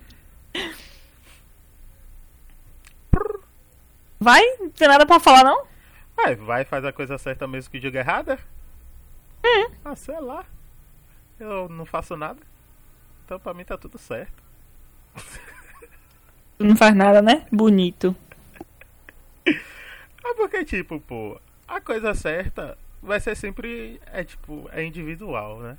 Vai? 4.18 4.42
Não 4.58 4.70
tem 4.70 4.88
nada 4.88 5.04
pra 5.06 5.20
falar, 5.20 5.44
não? 5.44 5.66
Vai, 6.16 6.34
vai 6.34 6.64
fazer 6.64 6.88
a 6.88 6.92
coisa 6.92 7.18
certa 7.18 7.46
mesmo 7.46 7.70
que 7.70 7.78
diga 7.78 7.98
errada? 8.00 8.38
É. 9.42 9.66
Ah, 9.84 9.94
sei 9.94 10.18
lá. 10.20 10.44
Eu 11.38 11.68
não 11.68 11.84
faço 11.84 12.16
nada. 12.16 12.40
Então 13.24 13.38
pra 13.38 13.52
mim 13.52 13.64
tá 13.64 13.76
tudo 13.76 13.98
certo. 13.98 14.42
Tu 16.58 16.64
não 16.64 16.74
faz 16.76 16.94
nada, 16.94 17.20
né? 17.20 17.46
Bonito. 17.52 18.16
É 20.28 20.34
porque, 20.34 20.64
tipo, 20.64 21.00
pô, 21.00 21.40
a 21.68 21.80
coisa 21.80 22.14
certa 22.14 22.76
vai 23.02 23.20
ser 23.20 23.36
sempre, 23.36 24.00
é 24.12 24.24
tipo, 24.24 24.68
é 24.72 24.84
individual, 24.84 25.60
né? 25.60 25.78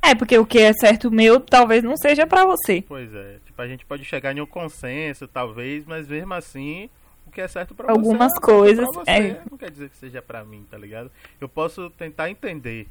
É, 0.00 0.14
porque 0.14 0.36
o 0.38 0.46
que 0.46 0.58
é 0.58 0.72
certo 0.72 1.10
meu 1.10 1.40
talvez 1.40 1.82
não 1.82 1.96
seja 1.96 2.26
pra 2.26 2.44
você. 2.44 2.84
Pois 2.86 3.12
é, 3.14 3.38
tipo, 3.44 3.60
a 3.60 3.68
gente 3.68 3.84
pode 3.84 4.04
chegar 4.04 4.36
em 4.36 4.40
um 4.40 4.46
consenso, 4.46 5.28
talvez, 5.28 5.84
mas 5.86 6.08
mesmo 6.08 6.34
assim, 6.34 6.88
o 7.26 7.30
que 7.30 7.40
é 7.40 7.48
certo 7.48 7.74
pra 7.74 7.90
Algumas 7.90 8.16
você, 8.16 8.24
é 8.24 8.28
certo 8.28 8.40
coisas, 8.40 8.90
pra 8.90 9.04
você, 9.04 9.10
é. 9.10 9.42
não 9.50 9.58
quer 9.58 9.70
dizer 9.70 9.90
que 9.90 9.96
seja 9.96 10.22
pra 10.22 10.44
mim, 10.44 10.66
tá 10.70 10.78
ligado? 10.78 11.10
Eu 11.40 11.48
posso 11.48 11.90
tentar 11.90 12.30
entender. 12.30 12.88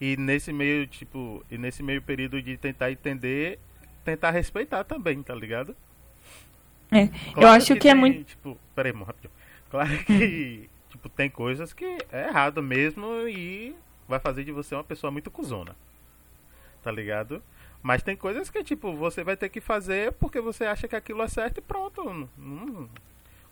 E 0.00 0.16
nesse 0.16 0.52
meio, 0.52 0.86
tipo, 0.86 1.44
e 1.50 1.58
nesse 1.58 1.82
meio 1.82 2.00
período 2.00 2.40
de 2.40 2.56
tentar 2.56 2.92
entender, 2.92 3.58
tentar 4.04 4.30
respeitar 4.30 4.84
também, 4.84 5.22
tá 5.22 5.34
ligado? 5.34 5.74
É, 6.90 7.04
eu 7.04 7.08
Claro 7.34 7.48
acho 7.56 7.66
que, 7.66 7.88
é 7.88 7.92
tem, 7.92 7.94
muito. 7.94 8.24
Tipo, 8.24 8.56
peraí, 8.74 8.92
rapidinho. 8.92 9.37
Claro 9.70 10.04
que, 10.04 10.68
tipo, 10.88 11.08
tem 11.08 11.28
coisas 11.28 11.72
que 11.72 11.84
é 12.10 12.28
errado 12.28 12.62
mesmo 12.62 13.06
e 13.28 13.74
vai 14.08 14.18
fazer 14.18 14.44
de 14.44 14.52
você 14.52 14.74
uma 14.74 14.84
pessoa 14.84 15.10
muito 15.10 15.30
cuzona. 15.30 15.76
Tá 16.82 16.90
ligado? 16.90 17.42
Mas 17.82 18.02
tem 18.02 18.16
coisas 18.16 18.50
que, 18.50 18.64
tipo, 18.64 18.94
você 18.94 19.22
vai 19.22 19.36
ter 19.36 19.48
que 19.48 19.60
fazer 19.60 20.12
porque 20.12 20.40
você 20.40 20.64
acha 20.64 20.88
que 20.88 20.96
aquilo 20.96 21.22
é 21.22 21.28
certo 21.28 21.58
e 21.58 21.60
pronto. 21.60 22.02
Hum, 22.38 22.88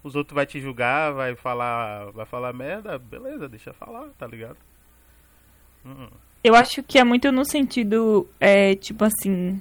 os 0.03 0.17
outros 0.17 0.35
vai 0.35 0.47
te 0.47 0.61
julgar, 0.61 1.13
vai 1.13 1.35
falar, 1.37 2.11
vai 2.13 2.27
falar 2.27 2.53
merda, 2.53 2.99
beleza, 2.99 3.49
deixa 3.49 3.73
falar, 3.73 4.09
tá 4.19 4.27
ligado? 4.27 4.57
Hum, 5.85 6.09
Eu 6.43 6.55
acho 6.55 6.83
que 6.83 6.99
é 6.99 7.05
muito 7.05 7.31
no 7.31 7.45
sentido, 7.45 8.29
é, 8.41 8.75
tipo 8.75 9.05
assim. 9.05 9.61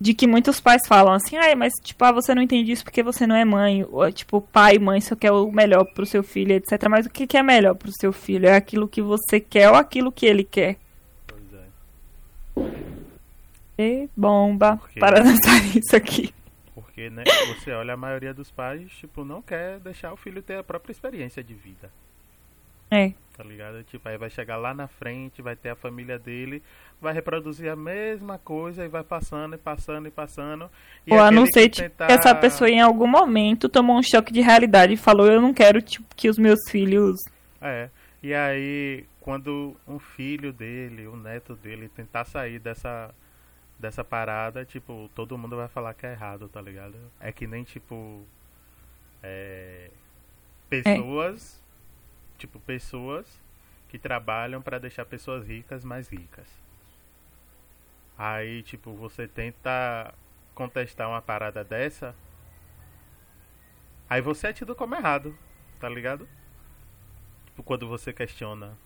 De 0.00 0.14
que 0.14 0.28
muitos 0.28 0.60
pais 0.60 0.82
falam 0.86 1.12
assim, 1.12 1.36
ai, 1.36 1.56
mas 1.56 1.72
tipo, 1.82 2.04
ah, 2.04 2.12
você 2.12 2.34
não 2.34 2.42
entende 2.42 2.70
isso 2.70 2.84
porque 2.84 3.02
você 3.02 3.26
não 3.26 3.34
é 3.34 3.44
mãe. 3.44 3.84
Ou, 3.90 4.10
tipo, 4.12 4.40
pai 4.40 4.76
e 4.76 4.78
mãe 4.78 5.00
só 5.00 5.16
quer 5.16 5.32
o 5.32 5.50
melhor 5.50 5.84
pro 5.92 6.06
seu 6.06 6.22
filho, 6.22 6.52
etc. 6.52 6.88
Mas 6.88 7.06
o 7.06 7.10
que, 7.10 7.26
que 7.26 7.36
é 7.36 7.42
melhor 7.42 7.74
pro 7.74 7.90
seu 7.92 8.12
filho? 8.12 8.46
É 8.46 8.54
aquilo 8.54 8.86
que 8.86 9.02
você 9.02 9.40
quer 9.40 9.68
ou 9.70 9.74
aquilo 9.74 10.12
que 10.12 10.26
ele 10.26 10.44
quer? 10.44 10.76
pois 11.26 11.42
é. 11.54 12.92
E 13.78 14.08
bomba 14.16 14.76
Por 14.76 14.88
quê? 14.90 15.00
para 15.00 15.18
lançar 15.22 15.76
isso 15.76 15.96
aqui. 15.96 16.32
Porque, 16.74 17.10
né, 17.10 17.24
você 17.56 17.72
olha 17.72 17.94
a 17.94 17.96
maioria 17.96 18.32
dos 18.32 18.50
pais, 18.50 18.90
tipo, 18.92 19.24
não 19.24 19.42
quer 19.42 19.80
deixar 19.80 20.12
o 20.12 20.16
filho 20.16 20.42
ter 20.42 20.58
a 20.58 20.64
própria 20.64 20.92
experiência 20.92 21.42
de 21.42 21.54
vida. 21.54 21.90
É. 22.90 23.12
Tá 23.36 23.44
ligado? 23.44 23.84
Tipo, 23.84 24.08
aí 24.08 24.18
vai 24.18 24.28
chegar 24.30 24.56
lá 24.56 24.74
na 24.74 24.88
frente, 24.88 25.40
vai 25.40 25.54
ter 25.54 25.68
a 25.68 25.76
família 25.76 26.18
dele, 26.18 26.60
vai 27.00 27.14
reproduzir 27.14 27.70
a 27.70 27.76
mesma 27.76 28.36
coisa 28.36 28.84
e 28.84 28.88
vai 28.88 29.04
passando 29.04 29.54
e 29.54 29.58
passando 29.58 30.08
e 30.08 30.10
passando. 30.10 30.68
E 31.06 31.14
Ou 31.14 31.20
a 31.20 31.30
não 31.30 31.46
ser 31.46 31.68
que 31.68 31.82
tentar- 31.82 32.10
essa 32.10 32.34
pessoa 32.34 32.68
em 32.68 32.80
algum 32.80 33.06
momento 33.06 33.68
tomou 33.68 33.96
um 33.96 34.02
choque 34.02 34.32
de 34.32 34.40
realidade 34.40 34.94
e 34.94 34.96
falou, 34.96 35.26
eu 35.26 35.40
não 35.40 35.54
quero 35.54 35.80
tipo, 35.80 36.06
que 36.16 36.28
os 36.28 36.36
meus 36.36 36.68
filhos. 36.68 37.16
É. 37.62 37.88
E 38.20 38.34
aí, 38.34 39.04
quando 39.20 39.76
um 39.86 40.00
filho 40.00 40.52
dele, 40.52 41.06
um 41.06 41.16
neto 41.16 41.54
dele 41.54 41.88
tentar 41.88 42.24
sair 42.24 42.58
dessa 42.58 43.14
dessa 43.78 44.02
parada, 44.02 44.64
tipo, 44.64 45.08
todo 45.14 45.38
mundo 45.38 45.54
vai 45.54 45.68
falar 45.68 45.94
que 45.94 46.04
é 46.04 46.10
errado, 46.10 46.48
tá 46.48 46.60
ligado? 46.60 46.96
É 47.20 47.30
que 47.30 47.46
nem 47.46 47.62
tipo 47.62 48.22
é, 49.22 49.90
pessoas, 50.68 51.62
tipo 52.38 52.60
pessoas 52.60 53.26
que 53.88 53.98
trabalham 53.98 54.62
pra 54.62 54.78
deixar 54.78 55.04
pessoas 55.04 55.46
ricas 55.46 55.84
mais 55.84 56.08
ricas. 56.08 56.46
Aí, 58.16 58.62
tipo, 58.62 58.92
você 58.94 59.28
tenta 59.28 60.14
contestar 60.54 61.08
uma 61.08 61.22
parada 61.22 61.62
dessa, 61.62 62.14
aí 64.10 64.20
você 64.20 64.48
é 64.48 64.52
tido 64.52 64.74
como 64.74 64.94
errado, 64.94 65.36
tá 65.78 65.88
ligado? 65.88 66.28
Tipo, 67.46 67.62
quando 67.62 67.88
você 67.88 68.12
questiona. 68.12 68.76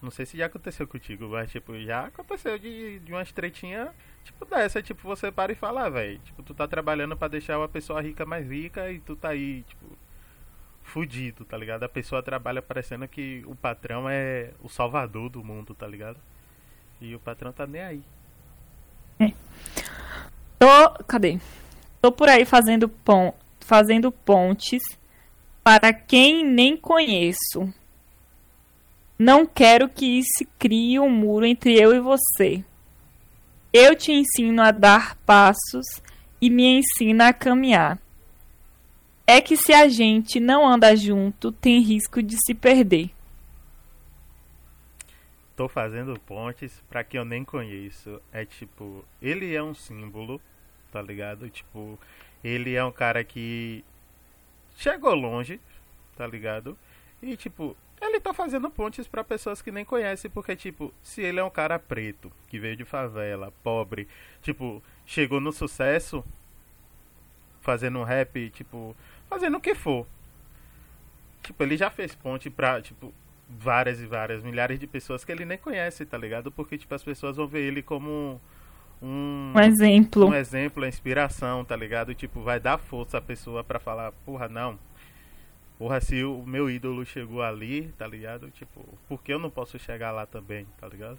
Não 0.00 0.10
sei 0.10 0.26
se 0.26 0.36
já 0.36 0.46
aconteceu 0.46 0.86
contigo, 0.88 1.28
mas 1.28 1.52
tipo, 1.52 1.78
já 1.80 2.06
aconteceu 2.06 2.58
de, 2.58 2.98
de 2.98 3.12
umas 3.12 3.30
tretinhas, 3.30 3.90
tipo 4.24 4.44
dessa, 4.44 4.82
tipo, 4.82 5.00
você 5.02 5.30
para 5.30 5.52
e 5.52 5.54
fala, 5.54 5.86
ah, 5.86 5.88
velho, 5.88 6.18
tipo, 6.18 6.42
tu 6.42 6.52
tá 6.52 6.66
trabalhando 6.66 7.16
pra 7.16 7.28
deixar 7.28 7.56
uma 7.58 7.68
pessoa 7.68 8.02
rica 8.02 8.26
mais 8.26 8.50
rica 8.50 8.90
e 8.90 8.98
tu 8.98 9.14
tá 9.14 9.28
aí, 9.28 9.62
tipo, 9.62 9.96
fudido, 10.82 11.44
tá 11.44 11.56
ligado? 11.56 11.84
A 11.84 11.88
pessoa 11.88 12.22
trabalha 12.22 12.60
parecendo 12.60 13.06
que 13.08 13.42
o 13.46 13.54
patrão 13.54 14.08
é 14.08 14.50
o 14.62 14.68
salvador 14.68 15.28
do 15.30 15.42
mundo, 15.42 15.74
tá 15.74 15.86
ligado? 15.86 16.18
E 17.00 17.14
o 17.14 17.20
patrão 17.20 17.52
tá 17.52 17.66
nem 17.66 17.82
aí. 17.82 18.02
Tô. 20.58 21.04
Cadê? 21.06 21.38
Tô 22.00 22.12
por 22.12 22.28
aí 22.28 22.44
fazendo, 22.44 22.88
pon... 22.88 23.34
fazendo 23.60 24.10
pontes 24.10 24.82
para 25.62 25.92
quem 25.92 26.44
nem 26.44 26.76
conheço. 26.76 27.72
Não 29.18 29.46
quero 29.46 29.88
que 29.88 30.20
se 30.24 30.44
crie 30.58 30.98
um 30.98 31.08
muro 31.08 31.46
entre 31.46 31.74
eu 31.74 31.94
e 31.94 32.00
você. 32.00 32.64
Eu 33.72 33.94
te 33.94 34.12
ensino 34.12 34.60
a 34.60 34.72
dar 34.72 35.16
passos 35.24 35.86
e 36.40 36.50
me 36.50 36.80
ensina 36.80 37.28
a 37.28 37.32
caminhar. 37.32 38.01
É 39.34 39.40
que 39.40 39.56
se 39.56 39.72
a 39.72 39.88
gente 39.88 40.38
não 40.38 40.68
anda 40.68 40.94
junto, 40.94 41.50
tem 41.50 41.80
risco 41.80 42.22
de 42.22 42.36
se 42.44 42.52
perder. 42.52 43.10
Tô 45.56 45.70
fazendo 45.70 46.20
pontes 46.20 46.84
para 46.86 47.02
quem 47.02 47.16
eu 47.16 47.24
nem 47.24 47.42
conheço. 47.42 48.20
É 48.30 48.44
tipo, 48.44 49.02
ele 49.22 49.54
é 49.54 49.62
um 49.62 49.72
símbolo, 49.72 50.38
tá 50.92 51.00
ligado? 51.00 51.48
Tipo, 51.48 51.98
ele 52.44 52.74
é 52.74 52.84
um 52.84 52.92
cara 52.92 53.24
que 53.24 53.82
chegou 54.76 55.14
longe, 55.14 55.58
tá 56.14 56.26
ligado? 56.26 56.76
E 57.22 57.34
tipo, 57.34 57.74
ele 58.02 58.20
tá 58.20 58.34
fazendo 58.34 58.68
pontes 58.68 59.06
para 59.06 59.24
pessoas 59.24 59.62
que 59.62 59.72
nem 59.72 59.82
conhecem, 59.82 60.30
porque 60.30 60.54
tipo, 60.54 60.92
se 61.02 61.22
ele 61.22 61.40
é 61.40 61.42
um 61.42 61.48
cara 61.48 61.78
preto, 61.78 62.30
que 62.48 62.58
veio 62.58 62.76
de 62.76 62.84
favela, 62.84 63.50
pobre, 63.62 64.06
tipo, 64.42 64.82
chegou 65.06 65.40
no 65.40 65.52
sucesso 65.52 66.22
fazendo 67.62 67.98
um 67.98 68.04
rap, 68.04 68.50
tipo, 68.50 68.94
fazendo 69.32 69.56
o 69.56 69.60
que 69.60 69.74
for. 69.74 70.06
Tipo, 71.42 71.62
ele 71.62 71.76
já 71.76 71.90
fez 71.90 72.14
ponte 72.14 72.50
pra, 72.50 72.80
tipo, 72.80 73.12
várias 73.48 74.00
e 74.00 74.06
várias, 74.06 74.42
milhares 74.42 74.78
de 74.78 74.86
pessoas 74.86 75.24
que 75.24 75.32
ele 75.32 75.44
nem 75.44 75.58
conhece, 75.58 76.04
tá 76.04 76.16
ligado? 76.18 76.52
Porque, 76.52 76.76
tipo, 76.78 76.94
as 76.94 77.02
pessoas 77.02 77.36
vão 77.36 77.46
ver 77.46 77.60
ele 77.60 77.82
como 77.82 78.40
um, 79.00 79.52
Um 79.56 79.60
exemplo. 79.60 80.26
um 80.28 80.34
exemplo, 80.34 80.84
a 80.84 80.88
inspiração, 80.88 81.64
tá 81.64 81.74
ligado? 81.74 82.14
Tipo, 82.14 82.42
vai 82.42 82.60
dar 82.60 82.78
força 82.78 83.18
à 83.18 83.20
pessoa 83.20 83.64
pra 83.64 83.80
falar, 83.80 84.12
porra, 84.24 84.48
não. 84.48 84.78
Porra, 85.78 86.00
se 86.00 86.22
o 86.22 86.44
meu 86.46 86.70
ídolo 86.70 87.04
chegou 87.04 87.42
ali, 87.42 87.88
tá 87.98 88.06
ligado? 88.06 88.50
Tipo, 88.50 88.86
por 89.08 89.20
que 89.22 89.32
eu 89.32 89.38
não 89.38 89.50
posso 89.50 89.78
chegar 89.78 90.12
lá 90.12 90.26
também, 90.26 90.66
tá 90.80 90.86
ligado? 90.86 91.18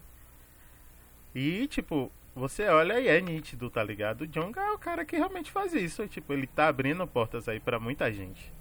E, 1.36 1.68
tipo, 1.68 2.10
você 2.36 2.68
olha 2.68 3.00
e 3.00 3.08
é 3.08 3.22
nítido, 3.22 3.70
tá 3.70 3.84
ligado? 3.84 4.22
O 4.22 4.28
Jonga 4.28 4.62
é 4.62 4.72
o 4.72 4.78
cara 4.78 5.06
que 5.06 5.16
realmente 5.16 5.52
faz 5.52 5.74
isso. 5.74 6.08
Tipo, 6.08 6.34
ele 6.34 6.48
tá 6.48 6.68
abrindo 6.68 7.06
portas 7.06 7.48
aí 7.48 7.60
pra 7.60 7.80
muita 7.80 8.12
gente, 8.12 8.52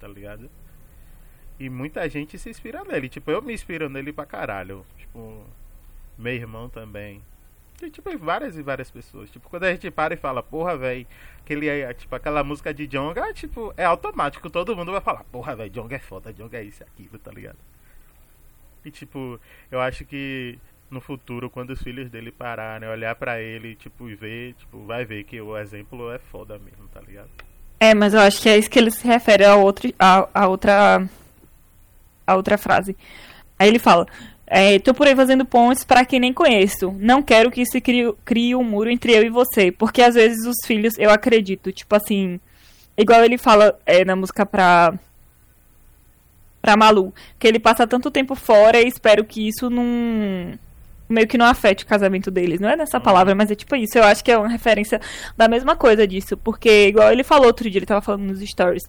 tá 0.00 0.08
ligado? 0.08 0.50
E 1.58 1.68
muita 1.68 2.08
gente 2.08 2.38
se 2.38 2.48
inspira 2.48 2.84
nele. 2.84 3.08
Tipo, 3.08 3.30
eu 3.30 3.42
me 3.42 3.52
inspiro 3.52 3.88
nele 3.88 4.12
pra 4.12 4.24
caralho. 4.24 4.86
Tipo, 4.96 5.44
meu 6.16 6.32
irmão 6.32 6.68
também. 6.68 7.22
E, 7.82 7.90
tipo, 7.90 8.16
várias 8.18 8.56
e 8.56 8.62
várias 8.62 8.90
pessoas. 8.90 9.30
Tipo, 9.30 9.48
quando 9.50 9.64
a 9.64 9.70
gente 9.70 9.90
para 9.90 10.14
e 10.14 10.16
fala, 10.16 10.42
porra, 10.42 10.76
velho, 10.76 11.06
aquele 11.40 11.94
tipo, 11.94 12.14
aquela 12.14 12.42
música 12.42 12.72
de 12.72 12.86
Jonga, 12.86 13.32
tipo, 13.34 13.72
é 13.76 13.84
automático. 13.84 14.48
Todo 14.48 14.74
mundo 14.74 14.92
vai 14.92 15.00
falar, 15.00 15.24
porra, 15.24 15.54
velho, 15.54 15.70
Jonga 15.70 15.96
é 15.96 15.98
foda, 15.98 16.32
Jonga 16.32 16.58
é 16.58 16.64
isso 16.64 16.82
e 16.82 16.86
aquilo, 16.86 17.18
tá 17.18 17.30
ligado? 17.30 17.58
E, 18.84 18.90
tipo, 18.90 19.38
eu 19.70 19.80
acho 19.80 20.04
que 20.04 20.58
no 20.90 21.00
futuro, 21.00 21.50
quando 21.50 21.70
os 21.70 21.82
filhos 21.82 22.10
dele 22.10 22.32
pararem, 22.32 22.88
olhar 22.88 23.14
pra 23.14 23.40
ele, 23.40 23.74
tipo, 23.74 24.08
e 24.08 24.14
ver, 24.14 24.54
tipo, 24.54 24.84
vai 24.84 25.04
ver 25.04 25.24
que 25.24 25.40
o 25.40 25.56
exemplo 25.56 26.10
é 26.10 26.18
foda 26.18 26.58
mesmo, 26.58 26.88
tá 26.88 27.00
ligado? 27.00 27.30
É, 27.80 27.94
mas 27.94 28.14
eu 28.14 28.20
acho 28.20 28.40
que 28.42 28.48
é 28.48 28.58
isso 28.58 28.70
que 28.70 28.78
ele 28.78 28.90
se 28.90 29.06
refere 29.06 29.44
a, 29.44 29.54
outro, 29.54 29.92
a, 29.98 30.28
a 30.34 30.48
outra 30.48 31.08
a 32.28 32.36
outra 32.36 32.58
frase. 32.58 32.96
Aí 33.58 33.68
ele 33.68 33.78
fala: 33.78 34.06
é, 34.46 34.78
tô 34.78 34.92
por 34.92 35.06
aí 35.06 35.16
fazendo 35.16 35.44
pontes 35.44 35.84
para 35.84 36.04
quem 36.04 36.20
nem 36.20 36.32
conheço. 36.32 36.94
Não 36.98 37.22
quero 37.22 37.50
que 37.50 37.64
se 37.64 37.80
crie, 37.80 38.12
crie 38.24 38.54
um 38.54 38.62
muro 38.62 38.90
entre 38.90 39.16
eu 39.16 39.22
e 39.24 39.30
você, 39.30 39.72
porque 39.72 40.02
às 40.02 40.14
vezes 40.14 40.46
os 40.46 40.66
filhos, 40.66 40.98
eu 40.98 41.10
acredito, 41.10 41.72
tipo 41.72 41.94
assim, 41.96 42.38
igual 42.96 43.24
ele 43.24 43.38
fala 43.38 43.78
é, 43.86 44.04
na 44.04 44.14
música 44.14 44.44
pra 44.44 44.94
pra 46.60 46.76
Malu, 46.76 47.14
que 47.38 47.46
ele 47.46 47.60
passa 47.60 47.86
tanto 47.86 48.10
tempo 48.10 48.34
fora 48.34 48.80
e 48.80 48.88
espero 48.88 49.24
que 49.24 49.46
isso 49.46 49.70
não 49.70 50.58
meio 51.08 51.26
que 51.26 51.38
não 51.38 51.46
afete 51.46 51.84
o 51.84 51.86
casamento 51.86 52.30
deles. 52.30 52.60
Não 52.60 52.68
é 52.68 52.76
nessa 52.76 53.00
palavra, 53.00 53.34
mas 53.34 53.50
é 53.50 53.54
tipo 53.54 53.74
isso. 53.74 53.96
Eu 53.96 54.04
acho 54.04 54.22
que 54.22 54.30
é 54.30 54.38
uma 54.38 54.48
referência 54.48 55.00
da 55.36 55.48
mesma 55.48 55.74
coisa 55.74 56.06
disso, 56.06 56.36
porque 56.36 56.88
igual 56.88 57.10
ele 57.10 57.24
falou 57.24 57.46
outro 57.46 57.68
dia, 57.70 57.78
ele 57.78 57.86
tava 57.86 58.02
falando 58.02 58.24
nos 58.24 58.40
stories, 58.40 58.88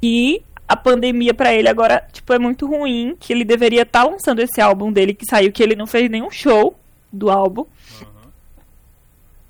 que 0.00 0.42
a 0.66 0.76
pandemia 0.76 1.34
pra 1.34 1.52
ele 1.52 1.68
agora, 1.68 2.06
tipo, 2.12 2.32
é 2.32 2.38
muito 2.38 2.66
ruim, 2.66 3.16
que 3.20 3.32
ele 3.32 3.44
deveria 3.44 3.82
estar 3.82 4.04
lançando 4.04 4.40
esse 4.40 4.60
álbum 4.60 4.90
dele 4.90 5.14
que 5.14 5.26
saiu, 5.26 5.52
que 5.52 5.62
ele 5.62 5.76
não 5.76 5.86
fez 5.86 6.10
nenhum 6.10 6.30
show 6.30 6.74
do 7.12 7.30
álbum. 7.30 7.62
Uhum. 8.00 8.30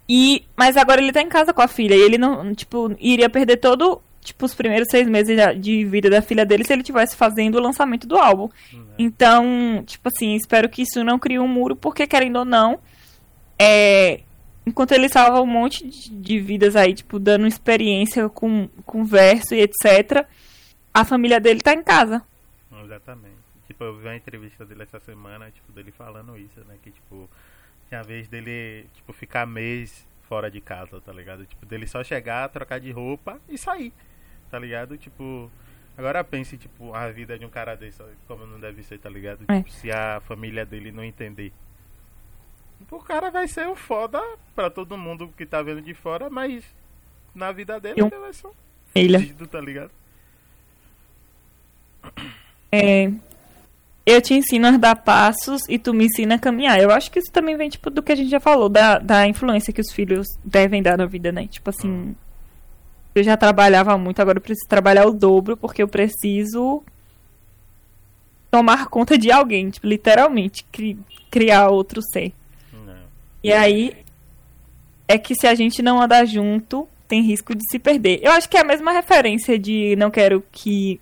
E 0.09 0.45
mas 0.57 0.77
agora 0.77 1.01
ele 1.01 1.12
tá 1.12 1.23
em 1.23 1.29
casa 1.29 1.53
com 1.53 1.62
a 1.62 1.69
filha 1.69 1.95
e 1.95 2.01
ele 2.01 2.19
não, 2.19 2.55
tipo, 2.55 2.95
iria 2.99 3.31
perder 3.31 3.57
todo, 3.57 4.03
tipo, 4.25 4.45
os 4.47 4.55
primeiros 4.55 4.89
seis 4.91 5.07
meses 5.07 5.39
de 5.61 5.85
vida 5.85 6.11
da 6.11 6.23
filha 6.23 6.45
dele 6.45 6.65
se 6.65 6.73
ele 6.73 6.83
tivesse 6.83 7.15
fazendo 7.15 7.57
o 7.57 7.61
lançamento 7.61 8.07
do 8.07 8.17
álbum. 8.17 8.49
Uhum. 8.73 8.87
Então, 8.99 9.85
tipo 9.87 10.09
assim, 10.09 10.35
espero 10.35 10.69
que 10.69 10.83
isso 10.83 11.05
não 11.05 11.19
crie 11.19 11.39
um 11.39 11.47
muro, 11.47 11.77
porque 11.77 12.07
querendo 12.07 12.41
ou 12.41 12.45
não, 12.45 12.81
é, 13.59 14.23
enquanto 14.67 14.93
ele 14.93 15.09
salva 15.09 15.41
um 15.41 15.47
monte 15.47 15.87
de, 15.87 16.11
de 16.11 16.41
vidas 16.41 16.75
aí, 16.75 16.95
tipo, 16.95 17.19
dando 17.19 17.47
experiência 17.47 18.29
com, 18.29 18.69
com 18.85 19.05
verso 19.05 19.55
e 19.55 19.61
etc, 19.61 20.27
a 20.93 21.05
família 21.05 21.39
dele 21.39 21.61
tá 21.61 21.75
em 21.75 21.83
casa. 21.83 22.23
Exatamente. 22.83 23.45
Tipo, 23.67 23.85
eu 23.85 23.97
vi 23.97 24.07
uma 24.07 24.17
entrevista 24.17 24.65
dele 24.65 24.83
essa 24.83 25.01
semana, 25.01 25.51
tipo, 25.51 25.73
dele 25.73 25.91
falando 25.91 26.37
isso, 26.37 26.61
né? 26.67 26.77
Que, 26.83 26.91
tipo, 26.91 27.29
tinha 27.89 28.03
vez 28.03 28.29
dele, 28.29 28.87
tipo, 28.95 29.13
ficar 29.13 29.47
mês 29.47 30.07
fora 30.29 30.51
de 30.51 30.61
casa, 30.61 31.01
tá 31.01 31.13
ligado? 31.13 31.47
Tipo, 31.47 31.67
dele 31.67 31.87
só 31.87 32.03
chegar, 32.03 32.49
trocar 32.49 32.79
de 32.79 32.91
roupa 32.91 33.41
e 33.49 33.57
sair, 33.57 33.93
tá 34.55 34.59
ligado? 34.61 34.97
Tipo, 34.97 35.51
agora 35.99 36.23
pense, 36.23 36.57
tipo, 36.57 36.95
a 36.95 37.11
vida 37.11 37.37
de 37.37 37.45
um 37.45 37.49
cara 37.49 37.75
desse, 37.75 38.01
como 38.29 38.47
não 38.47 38.61
deve 38.61 38.85
ser, 38.85 39.01
tá 39.01 39.11
ligado? 39.11 39.45
É. 39.49 39.57
Tipo, 39.57 39.71
se 39.73 39.90
a 39.90 40.21
família 40.21 40.64
dele 40.64 40.93
não 40.93 41.03
entender. 41.03 41.53
O 42.88 43.01
cara 43.01 43.33
vai 43.33 43.49
ser 43.49 43.67
um 43.67 43.75
foda 43.75 44.23
pra 44.55 44.71
todo 44.71 44.97
mundo 44.97 45.29
que 45.37 45.45
tá 45.45 45.61
vendo 45.61 45.83
de 45.83 45.93
fora, 45.93 46.31
mas 46.31 46.64
na 47.35 47.51
vida 47.51 47.81
dele 47.81 48.01
ele 48.01 48.17
vai 48.17 48.33
ser 48.33 48.47
um 48.47 48.53
fudido, 48.93 49.49
tá 49.49 49.61
ligado? 49.61 49.90
É, 52.71 53.11
eu 54.07 54.23
te 54.23 54.35
ensino 54.35 54.69
a 54.69 54.77
dar 54.77 54.95
passos 54.95 55.62
e 55.69 55.81
tu 55.81 55.93
me 55.93 56.05
ensina 56.05 56.37
a 56.37 56.38
caminhar. 56.38 56.79
Eu 56.79 56.93
acho 56.93 57.11
que 57.11 57.19
isso 57.19 57.33
também 57.33 57.57
vem, 57.57 57.69
tipo, 57.69 57.90
do 57.90 58.05
que 58.05 58.12
a 58.12 58.17
gente 58.17 58.31
já 58.31 58.38
falou, 58.38 58.69
da, 58.69 59.01
da 59.01 59.27
influência 59.27 59.73
que 59.73 59.81
os 59.81 59.90
filhos 59.90 60.29
devem 60.45 60.81
dar 60.81 60.97
na 60.97 61.07
vida, 61.07 61.33
né? 61.33 61.49
Tipo 61.49 61.71
assim, 61.71 62.14
eu 63.14 63.22
já 63.22 63.37
trabalhava 63.37 63.96
muito, 63.98 64.20
agora 64.20 64.38
eu 64.38 64.42
preciso 64.42 64.68
trabalhar 64.68 65.07
o 65.07 65.12
dobro, 65.12 65.57
porque 65.57 65.83
eu 65.83 65.88
preciso 65.88 66.83
tomar 68.50 68.87
conta 68.87 69.18
de 69.18 69.31
alguém, 69.31 69.70
tipo, 69.70 69.87
literalmente, 69.87 70.64
cri- 70.70 70.98
criar 71.31 71.68
outro 71.68 72.00
ser. 72.03 72.33
Não. 72.72 72.96
E 73.42 73.53
aí, 73.53 73.96
é 75.09 75.18
que 75.18 75.35
se 75.35 75.46
a 75.46 75.55
gente 75.55 75.83
não 75.83 76.00
andar 76.00 76.24
junto, 76.24 76.88
tem 77.09 77.22
risco 77.22 77.55
de 77.55 77.62
se 77.70 77.79
perder. 77.79 78.20
Eu 78.22 78.33
acho 78.33 78.48
que 78.48 78.57
é 78.57 78.61
a 78.61 78.64
mesma 78.64 78.92
referência 78.92 79.59
de 79.59 79.94
não 79.96 80.11
quero 80.11 80.42
que. 80.53 81.00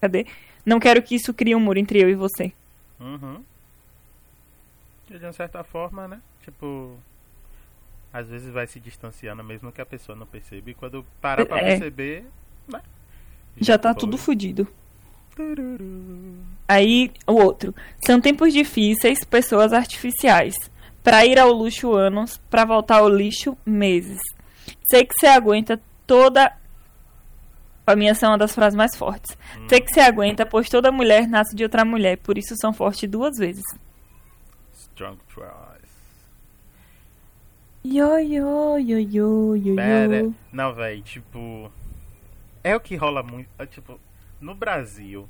Cadê? 0.00 0.26
Não 0.64 0.78
quero 0.80 1.02
que 1.02 1.14
isso 1.14 1.34
crie 1.34 1.54
um 1.54 1.60
muro 1.60 1.78
entre 1.78 2.00
eu 2.02 2.08
e 2.08 2.14
você. 2.14 2.52
Uhum. 3.00 3.42
De 5.10 5.18
uma 5.18 5.32
certa 5.32 5.62
forma, 5.62 6.08
né? 6.08 6.20
Tipo, 6.44 6.96
às 8.14 8.28
vezes 8.28 8.48
vai 8.52 8.64
se 8.68 8.78
distanciando 8.78 9.42
mesmo 9.42 9.72
que 9.72 9.80
a 9.80 9.84
pessoa 9.86 10.14
não 10.16 10.24
perceba. 10.24 10.70
E 10.70 10.74
quando 10.74 11.04
para 11.20 11.44
pra 11.44 11.58
É. 11.58 11.64
perceber, 11.72 12.24
né? 12.68 12.80
Já 13.60 13.76
tá 13.76 13.92
foi. 13.92 13.98
tudo 14.00 14.16
fudido. 14.16 14.68
Tururu. 15.34 16.36
Aí, 16.68 17.10
o 17.26 17.32
outro. 17.32 17.74
São 18.06 18.20
tempos 18.20 18.52
difíceis, 18.52 19.24
pessoas 19.24 19.72
artificiais. 19.72 20.54
Pra 21.02 21.26
ir 21.26 21.38
ao 21.40 21.50
luxo 21.52 21.92
anos, 21.92 22.38
pra 22.48 22.64
voltar 22.64 22.98
ao 22.98 23.08
lixo 23.08 23.58
meses. 23.66 24.20
Sei 24.84 25.04
que 25.04 25.12
você 25.18 25.26
aguenta 25.26 25.80
toda. 26.06 26.56
A 27.86 27.96
minha 27.96 28.12
essa 28.12 28.26
é 28.26 28.28
uma 28.28 28.38
das 28.38 28.54
frases 28.54 28.76
mais 28.76 28.96
fortes. 28.96 29.36
Sei 29.68 29.80
que 29.80 29.92
você 29.92 30.00
aguenta, 30.00 30.46
pois 30.46 30.68
toda 30.70 30.90
mulher 30.92 31.26
nasce 31.28 31.54
de 31.54 31.64
outra 31.64 31.84
mulher, 31.84 32.16
por 32.18 32.38
isso 32.38 32.54
são 32.56 32.72
fortes 32.72 33.10
duas 33.10 33.36
vezes. 33.36 33.64
Strong 34.72 35.18
tries. 35.34 35.73
Yo, 37.84 38.18
yo, 38.18 38.78
yo, 38.78 38.98
yo, 38.98 39.56
yo, 39.56 39.76
Pera. 39.76 40.32
Não, 40.50 40.72
velho, 40.72 41.02
tipo. 41.02 41.70
É 42.62 42.74
o 42.74 42.80
que 42.80 42.96
rola 42.96 43.22
muito. 43.22 43.48
é, 43.58 43.66
Tipo, 43.66 44.00
no 44.40 44.54
Brasil. 44.54 45.28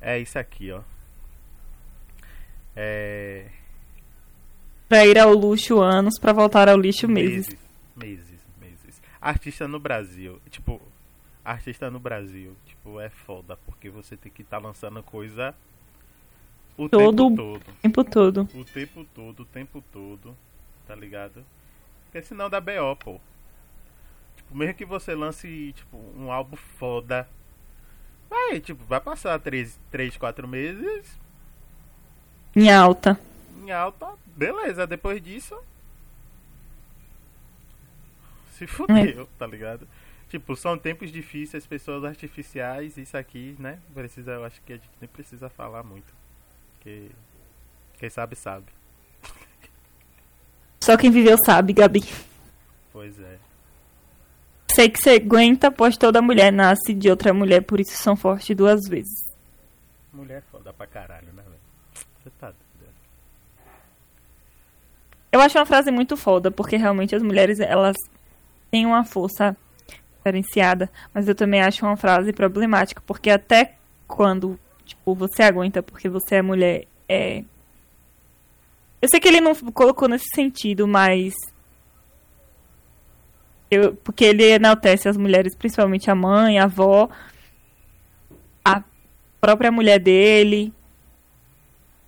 É 0.00 0.18
isso 0.18 0.36
aqui, 0.38 0.72
ó. 0.72 0.82
É. 2.74 3.46
Pra 4.88 5.06
ir 5.06 5.16
ao 5.18 5.32
luxo 5.32 5.80
anos, 5.80 6.18
pra 6.18 6.32
voltar 6.32 6.68
ao 6.68 6.76
lixo 6.76 7.08
meses. 7.08 7.48
Meses, 7.48 7.58
meses, 7.96 8.40
meses. 8.60 9.02
Artista 9.20 9.68
no 9.68 9.78
Brasil, 9.78 10.40
tipo, 10.50 10.80
artista 11.44 11.90
no 11.90 12.00
Brasil, 12.00 12.56
tipo, 12.66 13.00
é 13.00 13.08
foda, 13.08 13.56
porque 13.64 13.88
você 13.88 14.16
tem 14.16 14.30
que 14.30 14.42
estar 14.42 14.60
tá 14.60 14.66
lançando 14.66 15.02
coisa 15.02 15.54
o 16.76 16.88
todo, 16.88 17.28
tempo 17.28 17.36
todo. 17.36 17.74
tempo 17.80 18.04
todo. 18.04 18.48
O 18.54 18.64
tempo 18.64 19.06
todo, 19.14 19.40
o 19.40 19.44
tempo 19.46 19.84
todo, 19.92 20.36
tá 20.86 20.94
ligado? 20.94 21.44
Porque 22.04 22.22
senão 22.22 22.48
dá 22.48 22.60
BO, 22.60 22.96
pô. 22.98 23.20
Tipo, 24.36 24.56
mesmo 24.56 24.74
que 24.74 24.84
você 24.84 25.14
lance, 25.14 25.72
tipo, 25.74 25.96
um 26.16 26.30
álbum 26.30 26.56
foda, 26.56 27.28
vai, 28.28 28.60
tipo, 28.60 28.84
vai 28.84 29.00
passar 29.00 29.38
3, 29.38 29.78
3 29.90 30.16
4 30.16 30.46
meses. 30.46 31.18
Em 32.54 32.70
alta. 32.70 33.18
Em 33.62 33.70
alta, 33.70 34.14
beleza, 34.36 34.86
depois 34.86 35.22
disso. 35.22 35.58
Se 38.52 38.66
fudeu, 38.66 39.22
é. 39.22 39.26
tá 39.38 39.46
ligado? 39.46 39.88
Tipo, 40.28 40.56
são 40.56 40.78
tempos 40.78 41.10
difíceis, 41.10 41.66
pessoas 41.66 42.04
artificiais, 42.04 42.96
isso 42.96 43.16
aqui, 43.16 43.56
né? 43.58 43.80
Precisa, 43.92 44.32
eu 44.32 44.44
acho 44.44 44.60
que 44.62 44.72
a 44.72 44.76
gente 44.76 44.90
nem 45.00 45.08
precisa 45.08 45.48
falar 45.48 45.82
muito. 45.82 46.12
Porque 46.72 47.10
quem 47.98 48.10
sabe, 48.10 48.36
sabe. 48.36 48.66
Só 50.84 50.98
quem 50.98 51.10
viveu 51.10 51.34
sabe, 51.46 51.72
Gabi. 51.72 52.04
Pois 52.92 53.18
é. 53.18 53.38
Sei 54.74 54.90
que 54.90 55.00
você 55.00 55.12
aguenta, 55.12 55.70
pois 55.70 55.96
toda 55.96 56.20
mulher 56.20 56.52
nasce 56.52 56.92
de 56.92 57.08
outra 57.08 57.32
mulher, 57.32 57.62
por 57.62 57.80
isso 57.80 57.96
são 57.96 58.14
fortes 58.14 58.54
duas 58.54 58.86
vezes. 58.86 59.24
Mulher 60.12 60.38
é 60.38 60.40
foda 60.52 60.74
pra 60.74 60.86
caralho, 60.86 61.28
né, 61.28 61.42
velho? 61.42 61.56
Você 62.22 62.30
tá 62.38 62.48
doido. 62.48 62.92
Eu 65.32 65.40
acho 65.40 65.56
uma 65.56 65.64
frase 65.64 65.90
muito 65.90 66.18
foda, 66.18 66.50
porque 66.50 66.76
realmente 66.76 67.16
as 67.16 67.22
mulheres, 67.22 67.60
elas 67.60 67.96
têm 68.70 68.84
uma 68.84 69.04
força 69.06 69.56
diferenciada, 70.18 70.90
mas 71.14 71.26
eu 71.26 71.34
também 71.34 71.62
acho 71.62 71.86
uma 71.86 71.96
frase 71.96 72.30
problemática, 72.30 73.02
porque 73.06 73.30
até 73.30 73.76
quando, 74.06 74.60
tipo, 74.84 75.14
você 75.14 75.44
aguenta 75.44 75.82
porque 75.82 76.10
você 76.10 76.36
é 76.36 76.42
mulher, 76.42 76.84
é... 77.08 77.42
Eu 79.04 79.08
sei 79.10 79.20
que 79.20 79.28
ele 79.28 79.38
não 79.38 79.54
colocou 79.54 80.08
nesse 80.08 80.30
sentido, 80.34 80.88
mas... 80.88 81.34
Eu, 83.70 83.94
porque 83.96 84.24
ele 84.24 84.44
enaltece 84.44 85.06
as 85.06 85.18
mulheres, 85.18 85.54
principalmente 85.54 86.10
a 86.10 86.14
mãe, 86.14 86.58
a 86.58 86.64
avó, 86.64 87.10
a 88.64 88.82
própria 89.42 89.70
mulher 89.70 89.98
dele, 89.98 90.72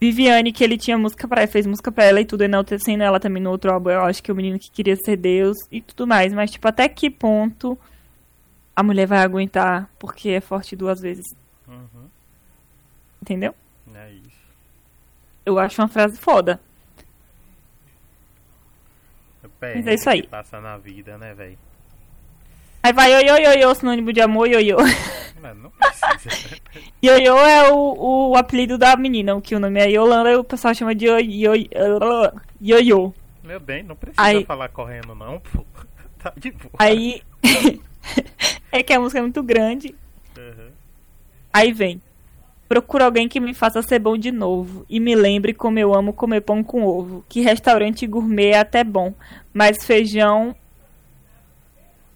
Viviane, 0.01 0.53
que 0.53 0.65
ele 0.65 0.79
tinha 0.79 0.97
música 0.97 1.29
para 1.29 1.43
ela, 1.43 1.51
fez 1.51 1.67
música 1.67 1.93
para 1.93 2.05
ela 2.05 2.19
e 2.19 2.25
tudo, 2.25 2.45
enaltecendo 2.45 3.03
ela 3.03 3.21
também 3.21 3.43
no 3.43 3.51
outro 3.51 3.71
álbum. 3.71 3.91
Eu 3.91 4.05
acho 4.05 4.23
que 4.23 4.33
o 4.33 4.35
menino 4.35 4.59
que 4.59 4.71
queria 4.71 4.97
ser 4.97 5.19
Deus 5.19 5.59
e 5.71 5.83
tudo 5.83 6.07
mais. 6.07 6.33
Mas, 6.33 6.51
tipo, 6.51 6.67
até 6.67 6.89
que 6.89 7.11
ponto 7.11 7.79
a 8.75 8.83
mulher 8.83 9.07
vai 9.07 9.19
aguentar 9.19 9.91
porque 9.99 10.31
é 10.31 10.41
forte 10.41 10.75
duas 10.75 10.99
vezes. 10.99 11.27
Uhum. 11.69 12.09
Entendeu? 13.21 13.55
É 13.95 14.13
isso. 14.13 14.47
Eu 15.45 15.59
acho 15.59 15.83
uma 15.83 15.89
frase 15.89 16.17
foda. 16.17 16.59
Mas 19.61 19.87
é 19.87 19.95
isso 19.95 20.11
aí. 20.11 20.23
Passa 20.27 20.61
na 20.61 20.77
vida, 20.77 21.17
né, 21.19 21.35
velho? 21.35 21.59
Aí 22.83 22.93
vai 22.93 23.13
ioiô, 23.13 23.37
ioiô, 23.37 23.75
sinônimo 23.75 24.13
de 24.13 24.21
amor, 24.21 24.49
ioiô. 24.49 24.77
Mano, 25.43 25.63
não 25.65 25.71
precisa. 25.71 26.57
ioiô 27.03 27.37
é 27.39 27.73
o, 27.73 28.31
o 28.31 28.37
apelido 28.37 28.79
da 28.79 28.97
menina, 28.97 29.35
o 29.35 29.43
que 29.43 29.55
o 29.55 29.59
nome 29.59 29.81
é 29.81 29.91
Yolanda 29.91 30.31
e 30.31 30.37
o 30.37 30.45
pessoal 30.45 30.75
chama 30.75 30.95
de 30.95 31.07
ioiô. 32.61 33.13
Meu 33.43 33.59
bem, 33.61 33.83
não 33.83 33.97
precisa 33.97 34.23
aí... 34.23 34.45
falar 34.45 34.69
correndo 34.69 35.15
não, 35.15 35.41
pô. 35.41 35.65
Tá 36.19 36.33
de 36.37 36.51
boa. 36.51 36.73
Aí... 36.79 37.23
é 38.73 38.83
que 38.83 38.93
a 38.93 38.99
música 38.99 39.19
é 39.19 39.23
muito 39.23 39.43
grande. 39.43 39.95
Uhum. 40.37 40.71
Aí 41.53 41.73
vem. 41.73 42.01
Procuro 42.69 43.05
alguém 43.05 43.29
que 43.29 43.39
me 43.39 43.55
faça 43.55 43.81
ser 43.83 44.01
bom 44.01 44.17
de 44.17 44.33
novo 44.33 44.85
e 44.89 44.99
me 44.99 45.15
lembre 45.15 45.55
como 45.55 45.79
eu 45.79 45.95
amo 45.95 46.13
comer 46.13 46.41
pão 46.41 46.65
com 46.65 46.85
ovo. 46.85 47.25
Que 47.29 47.41
restaurante 47.41 48.07
gourmet 48.07 48.51
é 48.51 48.59
até 48.59 48.83
bom, 48.83 49.15
mas 49.55 49.85
feijão. 49.85 50.55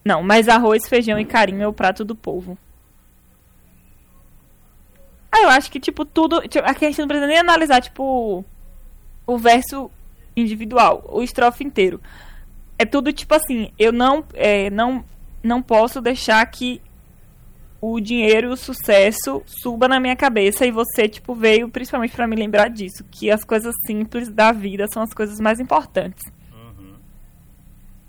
Não, 0.05 0.23
mas 0.23 0.49
arroz, 0.49 0.89
feijão 0.89 1.19
e 1.19 1.25
carinho 1.25 1.63
é 1.63 1.69
o 1.69 1.73
prato 1.73 2.05
do 2.05 2.17
povo. 2.17 2.59
Ah, 5.31 5.43
eu 5.43 5.49
acho 5.51 5.71
que, 5.71 5.79
tipo, 5.79 6.05
tudo. 6.05 6.41
Tipo, 6.43 6.69
aqui 6.69 6.85
a 6.85 6.89
gente 6.89 6.99
não 6.99 7.07
precisa 7.07 7.29
nem 7.29 7.39
analisar, 7.39 7.81
tipo, 7.81 8.45
o 9.27 9.39
verso 9.39 9.91
individual, 10.37 11.05
o 11.09 11.23
estrofe 11.23 11.63
inteiro. 11.63 12.01
É 12.77 12.85
tudo 12.85 13.13
tipo 13.13 13.35
assim, 13.35 13.71
eu 13.79 13.93
não, 13.93 14.25
é, 14.35 14.71
não 14.71 15.05
não 15.43 15.63
posso 15.63 16.01
deixar 16.01 16.45
que 16.47 16.83
o 17.81 17.99
dinheiro 17.99 18.49
e 18.49 18.53
o 18.53 18.57
sucesso 18.57 19.43
suba 19.47 19.89
na 19.89 19.99
minha 19.99 20.15
cabeça 20.15 20.67
e 20.67 20.71
você 20.71 21.09
tipo 21.09 21.35
veio 21.35 21.69
principalmente 21.69 22.15
para 22.15 22.27
me 22.27 22.37
lembrar 22.37 22.69
disso, 22.69 23.05
que 23.11 23.31
as 23.31 23.45
coisas 23.45 23.75
simples 23.87 24.29
da 24.29 24.53
vida 24.53 24.87
são 24.93 25.03
as 25.03 25.15
coisas 25.15 25.41
mais 25.41 25.59
importantes. 25.59 26.23
Uhum. 26.53 26.95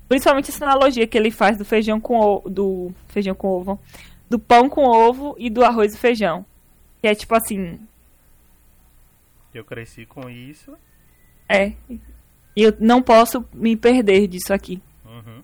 Principalmente 0.10 0.52
essa 0.52 0.66
analogia 0.66 1.08
que 1.08 1.18
ele 1.18 1.32
faz 1.32 1.58
do 1.58 1.64
feijão 1.64 2.02
com 2.02 2.20
ovo, 2.20 2.50
do 2.50 2.94
feijão 3.08 3.34
com 3.34 3.48
ovo, 3.48 3.80
do 4.30 4.38
pão 4.38 4.70
com 4.70 4.84
ovo 4.84 5.36
e 5.38 5.50
do 5.50 5.64
arroz 5.64 5.94
e 5.94 5.98
feijão. 5.98 6.46
Que 7.02 7.08
é 7.08 7.16
tipo 7.16 7.34
assim, 7.34 7.80
eu 9.54 9.66
cresci 9.66 10.06
com 10.06 10.30
isso. 10.30 10.78
É. 11.48 11.74
E 12.56 12.64
eu 12.64 12.74
não 12.80 13.02
posso 13.02 13.46
me 13.54 13.76
perder 13.76 14.28
disso 14.28 14.54
aqui. 14.54 14.82
Uhum. 15.06 15.44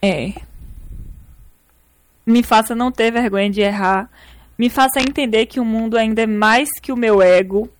É. 0.00 0.32
Me 2.28 2.42
faça 2.42 2.74
não 2.74 2.92
ter 2.92 3.10
vergonha 3.10 3.48
de 3.48 3.62
errar. 3.62 4.10
Me 4.58 4.68
faça 4.68 5.00
entender 5.00 5.46
que 5.46 5.58
o 5.58 5.64
mundo 5.64 5.96
ainda 5.96 6.20
é 6.20 6.26
mais 6.26 6.68
que 6.78 6.92
o 6.92 6.96
meu 6.96 7.22
ego. 7.22 7.70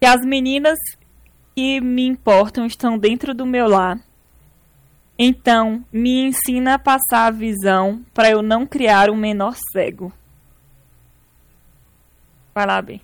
Que 0.00 0.06
as 0.06 0.24
meninas 0.24 0.78
que 1.54 1.78
me 1.78 2.06
importam 2.06 2.64
estão 2.64 2.96
dentro 2.96 3.34
do 3.34 3.44
meu 3.44 3.68
lar. 3.68 4.00
Então, 5.18 5.84
me 5.92 6.28
ensina 6.28 6.76
a 6.76 6.78
passar 6.78 7.26
a 7.26 7.30
visão 7.30 8.02
para 8.14 8.30
eu 8.30 8.40
não 8.40 8.66
criar 8.66 9.10
um 9.10 9.16
menor 9.16 9.54
cego. 9.70 10.10
Vai 12.54 12.64
lá, 12.64 12.80
bem. 12.80 13.02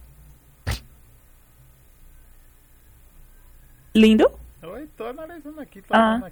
Lindo? 3.95 4.31
Oi, 4.63 4.89
tô 4.97 5.05
analisando 5.05 5.61
aqui, 5.61 5.83
tô 5.83 5.93
ah. 5.93 6.15
analisando 6.15 6.25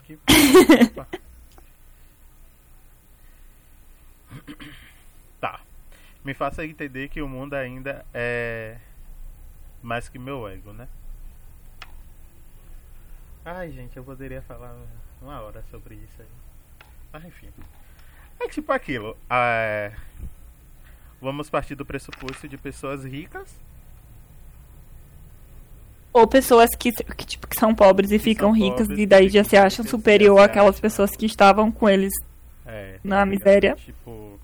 aqui. 1.03 1.18
Tá. 5.40 5.61
Me 6.24 6.35
faça 6.35 6.64
entender 6.64 7.09
que 7.09 7.20
o 7.20 7.28
mundo 7.28 7.55
ainda 7.55 8.07
é 8.14 8.76
mais 9.83 10.09
que 10.09 10.18
meu 10.18 10.46
ego, 10.48 10.72
né? 10.72 10.88
Ai, 13.44 13.72
gente, 13.72 13.96
eu 13.96 14.05
poderia 14.05 14.40
falar 14.42 14.72
uma 15.20 15.40
hora 15.40 15.64
sobre 15.70 15.96
isso 15.96 16.20
aí. 16.20 16.28
Mas 17.12 17.24
enfim. 17.24 17.48
É 18.38 18.48
tipo 18.48 18.72
aquilo. 18.72 19.16
É... 19.28 19.92
Vamos 21.20 21.50
partir 21.50 21.74
do 21.74 21.85
pressuposto 21.85 22.48
de 22.48 22.57
pessoas 22.57 23.05
ricas. 23.05 23.59
Ou 26.12 26.26
pessoas 26.26 26.70
que, 26.76 26.92
que, 26.92 27.26
tipo, 27.26 27.48
que 27.48 27.59
são 27.59 27.74
pobres 27.74 28.12
e 28.12 28.18
que 28.18 28.24
ficam 28.24 28.52
ricas 28.52 28.88
e 28.90 29.07
daí 29.07 29.28
já 29.28 29.42
se 29.42 29.57
acham 29.57 29.85
superior 29.85 30.38
àquelas 30.40 30.78
pessoas 30.78 31.16
que 31.16 31.26
estavam 31.26 31.72
com 31.72 31.88
eles 31.88 32.12
é, 32.66 32.98
na 33.03 33.18
tá 33.18 33.27
miséria. 33.27 33.75
Tipo. 33.77 34.38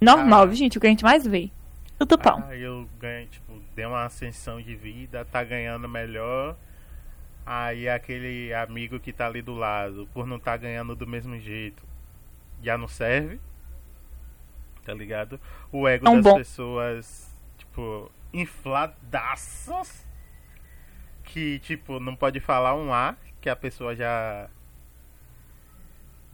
Normal, 0.00 0.44
ah, 0.44 0.54
gente, 0.54 0.76
o 0.76 0.80
que 0.80 0.86
a 0.86 0.90
gente 0.90 1.04
mais 1.04 1.26
vê. 1.26 1.50
Tudo 1.98 2.18
pão. 2.18 2.44
Ah, 2.46 2.54
eu 2.54 2.86
ganho, 2.98 3.26
tipo, 3.28 3.60
dei 3.74 3.86
uma 3.86 4.04
ascensão 4.04 4.60
de 4.60 4.74
vida, 4.76 5.24
tá 5.24 5.42
ganhando 5.42 5.88
melhor. 5.88 6.56
Aí 7.44 7.88
aquele 7.88 8.52
amigo 8.52 9.00
que 9.00 9.12
tá 9.12 9.26
ali 9.26 9.40
do 9.40 9.54
lado, 9.54 10.08
por 10.12 10.26
não 10.26 10.38
tá 10.38 10.56
ganhando 10.56 10.94
do 10.94 11.06
mesmo 11.06 11.38
jeito, 11.38 11.82
já 12.62 12.76
não 12.76 12.88
serve. 12.88 13.40
Tá 14.84 14.92
ligado? 14.92 15.40
O 15.72 15.88
ego 15.88 16.04
das 16.04 16.22
bom. 16.22 16.36
pessoas, 16.36 17.34
tipo, 17.56 18.10
infladaças. 18.32 20.04
Que, 21.24 21.58
tipo, 21.60 21.98
não 21.98 22.14
pode 22.14 22.38
falar 22.38 22.74
um 22.74 22.92
A, 22.92 23.16
que 23.40 23.48
a 23.48 23.56
pessoa 23.56 23.96
já 23.96 24.48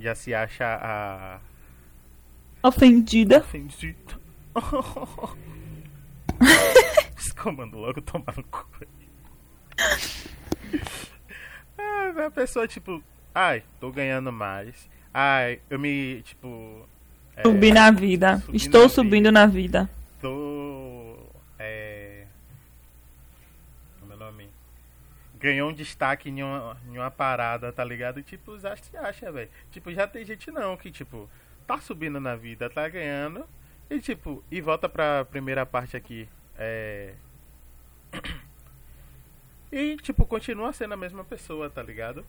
já 0.03 0.15
se 0.15 0.35
acha 0.35 0.79
a. 0.83 1.41
Ofendida. 2.63 3.39
Ofendida. 3.39 4.21
Comando 7.43 7.79
logo 7.79 8.01
tomar 8.03 8.37
no 8.37 8.45
cu. 8.45 8.67
ah, 11.79 12.27
a 12.27 12.31
pessoa, 12.31 12.69
tipo, 12.69 13.03
ai, 13.35 13.65
tô 13.81 13.91
ganhando 13.91 14.31
mais. 14.33 14.89
Ai, 15.13 15.61
eu 15.69 15.79
me, 15.79 16.23
tipo. 16.23 16.87
É, 17.37 17.43
Subi 17.43 17.73
na 17.73 17.91
vida. 17.91 18.43
Estou 18.53 18.83
na 18.85 18.89
subindo 18.89 19.27
vida. 19.27 19.33
na 19.33 19.47
vida. 19.47 19.91
Tô. 20.21 21.17
É. 21.59 22.27
Como 24.01 24.13
é 24.13 24.17
o 24.17 24.19
nome? 24.19 24.49
Ganhou 25.43 25.71
um 25.71 25.73
destaque 25.73 26.31
em 26.31 26.41
uma, 26.41 26.77
em 26.87 26.97
uma 26.97 27.11
parada, 27.11 27.73
tá 27.73 27.83
ligado? 27.83 28.23
Tipo, 28.23 28.57
já 28.61 28.77
se 28.77 28.97
acha, 28.97 29.31
velho. 29.33 29.51
Tipo, 29.73 29.93
já 29.93 30.07
tem 30.07 30.25
gente 30.25 30.53
não 30.53 30.77
que, 30.77 30.91
tipo, 30.91 31.29
tá 31.67 31.79
subindo 31.79 32.21
na 32.21 32.37
vida, 32.37 32.71
tá 32.71 32.89
ganhando. 32.89 33.45
E 33.91 34.01
tipo, 34.01 34.43
e 34.51 34.61
volta 34.61 34.89
pra 34.89 35.25
primeira 35.25 35.67
parte 35.67 35.97
aqui. 35.97 36.29
É. 36.57 37.15
E, 39.75 39.97
tipo, 39.97 40.27
continua 40.27 40.71
sendo 40.75 40.93
a 40.93 40.99
mesma 40.99 41.25
pessoa, 41.25 41.71
tá 41.71 41.83
ligado? 41.83 42.27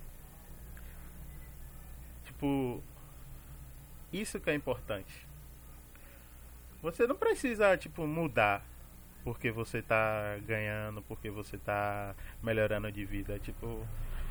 Tipo. 2.24 2.82
Isso 4.14 4.40
que 4.40 4.50
é 4.50 4.56
importante. 4.56 5.28
Você 6.82 7.06
não 7.06 7.18
precisa, 7.18 7.76
tipo, 7.76 8.08
mudar 8.08 8.64
porque 9.24 9.52
você 9.52 9.82
tá 9.82 10.38
ganhando, 10.46 11.02
porque 11.02 11.30
você 11.30 11.58
tá 11.58 12.16
melhorando 12.42 12.92
de 12.92 13.06
vida. 13.06 13.40
Tipo, 13.40 13.86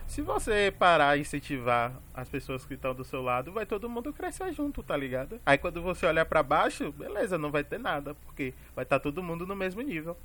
se 0.06 0.20
você 0.20 0.72
parar 0.78 1.16
e 1.16 1.22
incentivar 1.22 1.92
as 2.14 2.28
pessoas 2.28 2.66
que 2.66 2.74
estão 2.74 2.94
do 2.94 3.04
seu 3.04 3.22
lado, 3.22 3.52
vai 3.52 3.64
todo 3.64 3.88
mundo 3.88 4.12
crescer 4.12 4.52
junto, 4.52 4.82
tá 4.82 4.96
ligado? 4.96 5.40
Aí 5.46 5.56
quando 5.56 5.80
você 5.80 6.06
olhar 6.06 6.26
para 6.26 6.42
baixo, 6.42 6.92
beleza, 6.92 7.38
não 7.38 7.50
vai 7.50 7.64
ter 7.64 7.78
nada, 7.78 8.14
porque 8.14 8.52
vai 8.74 8.84
estar 8.84 8.98
tá 8.98 9.02
todo 9.02 9.22
mundo 9.22 9.46
no 9.46 9.56
mesmo 9.56 9.80
nível. 9.80 10.16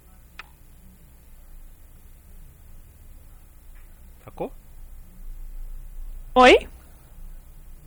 Sacou? 4.24 4.52
Oi? 6.36 6.68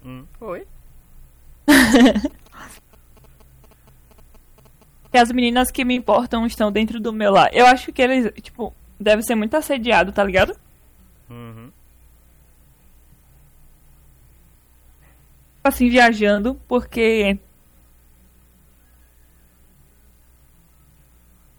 Hum, 0.05 0.24
oi. 0.41 0.66
que 5.11 5.19
as 5.19 5.33
meninas 5.33 5.71
que 5.71 5.85
me 5.85 5.95
importam 5.95 6.47
estão 6.47 6.71
dentro 6.71 7.01
do 7.01 7.13
meu 7.13 7.33
lar. 7.33 7.51
Eu 7.53 7.67
acho 7.67 7.93
que 7.93 8.01
eles, 8.01 8.33
tipo, 8.43 8.75
deve 8.99 9.23
ser 9.23 9.35
muito 9.35 9.57
assediado, 9.57 10.13
tá 10.13 10.23
ligado? 10.23 10.57
Uhum. 11.29 11.71
Assim, 15.63 15.89
viajando, 15.89 16.55
porque. 16.67 17.39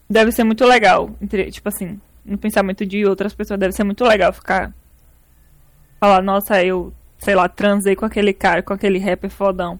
Deve 0.08 0.32
ser 0.32 0.44
muito 0.44 0.64
legal. 0.66 1.10
Tipo 1.50 1.68
assim, 1.68 2.00
no 2.24 2.36
pensamento 2.36 2.84
de 2.84 3.06
outras 3.06 3.34
pessoas, 3.34 3.58
deve 3.58 3.72
ser 3.72 3.84
muito 3.84 4.04
legal 4.04 4.32
ficar. 4.32 4.74
Falar, 6.00 6.22
nossa, 6.22 6.62
eu, 6.62 6.92
sei 7.18 7.34
lá, 7.34 7.48
transei 7.48 7.94
com 7.94 8.04
aquele 8.04 8.32
cara, 8.32 8.62
com 8.62 8.72
aquele 8.74 8.98
rapper 8.98 9.30
fodão. 9.30 9.78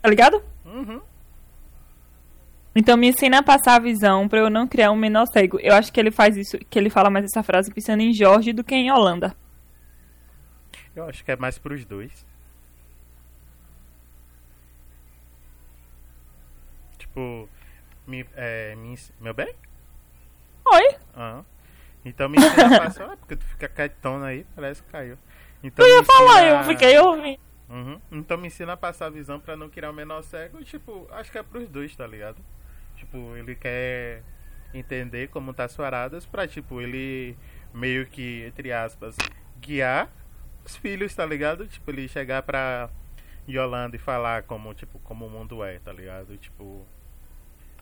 Tá 0.00 0.08
ligado? 0.08 0.42
Uhum. 0.64 1.00
Então 2.74 2.96
me 2.96 3.08
ensina 3.08 3.38
a 3.38 3.42
passar 3.42 3.76
a 3.76 3.80
visão 3.80 4.28
para 4.28 4.38
eu 4.38 4.50
não 4.50 4.66
criar 4.66 4.90
um 4.92 4.96
menor 4.96 5.26
cego. 5.26 5.58
Eu 5.60 5.74
acho 5.74 5.92
que 5.92 5.98
ele 5.98 6.10
faz 6.10 6.36
isso, 6.36 6.58
que 6.58 6.78
ele 6.78 6.88
fala 6.88 7.10
mais 7.10 7.24
essa 7.24 7.42
frase 7.42 7.72
pensando 7.72 8.00
em 8.00 8.12
Jorge 8.12 8.52
do 8.52 8.62
que 8.64 8.74
em 8.74 8.90
Holanda. 8.90 9.34
Eu 10.94 11.04
acho 11.04 11.24
que 11.24 11.32
é 11.32 11.36
mais 11.36 11.58
pros 11.58 11.84
dois. 11.84 12.24
Tipo, 16.98 17.48
me, 18.06 18.24
é, 18.36 18.74
me, 18.76 18.94
meu 19.20 19.34
bem? 19.34 19.52
Oi. 20.64 20.96
Aham. 21.16 21.44
Então 22.04 22.28
me 22.28 22.38
ensina 22.38 22.76
a 22.76 22.80
passar. 22.80 23.10
Ah, 23.10 23.16
porque 23.20 23.36
tu 23.36 23.44
fica 23.44 23.68
quietona 23.68 24.26
aí, 24.26 24.46
parece 24.54 24.82
que 24.82 24.90
caiu. 24.90 25.18
Então, 25.62 25.86
eu 25.86 25.96
ia 25.96 26.04
falar, 26.04 26.46
eu 26.46 26.64
fiquei 26.64 26.98
ouvindo. 26.98 27.38
Uhum. 27.70 28.00
Então 28.10 28.36
me 28.36 28.48
ensina 28.48 28.72
a 28.72 28.76
passar 28.76 29.06
a 29.06 29.10
visão 29.10 29.38
pra 29.38 29.56
não 29.56 29.70
criar 29.70 29.90
o 29.90 29.94
menor 29.94 30.22
cego. 30.22 30.62
Tipo, 30.64 31.06
acho 31.12 31.30
que 31.30 31.38
é 31.38 31.42
pros 31.42 31.68
dois, 31.68 31.94
tá 31.94 32.06
ligado? 32.06 32.38
Tipo, 32.96 33.36
ele 33.36 33.54
quer 33.54 34.22
entender 34.74 35.28
como 35.28 35.54
tá 35.54 35.68
suaradas 35.68 36.26
pra, 36.26 36.46
tipo, 36.46 36.80
ele 36.80 37.36
meio 37.72 38.06
que, 38.06 38.44
entre 38.46 38.72
aspas, 38.72 39.16
guiar 39.60 40.10
os 40.64 40.76
filhos, 40.76 41.14
tá 41.14 41.24
ligado? 41.24 41.66
Tipo, 41.66 41.90
ele 41.90 42.08
chegar 42.08 42.42
pra 42.42 42.90
Yolanda 43.48 43.96
e 43.96 43.98
falar 43.98 44.42
como, 44.42 44.74
tipo, 44.74 44.98
como 45.00 45.26
o 45.26 45.30
mundo 45.30 45.62
é, 45.62 45.78
tá 45.78 45.92
ligado? 45.92 46.36
Tipo, 46.36 46.84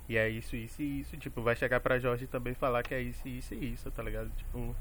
e 0.08 0.16
é 0.16 0.28
isso, 0.28 0.54
isso 0.54 0.82
e 0.82 1.00
isso. 1.00 1.16
Tipo, 1.16 1.42
vai 1.42 1.56
chegar 1.56 1.80
pra 1.80 1.98
Jorge 1.98 2.26
também 2.26 2.54
falar 2.54 2.82
que 2.82 2.94
é 2.94 3.00
isso, 3.00 3.26
isso 3.26 3.54
e 3.54 3.72
isso, 3.72 3.90
tá 3.90 4.02
ligado? 4.02 4.30
Tipo, 4.36 4.76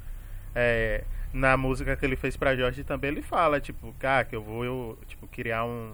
é, 0.59 1.03
na 1.31 1.55
música 1.55 1.95
que 1.95 2.03
ele 2.03 2.15
fez 2.15 2.35
pra 2.35 2.55
Jorge 2.55 2.83
também 2.83 3.11
ele 3.11 3.21
fala, 3.21 3.61
tipo, 3.61 3.93
cara, 3.99 4.25
que 4.25 4.35
eu 4.35 4.41
vou 4.41 4.65
eu, 4.65 4.97
tipo, 5.07 5.27
criar 5.27 5.63
um. 5.65 5.93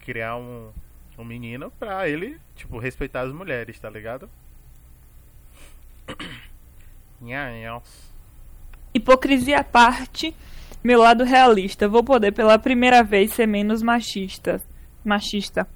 Criar 0.00 0.36
um, 0.36 0.70
um 1.18 1.24
menino 1.24 1.70
pra 1.78 2.08
ele, 2.08 2.40
tipo, 2.56 2.78
respeitar 2.78 3.20
as 3.20 3.32
mulheres, 3.32 3.78
tá 3.78 3.90
ligado? 3.90 4.30
Hipocrisia 8.94 9.58
à 9.58 9.64
parte, 9.64 10.34
meu 10.82 11.00
lado 11.00 11.24
realista. 11.24 11.86
Vou 11.86 12.02
poder 12.02 12.32
pela 12.32 12.58
primeira 12.58 13.02
vez 13.02 13.34
ser 13.34 13.46
menos 13.46 13.82
machista. 13.82 14.62
Machista. 15.04 15.68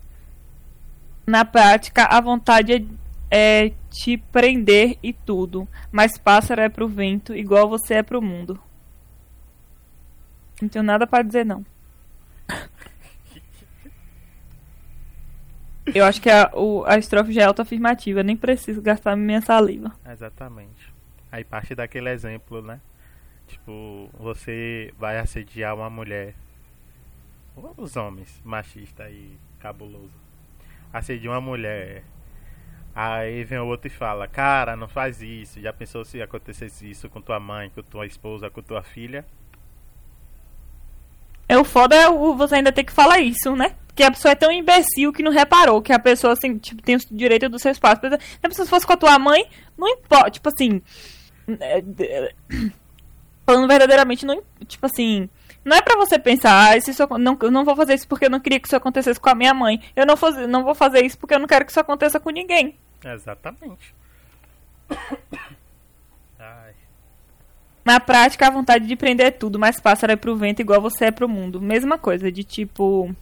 Na 1.27 1.45
prática, 1.45 2.05
a 2.05 2.21
vontade 2.21 2.89
é, 3.35 3.73
te 3.91 4.19
prender 4.19 4.99
e 5.03 5.11
tudo, 5.11 5.67
mas 5.91 6.19
pássaro 6.19 6.61
é 6.61 6.69
pro 6.69 6.87
vento, 6.87 7.35
igual 7.35 7.67
você 7.67 7.95
é 7.95 8.03
pro 8.03 8.21
mundo. 8.21 8.61
Não 10.61 10.69
tenho 10.69 10.83
nada 10.83 11.07
para 11.07 11.23
dizer, 11.23 11.47
não. 11.47 11.65
Eu 15.95 16.05
acho 16.05 16.21
que 16.21 16.29
a, 16.31 16.51
o, 16.55 16.85
a 16.85 16.99
estrofe 16.99 17.33
já 17.33 17.43
é 17.43 17.47
autoafirmativa, 17.47 18.23
nem 18.23 18.37
preciso 18.37 18.83
gastar 18.83 19.17
minha 19.17 19.41
saliva. 19.41 19.91
Exatamente. 20.07 20.93
Aí 21.31 21.43
parte 21.43 21.75
daquele 21.75 22.11
exemplo, 22.11 22.61
né? 22.61 22.81
Tipo, 23.49 24.09
você 24.19 24.93
vai 24.99 25.19
assediar 25.19 25.75
uma 25.75 25.89
mulher. 25.91 26.35
Os 27.77 27.97
homens, 27.97 28.41
machista 28.45 29.11
e 29.11 29.37
cabuloso 29.59 30.23
assedia 30.93 31.31
uma 31.31 31.41
mulher. 31.41 32.05
Aí 32.95 33.43
vem 33.45 33.59
o 33.59 33.67
outro 33.67 33.87
e 33.87 33.91
fala, 33.91 34.29
cara, 34.29 34.77
não 34.77 34.87
faz 34.87 35.23
isso. 35.23 35.61
Já 35.61 35.73
pensou 35.73 36.05
se 36.05 36.21
acontecesse 36.21 36.91
isso 36.91 37.09
com 37.09 37.21
tua 37.21 37.41
mãe, 37.41 37.71
com 37.71 37.83
tua 37.83 38.07
esposa, 38.07 38.51
com 38.51 38.63
tua 38.63 38.83
filha? 38.83 39.25
É 41.49 41.57
o 41.59 41.65
foda 41.65 41.97
é 41.97 42.09
o, 42.09 42.35
você 42.35 42.57
ainda 42.57 42.73
ter 42.73 42.85
que 42.85 42.93
falar 42.93 43.21
isso, 43.21 43.57
né? 43.57 43.75
Que 43.95 44.03
a 44.03 44.11
pessoa 44.11 44.33
é 44.33 44.35
tão 44.35 44.51
imbecil 44.51 45.13
que 45.13 45.23
não 45.23 45.33
reparou 45.33 45.83
que 45.83 45.93
a 45.93 45.99
pessoa, 45.99 46.33
assim, 46.35 46.59
tipo, 46.59 46.83
tem 46.83 46.97
o 46.97 47.01
direito 47.11 47.49
do 47.49 47.59
seu 47.59 47.71
espaço. 47.71 48.01
Se 48.01 48.41
a 48.43 48.49
pessoa 48.49 48.67
fosse 48.67 48.87
com 48.87 48.93
a 48.93 48.97
tua 48.97 49.19
mãe, 49.19 49.45
não 49.77 49.89
importa. 49.89 50.31
Tipo 50.31 50.49
assim. 50.49 50.83
Falando 53.45 53.69
verdadeiramente, 53.69 54.25
não. 54.25 54.43
Tipo 54.67 54.87
assim 54.87 55.29
não 55.65 55.77
é 55.77 55.83
para 55.83 55.97
você 55.97 56.19
pensar, 56.19 56.71
ah, 56.71 56.77
isso, 56.77 56.91
não, 57.19 57.39
eu 57.41 57.51
não 57.51 57.65
vou 57.65 57.77
fazer 57.77 57.95
isso 57.95 58.09
porque 58.09 58.27
eu 58.27 58.31
não 58.31 58.41
queria 58.41 58.59
que 58.59 58.67
isso 58.67 58.75
acontecesse 58.75 59.21
com 59.21 59.31
a 59.31 59.35
minha 59.35 59.55
mãe. 59.55 59.81
Eu 59.95 60.05
não, 60.05 60.17
faz, 60.17 60.37
não 60.49 60.65
vou 60.65 60.75
fazer 60.75 61.05
isso 61.05 61.17
porque 61.19 61.35
eu 61.35 61.39
não 61.39 61.47
quero 61.47 61.65
que 61.65 61.71
isso 61.71 61.79
aconteça 61.81 62.19
com 62.19 62.31
ninguém. 62.31 62.77
Exatamente. 63.05 63.95
Ai. 66.39 66.75
Na 67.85 68.01
prática, 68.01 68.47
a 68.47 68.51
vontade 68.51 68.87
de 68.87 68.97
prender 68.97 69.27
é 69.27 69.31
tudo, 69.31 69.59
mas 69.59 69.79
pássaro 69.79 70.13
é 70.13 70.17
pro 70.17 70.37
vento 70.37 70.61
igual 70.61 70.81
você 70.81 71.07
é 71.07 71.11
pro 71.13 71.29
mundo. 71.29 71.61
Mesma 71.61 71.97
coisa, 71.97 72.31
de 72.31 72.43
tipo. 72.43 73.15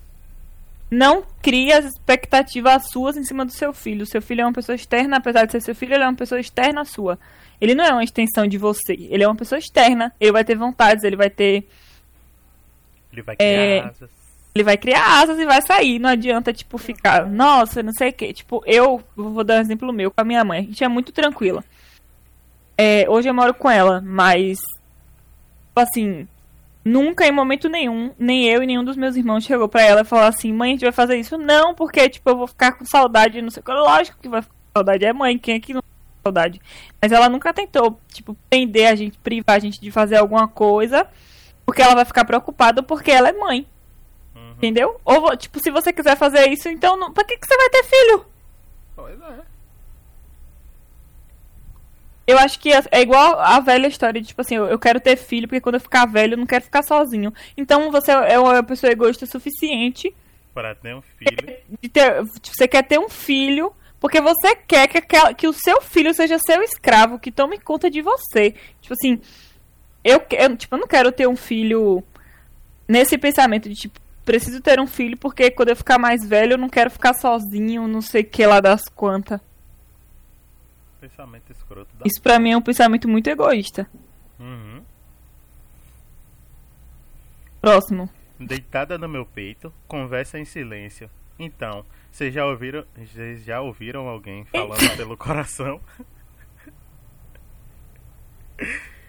Não 0.91 1.23
crie 1.41 1.73
as 1.73 1.85
expectativas 1.85 2.91
suas 2.91 3.17
em 3.17 3.25
cima 3.25 3.45
do 3.45 3.53
seu 3.53 3.73
filho. 3.73 4.03
O 4.03 4.07
seu 4.07 4.21
filho 4.21 4.41
é 4.41 4.45
uma 4.45 4.53
pessoa 4.53 4.75
externa, 4.75 5.19
apesar 5.19 5.45
de 5.45 5.53
ser 5.53 5.61
seu 5.61 5.75
filho, 5.75 5.95
ele 5.95 6.03
é 6.03 6.07
uma 6.07 6.17
pessoa 6.17 6.41
externa 6.41 6.85
sua. 6.85 7.19
Ele 7.61 7.75
não 7.75 7.85
é 7.85 7.93
uma 7.93 8.03
extensão 8.05 8.47
de 8.47 8.59
você. 8.59 8.95
Ele 9.11 9.23
é 9.23 9.29
uma 9.29 9.37
pessoa 9.37 9.59
externa. 9.59 10.13
Ele 10.19 10.33
vai 10.33 10.45
ter 10.45 10.57
vontades, 10.57 11.05
ele 11.05 11.17
vai 11.17 11.31
ter 11.31 11.67
ele 13.13 13.23
vai 13.23 13.37
criar 13.37 13.49
é, 13.49 13.81
asas. 13.81 14.11
Ele 14.55 14.65
vai 14.65 14.77
criar 14.77 15.21
asas 15.21 15.39
e 15.39 15.45
vai 15.45 15.63
sair. 15.63 15.99
Não 15.99 16.11
adianta, 16.11 16.53
tipo, 16.53 16.79
ficar, 16.79 17.27
nossa, 17.27 17.83
não 17.83 17.93
sei 17.93 18.11
o 18.11 18.13
que. 18.13 18.33
Tipo, 18.33 18.63
eu 18.67 19.03
vou 19.17 19.45
dar 19.45 19.59
um 19.59 19.61
exemplo 19.61 19.93
meu 19.93 20.11
com 20.11 20.21
a 20.21 20.25
minha 20.25 20.45
mãe. 20.45 20.61
A 20.61 20.63
gente 20.63 20.85
é 20.85 20.89
muito 20.89 21.13
tranquila. 21.13 21.65
É, 22.77 23.09
hoje 23.09 23.29
eu 23.29 23.35
moro 23.35 23.53
com 23.55 23.71
ela, 23.71 24.01
mas. 24.01 24.59
Tipo 25.69 25.81
assim. 25.81 26.29
Nunca, 26.85 27.27
em 27.27 27.33
momento 27.33 27.69
nenhum, 27.69 28.11
nem 28.19 28.47
eu 28.47 28.63
e 28.63 28.67
nenhum 28.67 28.83
dos 28.83 28.97
meus 28.97 29.15
irmãos 29.15 29.45
chegou 29.45 29.69
pra 29.69 29.83
ela 29.83 30.01
e 30.01 30.05
falou 30.05 30.25
assim: 30.25 30.53
mãe, 30.53 30.71
a 30.71 30.73
gente 30.73 30.83
vai 30.83 30.93
fazer 30.93 31.17
isso? 31.17 31.37
Não, 31.37 31.75
porque, 31.75 32.09
tipo, 32.09 32.31
eu 32.31 32.37
vou 32.37 32.47
ficar 32.47 32.73
com 32.73 32.85
saudade, 32.85 33.43
não 33.43 33.51
sei 33.51 33.61
o 33.61 33.65
que. 33.65 33.73
Lógico 33.73 34.19
que 34.21 34.29
vai 34.29 34.41
ficar 34.43 34.55
com 34.55 34.79
saudade. 34.79 35.05
É 35.05 35.13
mãe, 35.13 35.39
quem 35.39 35.57
é 35.57 35.61
que 35.61 35.75
não 35.75 35.83
tem 35.83 35.91
saudade? 36.25 36.61
Mas 37.01 37.13
ela 37.13 37.29
nunca 37.29 37.53
tentou, 37.53 38.01
tipo, 38.09 38.37
prender 38.49 38.87
a 38.87 38.95
gente, 38.95 39.19
privar 39.19 39.57
a 39.57 39.59
gente 39.59 39.81
de 39.81 39.91
fazer 39.91 40.17
alguma 40.17 40.49
coisa 40.49 41.07
porque 41.71 41.83
ela 41.83 41.95
vai 41.95 42.05
ficar 42.05 42.25
preocupada 42.25 42.83
porque 42.83 43.13
ela 43.13 43.29
é 43.29 43.33
mãe. 43.33 43.65
Uhum. 44.35 44.51
Entendeu? 44.53 45.01
Ou, 45.05 45.37
tipo, 45.37 45.61
se 45.61 45.71
você 45.71 45.93
quiser 45.93 46.17
fazer 46.17 46.49
isso, 46.49 46.69
então, 46.69 46.97
não... 46.97 47.13
pra 47.13 47.23
que, 47.23 47.37
que 47.37 47.47
você 47.47 47.57
vai 47.57 47.71
ter 47.71 47.85
filho? 47.85 48.27
Pois 48.97 49.21
é. 49.21 49.50
Eu 52.31 52.39
acho 52.39 52.59
que 52.59 52.73
é, 52.73 52.83
é 52.91 53.01
igual 53.01 53.41
a 53.41 53.59
velha 53.61 53.87
história 53.87 54.21
de, 54.21 54.29
tipo 54.29 54.41
assim, 54.41 54.55
eu 54.55 54.79
quero 54.79 55.01
ter 55.01 55.17
filho 55.17 55.49
porque 55.49 55.61
quando 55.61 55.75
eu 55.75 55.81
ficar 55.81 56.07
velho 56.07 56.35
eu 56.35 56.39
não 56.39 56.47
quero 56.47 56.65
ficar 56.65 56.83
sozinho. 56.83 57.33
Então 57.57 57.91
você 57.91 58.13
é 58.13 58.39
uma 58.39 58.63
pessoa 58.63 58.93
egoísta 58.93 59.25
o 59.25 59.29
suficiente 59.29 60.15
para 60.55 60.75
ter 60.75 60.95
um 60.95 61.01
filho. 61.01 61.57
De 61.81 61.89
ter, 61.89 62.23
você 62.43 62.67
quer 62.69 62.83
ter 62.83 62.99
um 62.99 63.09
filho 63.09 63.73
Porque 64.01 64.21
você 64.21 64.57
quer 64.57 64.89
que, 64.89 65.01
que 65.35 65.47
o 65.47 65.53
seu 65.53 65.81
filho 65.83 66.15
seja 66.15 66.39
seu 66.39 66.63
escravo, 66.63 67.19
que 67.19 67.31
tome 67.31 67.59
conta 67.59 67.91
de 67.91 68.01
você. 68.01 68.55
Tipo 68.81 68.95
assim, 68.95 69.21
eu, 70.03 70.23
eu, 70.31 70.57
tipo, 70.57 70.75
eu 70.75 70.81
não 70.81 70.89
quero 70.89 71.13
ter 71.13 71.29
um 71.29 71.37
filho 71.37 72.03
nesse 72.89 73.19
pensamento 73.19 73.69
de, 73.69 73.75
tipo, 73.75 74.01
preciso 74.25 74.61
ter 74.61 74.81
um 74.81 74.87
filho 74.87 75.17
porque 75.19 75.51
quando 75.51 75.69
eu 75.69 75.77
ficar 75.77 75.99
mais 75.99 76.27
velho 76.27 76.55
eu 76.55 76.59
não 76.59 76.69
quero 76.69 76.91
ficar 76.91 77.13
sozinho, 77.15 77.87
não 77.87 78.01
sei 78.01 78.23
o 78.23 78.25
que 78.25 78.47
lá 78.47 78.61
das 78.61 78.89
quantas. 78.89 79.41
Pensamento 81.01 81.51
escroto 81.51 81.97
da. 81.97 82.07
Isso 82.07 82.21
pra 82.21 82.39
mim 82.39 82.51
é 82.51 82.57
um 82.57 82.63
pensamento 82.63 83.09
muito 83.09 83.29
egoísta. 83.29 83.89
Uhum. 84.39 84.85
Próximo. 87.61 88.09
Deitada 88.39 88.99
no 88.99 89.09
meu 89.09 89.25
peito, 89.25 89.73
conversa 89.87 90.39
em 90.39 90.45
silêncio. 90.45 91.11
Então, 91.39 91.85
vocês 92.11 92.35
já 92.35 92.45
ouviram, 92.45 92.85
vocês 92.97 93.45
já 93.45 93.61
ouviram 93.61 94.09
alguém 94.09 94.45
falando 94.47 94.97
pelo 94.97 95.17
coração? 95.17 95.81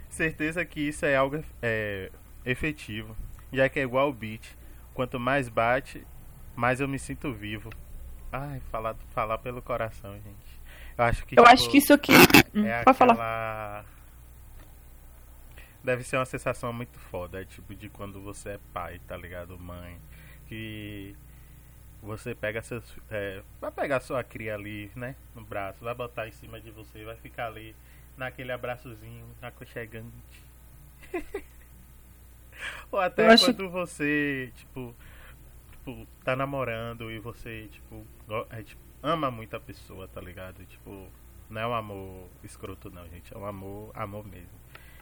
Certeza 0.09 0.63
que 0.63 0.79
isso 0.79 1.05
é 1.05 1.15
algo 1.15 1.43
é, 1.61 2.09
efetivo, 2.45 3.17
já 3.51 3.67
que 3.67 3.79
é 3.79 3.83
igual 3.83 4.09
o 4.09 4.13
beat. 4.13 4.57
Quanto 4.93 5.19
mais 5.19 5.49
bate, 5.49 6.05
mais 6.55 6.79
eu 6.79 6.87
me 6.87 6.99
sinto 6.99 7.33
vivo. 7.33 7.69
Ai, 8.31 8.61
falar, 8.71 8.95
falar 9.09 9.37
pelo 9.39 9.61
coração, 9.61 10.13
gente. 10.13 10.60
Eu 10.97 11.03
acho 11.05 11.25
que 11.25 11.35
Eu 11.39 11.43
tipo, 11.43 11.53
acho 11.53 11.69
que 11.69 11.77
isso 11.77 11.93
aqui. 11.93 12.11
Hum, 12.53 12.65
é 12.65 12.83
Pode 12.83 12.97
falar. 12.97 13.13
aquela... 13.13 13.85
Deve 15.83 16.03
ser 16.03 16.17
uma 16.17 16.25
sensação 16.25 16.71
muito 16.73 16.99
foda, 16.99 17.41
é 17.41 17.45
tipo 17.45 17.73
de 17.73 17.89
quando 17.89 18.21
você 18.21 18.49
é 18.49 18.59
pai, 18.73 18.99
tá 19.07 19.15
ligado? 19.17 19.57
Mãe. 19.57 19.97
Que 20.47 21.15
você 22.03 22.35
pega 22.35 22.61
seus. 22.61 22.83
É, 23.09 23.41
vai 23.59 23.71
pegar 23.71 23.99
sua 24.01 24.23
cria 24.23 24.53
ali, 24.55 24.91
né? 24.95 25.15
No 25.33 25.43
braço, 25.43 25.83
vai 25.83 25.95
botar 25.95 26.27
em 26.27 26.31
cima 26.31 26.59
de 26.59 26.69
você, 26.71 27.03
vai 27.05 27.15
ficar 27.15 27.47
ali 27.47 27.73
naquele 28.17 28.51
abraçozinho 28.51 29.25
aconchegante. 29.41 30.11
Ou 32.91 32.99
até 32.99 33.25
Eu 33.27 33.31
acho- 33.31 33.45
quando 33.45 33.69
você, 33.69 34.51
tipo, 34.55 34.93
tipo, 35.71 36.07
tá 36.23 36.35
namorando 36.35 37.09
e 37.11 37.17
você, 37.17 37.67
tipo, 37.71 38.05
é, 38.51 38.61
tipo, 38.61 38.81
ama 39.01 39.31
muito 39.31 39.55
a 39.55 39.59
pessoa, 39.59 40.07
tá 40.07 40.21
ligado? 40.21 40.65
Tipo, 40.65 41.07
não 41.49 41.61
é 41.61 41.67
um 41.67 41.73
amor 41.73 42.29
escroto 42.43 42.89
não, 42.89 43.07
gente. 43.09 43.33
É 43.33 43.37
um 43.37 43.45
amor, 43.45 43.91
amor 43.93 44.25
mesmo. 44.25 44.61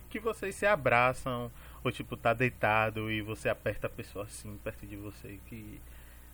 Que 0.09 0.19
vocês 0.19 0.55
se 0.55 0.65
abraçam, 0.65 1.51
ou 1.83 1.91
tipo, 1.91 2.17
tá 2.17 2.33
deitado 2.33 3.11
e 3.11 3.21
você 3.21 3.47
aperta 3.49 3.87
a 3.87 3.89
pessoa 3.89 4.25
assim, 4.25 4.57
perto 4.63 4.85
de 4.85 4.95
você, 4.95 5.39
que. 5.45 5.79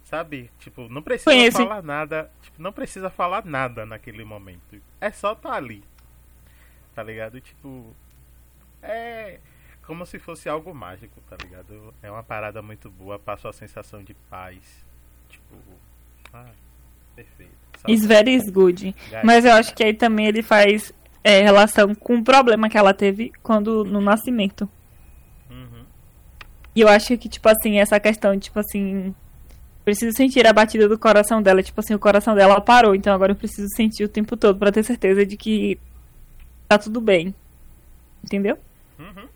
Sabe? 0.03 0.51
Tipo, 0.59 0.87
não 0.87 1.01
precisa 1.01 1.31
Conhece. 1.31 1.57
falar 1.57 1.81
nada. 1.81 2.31
Tipo, 2.41 2.61
não 2.61 2.71
precisa 2.71 3.09
falar 3.09 3.43
nada 3.43 3.85
naquele 3.85 4.23
momento. 4.23 4.79
É 5.01 5.11
só 5.11 5.33
tá 5.33 5.53
ali. 5.53 5.83
Tá 6.93 7.03
ligado? 7.03 7.41
Tipo. 7.41 7.93
É 8.81 9.39
como 9.85 10.05
se 10.05 10.17
fosse 10.17 10.49
algo 10.49 10.73
mágico, 10.73 11.21
tá 11.29 11.37
ligado? 11.41 11.93
É 12.01 12.09
uma 12.09 12.23
parada 12.23 12.61
muito 12.61 12.89
boa, 12.89 13.19
passa 13.19 13.49
a 13.49 13.53
sensação 13.53 14.03
de 14.03 14.13
paz. 14.13 14.85
Tipo. 15.29 15.55
Ah, 16.33 16.51
perfeito. 17.15 18.07
Very 18.07 18.35
is 18.35 18.49
good. 18.49 18.95
Mas 19.23 19.45
eu 19.45 19.53
acho 19.53 19.73
que 19.73 19.83
aí 19.83 19.93
também 19.93 20.27
ele 20.27 20.41
faz 20.41 20.93
é, 21.23 21.41
relação 21.41 21.93
com 21.95 22.17
o 22.17 22.23
problema 22.23 22.69
que 22.69 22.77
ela 22.77 22.93
teve 22.93 23.31
quando 23.41 23.83
no 23.83 24.01
nascimento. 24.01 24.69
Uhum. 25.49 25.83
E 26.75 26.81
eu 26.81 26.87
acho 26.87 27.17
que, 27.17 27.29
tipo 27.29 27.47
assim, 27.49 27.79
essa 27.79 27.99
questão, 27.99 28.37
tipo 28.39 28.59
assim. 28.59 29.13
Preciso 29.83 30.17
sentir 30.17 30.47
a 30.47 30.53
batida 30.53 30.87
do 30.87 30.97
coração 30.97 31.41
dela. 31.41 31.61
Tipo 31.61 31.79
assim, 31.79 31.93
o 31.93 31.99
coração 31.99 32.33
dela 32.33 32.59
parou. 32.59 32.95
Então 32.95 33.13
agora 33.13 33.33
eu 33.33 33.35
preciso 33.35 33.67
sentir 33.75 34.03
o 34.03 34.09
tempo 34.09 34.35
todo 34.35 34.57
pra 34.57 34.71
ter 34.71 34.83
certeza 34.83 35.23
de 35.25 35.37
que 35.37 35.79
tá 36.67 36.77
tudo 36.77 36.99
bem. 36.99 37.35
Entendeu? 38.23 38.57
Uhum. 38.97 39.27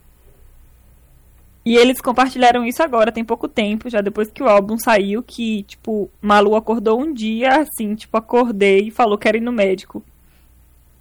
E 1.65 1.75
eles 1.75 1.99
compartilharam 2.01 2.65
isso 2.65 2.81
agora, 2.81 3.11
tem 3.11 3.23
pouco 3.23 3.47
tempo, 3.47 3.89
já 3.89 4.01
depois 4.01 4.31
que 4.31 4.41
o 4.41 4.47
álbum 4.47 4.77
saiu, 4.77 5.21
que, 5.21 5.63
tipo, 5.63 6.09
Malu 6.21 6.55
acordou 6.55 6.99
um 6.99 7.13
dia, 7.13 7.61
assim, 7.61 7.95
tipo, 7.95 8.17
acordei 8.17 8.87
e 8.87 8.91
falou 8.91 9.17
que 9.17 9.27
era 9.27 9.37
ir 9.37 9.41
no 9.41 9.51
médico. 9.51 10.03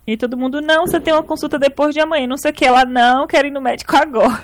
E 0.06 0.16
todo 0.16 0.38
mundo, 0.38 0.60
não, 0.60 0.86
você 0.86 0.98
tem 0.98 1.12
uma 1.12 1.22
consulta 1.22 1.58
depois 1.58 1.94
de 1.94 2.00
amanhã, 2.00 2.26
não 2.26 2.38
sei 2.38 2.50
o 2.50 2.54
que. 2.54 2.64
Ela, 2.64 2.84
não, 2.84 3.26
quero 3.26 3.46
ir 3.46 3.50
no 3.50 3.60
médico 3.60 3.94
agora. 3.94 4.42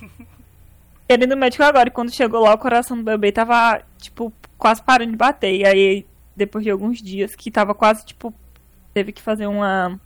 quero 1.08 1.24
ir 1.24 1.26
no 1.26 1.36
médico 1.36 1.64
agora. 1.64 1.88
E 1.88 1.92
quando 1.92 2.14
chegou 2.14 2.40
lá, 2.40 2.54
o 2.54 2.58
coração 2.58 2.96
do 2.96 3.02
bebê 3.02 3.32
tava, 3.32 3.82
tipo, 3.98 4.32
quase 4.56 4.80
parando 4.82 5.10
de 5.10 5.16
bater. 5.16 5.56
E 5.56 5.66
aí, 5.66 6.06
depois 6.36 6.62
de 6.62 6.70
alguns 6.70 7.02
dias, 7.02 7.34
que 7.34 7.50
tava 7.50 7.74
quase, 7.74 8.06
tipo, 8.06 8.32
teve 8.94 9.10
que 9.10 9.20
fazer 9.20 9.48
uma 9.48 10.00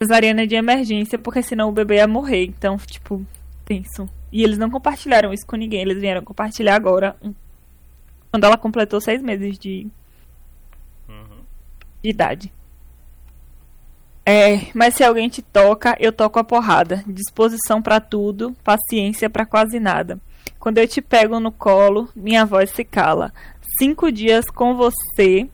cesariana 0.00 0.46
de 0.46 0.54
emergência, 0.54 1.18
porque 1.18 1.42
senão 1.42 1.68
o 1.68 1.72
bebê 1.72 1.96
ia 1.96 2.06
morrer. 2.08 2.44
Então, 2.44 2.76
tipo, 2.76 3.24
tenso. 3.64 4.08
E 4.32 4.42
eles 4.42 4.58
não 4.58 4.70
compartilharam 4.70 5.32
isso 5.32 5.46
com 5.46 5.56
ninguém, 5.56 5.80
eles 5.80 5.98
vieram 6.00 6.22
compartilhar 6.22 6.76
agora, 6.76 7.16
quando 8.30 8.44
ela 8.44 8.56
completou 8.58 9.00
seis 9.00 9.22
meses 9.22 9.58
de, 9.58 9.86
Uhum. 11.08 11.40
de 12.02 12.10
idade. 12.10 12.52
É, 14.26 14.66
mas 14.74 14.94
se 14.94 15.02
alguém 15.02 15.28
te 15.30 15.40
toca, 15.40 15.96
eu 15.98 16.12
toco 16.12 16.38
a 16.38 16.44
porrada. 16.44 17.02
Disposição 17.06 17.80
pra 17.80 17.98
tudo, 17.98 18.54
paciência 18.62 19.30
pra 19.30 19.46
quase 19.46 19.80
nada. 19.80 20.20
Quando 20.58 20.76
eu 20.76 20.86
te 20.86 21.00
pego 21.00 21.40
no 21.40 21.50
colo, 21.50 22.10
minha 22.14 22.44
voz 22.44 22.68
se 22.70 22.84
cala. 22.84 23.32
Cinco 23.78 24.12
dias 24.12 24.44
com 24.50 24.74
você, 24.76 25.48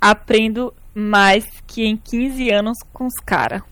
aprendo 0.00 0.72
mais 0.94 1.44
que 1.66 1.84
em 1.84 1.96
15 1.96 2.50
anos 2.50 2.78
com 2.92 3.06
os 3.06 3.14
caras. 3.24 3.62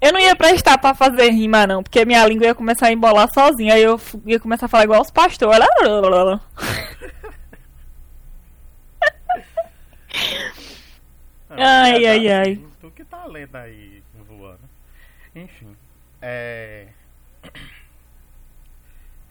Eu 0.00 0.12
não 0.12 0.20
ia 0.20 0.36
prestar 0.36 0.78
pra 0.78 0.94
fazer 0.94 1.30
rima, 1.30 1.66
não, 1.66 1.82
porque 1.82 2.04
minha 2.04 2.24
língua 2.26 2.46
ia 2.46 2.54
começar 2.54 2.86
a 2.88 2.92
embolar 2.92 3.28
sozinha. 3.32 3.74
Aí 3.74 3.82
eu 3.82 3.98
ia 4.26 4.38
começar 4.38 4.66
a 4.66 4.68
falar 4.68 4.84
igual 4.84 5.00
os 5.00 5.10
pastores. 5.10 5.66
Ai, 11.50 12.04
ai, 12.06 12.28
ai. 12.28 12.60
Tu 12.80 12.90
que 12.90 13.04
tá 13.04 13.24
lendo 13.24 13.56
aí 13.56 14.02
voando. 14.28 14.60
Enfim. 15.34 15.74
É. 16.20 16.88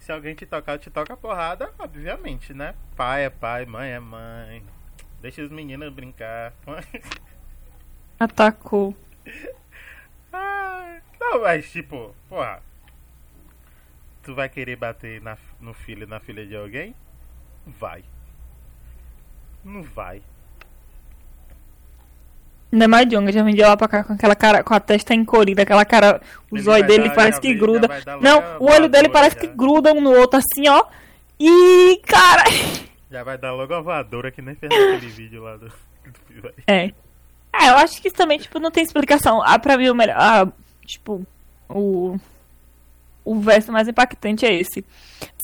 Se 0.05 0.11
alguém 0.11 0.35
te 0.35 0.45
tocar, 0.45 0.77
te 0.77 0.91
toca 0.91 1.17
porrada, 1.17 1.73
obviamente, 1.79 2.53
né? 2.53 2.75
Pai 2.95 3.25
é 3.25 3.29
pai, 3.31 3.65
mãe 3.65 3.89
é 3.89 3.99
mãe. 3.99 4.63
Deixa 5.19 5.41
os 5.41 5.49
meninos 5.49 5.91
brincar. 5.91 6.53
Atacou. 8.19 8.95
Ah, 10.31 10.99
não, 11.19 11.41
mas 11.41 11.71
tipo, 11.71 12.15
porra. 12.29 12.61
Tu 14.21 14.35
vai 14.35 14.47
querer 14.47 14.75
bater 14.75 15.19
na, 15.23 15.39
no 15.59 15.73
filho 15.73 16.05
na 16.05 16.19
filha 16.19 16.45
de 16.45 16.55
alguém? 16.55 16.93
Vai. 17.65 18.05
Não 19.63 19.81
vai. 19.81 20.21
Ainda 22.75 22.89
mais 22.89 23.07
Jonga, 23.07 23.31
já 23.31 23.41
vendi 23.41 23.61
lá 23.61 23.77
pra 23.77 23.87
cá 23.87 24.03
com 24.03 24.11
aquela 24.11 24.35
cara, 24.35 24.61
com 24.61 24.73
a 24.73 24.79
testa 24.81 25.13
encolhida, 25.13 25.61
aquela 25.61 25.85
cara, 25.85 26.19
o 26.51 26.57
Ele 26.57 26.63
zóio 26.63 26.79
vai 26.81 26.87
dele 26.89 27.07
dar- 27.07 27.15
parece 27.15 27.39
que 27.39 27.53
gruda. 27.53 27.87
Não, 28.19 28.57
o 28.59 28.69
olho 28.69 28.89
dele 28.89 29.07
parece 29.07 29.35
já. 29.35 29.41
que 29.41 29.47
gruda 29.47 29.93
um 29.93 30.01
no 30.01 30.11
outro 30.11 30.39
assim, 30.39 30.67
ó. 30.67 30.83
E 31.39 32.01
cara. 32.05 32.43
Já 33.09 33.23
vai 33.23 33.37
dar 33.37 33.53
logo 33.53 33.73
a 33.73 33.79
voadora 33.79 34.29
que 34.29 34.41
nem 34.41 34.55
fez 34.55 34.69
naquele 34.69 35.07
vídeo 35.13 35.41
lá 35.41 35.55
do. 35.55 35.67
do... 35.69 36.51
É. 36.67 36.87
É, 37.57 37.69
eu 37.69 37.77
acho 37.77 38.01
que 38.01 38.09
isso 38.09 38.17
também, 38.17 38.37
tipo, 38.37 38.59
não 38.59 38.69
tem 38.69 38.83
explicação. 38.83 39.41
Ah, 39.41 39.57
pra 39.57 39.77
mim 39.77 39.87
o 39.87 39.95
melhor. 39.95 40.17
Ah, 40.19 40.45
tipo, 40.85 41.25
o. 41.69 42.17
O 43.23 43.39
verso 43.39 43.71
mais 43.71 43.87
impactante 43.87 44.45
é 44.45 44.53
esse. 44.53 44.83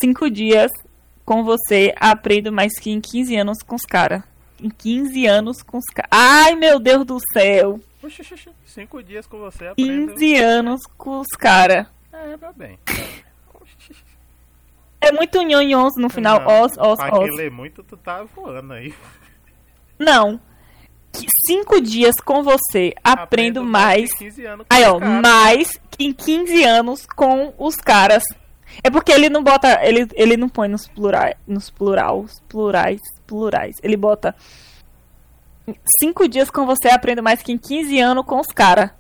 Cinco 0.02 0.30
dias 0.30 0.70
com 1.24 1.46
você, 1.46 1.94
aprendo 1.98 2.52
mais 2.52 2.78
que 2.78 2.92
em 2.92 3.00
15 3.00 3.38
anos 3.38 3.60
com 3.64 3.76
os 3.76 3.84
caras. 3.84 4.22
Em 4.62 4.70
15 4.70 5.26
anos 5.26 5.62
com 5.64 5.78
os 5.78 5.86
caras. 5.94 6.10
Ai, 6.12 6.56
meu 6.56 6.80
Deus 6.80 7.06
do 7.06 7.18
céu. 7.34 7.80
Oxi. 8.04 8.24
Cinco 8.66 9.02
dias 9.04 9.28
com 9.28 9.40
você 9.40 9.68
aprendo. 9.68 10.14
15 10.14 10.36
anos 10.38 10.82
com 10.98 11.20
os 11.20 11.28
caras. 11.38 11.88
É, 12.14 12.38
vai 12.38 12.54
bem. 12.54 12.80
Oxi. 13.54 13.96
É 15.02 15.12
muito 15.12 15.42
nhonhons 15.42 15.94
no 15.98 16.10
final. 16.10 16.40
Não, 16.42 16.62
Os, 16.64 16.72
os, 16.78 16.98
pra 16.98 17.20
os. 17.20 17.36
lê 17.36 17.50
muito, 17.50 17.84
tu 17.84 17.98
tá 17.98 18.24
voando 18.36 18.74
aí. 18.74 18.94
Não. 20.00 20.40
Que 21.12 21.26
Cinco 21.46 21.82
dias 21.82 22.16
com 22.24 22.42
você, 22.44 22.94
aprendo 23.04 23.64
mais. 23.64 24.14
que 24.14 24.26
15 24.26 24.46
anos 24.46 24.68
com 24.70 24.74
Aí, 24.76 24.84
ó, 24.86 24.98
cara. 25.00 25.22
mais 25.22 25.78
que 25.90 26.06
em 26.06 26.14
15 26.14 26.64
anos 26.64 27.06
com 27.06 27.54
os 27.58 27.76
caras. 27.76 28.24
É 28.82 28.90
porque 28.90 29.12
ele 29.12 29.28
não 29.30 29.44
bota. 29.44 29.80
Ele, 29.86 30.08
ele 30.14 30.38
não 30.38 30.48
põe 30.48 30.70
nos 30.70 30.88
plurais. 30.88 31.36
Nos 31.46 31.70
plurais. 31.70 32.42
Plurais. 32.48 33.02
Plurais. 33.32 33.78
Ele 33.82 33.96
bota. 33.96 34.36
Cinco 36.02 36.28
dias 36.28 36.52
com 36.52 36.66
você, 36.66 36.90
aprendo 36.90 37.24
mais 37.24 37.42
que 37.42 37.54
em 37.54 37.58
15 37.58 37.98
anos 38.00 38.26
com 38.26 38.42
os 38.42 38.48
caras. 38.48 38.92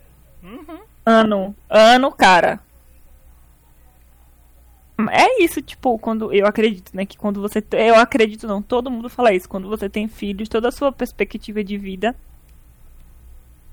Uhum. 0.41 0.79
Ano. 1.05 1.55
Ano, 1.69 2.11
cara. 2.13 2.61
É 5.11 5.43
isso, 5.43 5.61
tipo, 5.61 5.97
quando 5.99 6.31
eu 6.31 6.45
acredito, 6.45 6.95
né? 6.95 7.05
Que 7.05 7.17
quando 7.17 7.41
você. 7.41 7.61
Eu 7.71 7.95
acredito, 7.95 8.47
não, 8.47 8.61
todo 8.61 8.89
mundo 8.89 9.09
fala 9.09 9.33
isso. 9.33 9.49
Quando 9.49 9.67
você 9.67 9.89
tem 9.89 10.07
filhos, 10.07 10.47
toda 10.47 10.69
a 10.69 10.71
sua 10.71 10.91
perspectiva 10.91 11.61
de 11.61 11.77
vida 11.77 12.15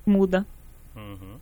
muda. 0.05 0.45
Uhum. 0.97 1.39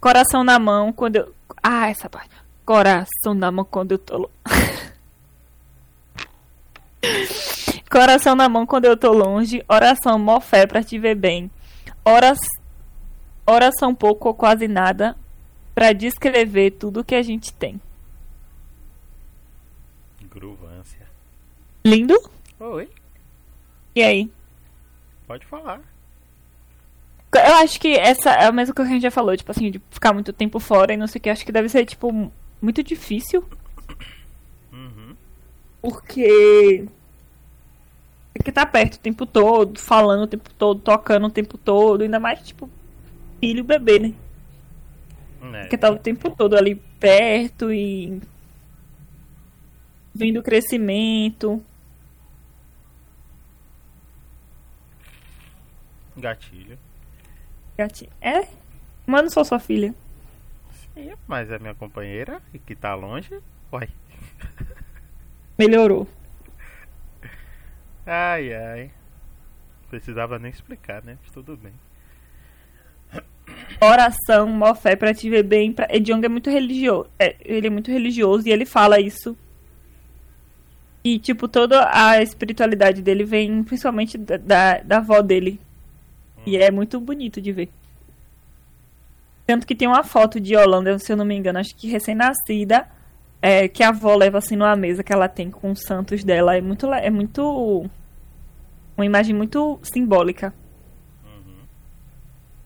Coração 0.00 0.42
na 0.42 0.58
mão 0.58 0.92
quando 0.92 1.16
eu. 1.16 1.34
Ah, 1.62 1.88
essa 1.90 2.08
parte. 2.08 2.30
Coração 2.64 3.34
na 3.34 3.50
mão 3.50 3.64
quando 3.64 3.92
eu 3.92 3.98
tô. 3.98 4.30
Coração 7.96 8.34
na 8.36 8.46
mão 8.46 8.66
quando 8.66 8.84
eu 8.84 8.94
tô 8.94 9.10
longe. 9.10 9.64
Oração, 9.66 10.18
mó 10.18 10.38
fé 10.38 10.66
pra 10.66 10.82
te 10.82 10.98
ver 10.98 11.14
bem. 11.14 11.50
Horas... 12.04 12.38
Oração 13.46 13.94
pouco 13.94 14.28
ou 14.28 14.34
quase 14.34 14.68
nada 14.68 15.16
pra 15.74 15.94
descrever 15.94 16.72
tudo 16.72 17.02
que 17.02 17.14
a 17.14 17.22
gente 17.22 17.54
tem. 17.54 17.80
Gruvância. 20.30 21.06
Lindo? 21.86 22.14
Oi, 22.60 22.90
E 23.94 24.02
aí? 24.02 24.30
pode 25.26 25.46
falar. 25.46 25.80
Eu 27.32 27.54
acho 27.56 27.80
que 27.80 27.96
essa 27.96 28.30
é 28.30 28.44
a 28.44 28.52
mesma 28.52 28.74
coisa 28.74 28.90
que 28.90 28.92
a 28.92 28.96
gente 28.96 29.02
já 29.04 29.10
falou, 29.10 29.34
tipo 29.34 29.50
assim, 29.50 29.70
de 29.70 29.80
ficar 29.90 30.12
muito 30.12 30.34
tempo 30.34 30.60
fora 30.60 30.92
e 30.92 30.98
não 30.98 31.06
sei 31.06 31.18
o 31.18 31.22
que. 31.22 31.30
Acho 31.30 31.46
que 31.46 31.52
deve 31.52 31.70
ser, 31.70 31.86
tipo, 31.86 32.30
muito 32.60 32.82
difícil. 32.82 33.42
Uhum. 34.70 35.16
Porque. 35.80 36.86
Tem 38.36 38.44
que 38.44 38.50
estar 38.50 38.66
perto 38.66 38.96
o 38.96 38.98
tempo 38.98 39.24
todo, 39.24 39.80
falando 39.80 40.24
o 40.24 40.26
tempo 40.26 40.52
todo, 40.52 40.78
tocando 40.78 41.26
o 41.26 41.30
tempo 41.30 41.56
todo, 41.56 42.02
ainda 42.02 42.20
mais, 42.20 42.46
tipo, 42.46 42.68
filho 43.40 43.60
e 43.60 43.62
bebê, 43.62 43.98
né? 43.98 44.14
É. 45.54 45.60
Porque 45.62 45.78
tá 45.78 45.90
o 45.90 45.96
tempo 45.96 46.28
todo 46.28 46.54
ali 46.54 46.74
perto 47.00 47.72
e. 47.72 48.20
Vendo 50.14 50.40
o 50.40 50.42
crescimento. 50.42 51.64
Gatilho. 56.14 56.78
Gatinho. 57.78 58.10
É? 58.20 58.46
Mas 59.06 59.22
não 59.22 59.30
sou 59.30 59.46
sua 59.46 59.58
filha. 59.58 59.94
Sim, 60.92 61.14
mas 61.26 61.50
é 61.50 61.58
minha 61.58 61.74
companheira 61.74 62.42
e 62.52 62.58
que 62.58 62.76
tá 62.76 62.94
longe. 62.94 63.40
Uai. 63.72 63.88
Melhorou. 65.56 66.06
Ai, 68.06 68.54
ai. 68.54 68.90
Precisava 69.90 70.38
nem 70.38 70.50
explicar, 70.50 71.02
né? 71.04 71.18
Tudo 71.32 71.56
bem. 71.56 71.72
oração, 73.80 74.48
mó 74.48 74.74
fé 74.74 74.94
pra 74.96 75.12
te 75.12 75.28
ver 75.28 75.42
bem. 75.42 75.72
Pra... 75.72 75.88
Ediong 75.90 76.24
é 76.24 76.28
muito 76.28 76.50
religioso. 76.50 77.08
É, 77.18 77.36
ele 77.40 77.66
é 77.66 77.70
muito 77.70 77.90
religioso 77.90 78.48
e 78.48 78.52
ele 78.52 78.64
fala 78.64 79.00
isso. 79.00 79.36
E, 81.02 81.18
tipo, 81.18 81.46
toda 81.46 81.88
a 81.92 82.20
espiritualidade 82.20 83.00
dele 83.00 83.24
vem 83.24 83.62
principalmente 83.62 84.18
da, 84.18 84.36
da, 84.36 84.78
da 84.78 84.96
avó 84.98 85.22
dele. 85.22 85.60
E 86.44 86.56
é 86.56 86.70
muito 86.70 87.00
bonito 87.00 87.40
de 87.40 87.52
ver. 87.52 87.70
Tanto 89.46 89.66
que 89.66 89.74
tem 89.74 89.86
uma 89.86 90.02
foto 90.02 90.40
de 90.40 90.56
Holanda, 90.56 90.98
se 90.98 91.12
eu 91.12 91.16
não 91.16 91.24
me 91.24 91.36
engano, 91.36 91.60
acho 91.60 91.74
que 91.76 91.88
recém-nascida, 91.88 92.88
é, 93.46 93.68
que 93.68 93.80
a 93.84 93.90
avó 93.90 94.16
leva 94.16 94.38
assim 94.38 94.56
numa 94.56 94.74
mesa 94.74 95.04
que 95.04 95.12
ela 95.12 95.28
tem 95.28 95.52
com 95.52 95.70
os 95.70 95.82
santos 95.82 96.24
dela. 96.24 96.56
É 96.56 96.60
muito. 96.60 96.92
É 96.92 97.08
muito. 97.10 97.88
Uma 98.96 99.06
imagem 99.06 99.36
muito 99.36 99.78
simbólica. 99.84 100.52
Uhum. 101.24 101.64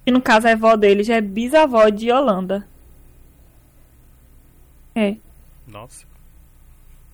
E 0.07 0.11
no 0.11 0.23
caso 0.23 0.49
a 0.49 0.53
avó 0.53 0.77
dele 0.77 1.03
já 1.03 1.17
é 1.17 1.21
bisavó 1.21 1.87
de 1.91 2.11
Holanda. 2.11 2.67
É. 4.95 5.17
Nossa. 5.67 6.07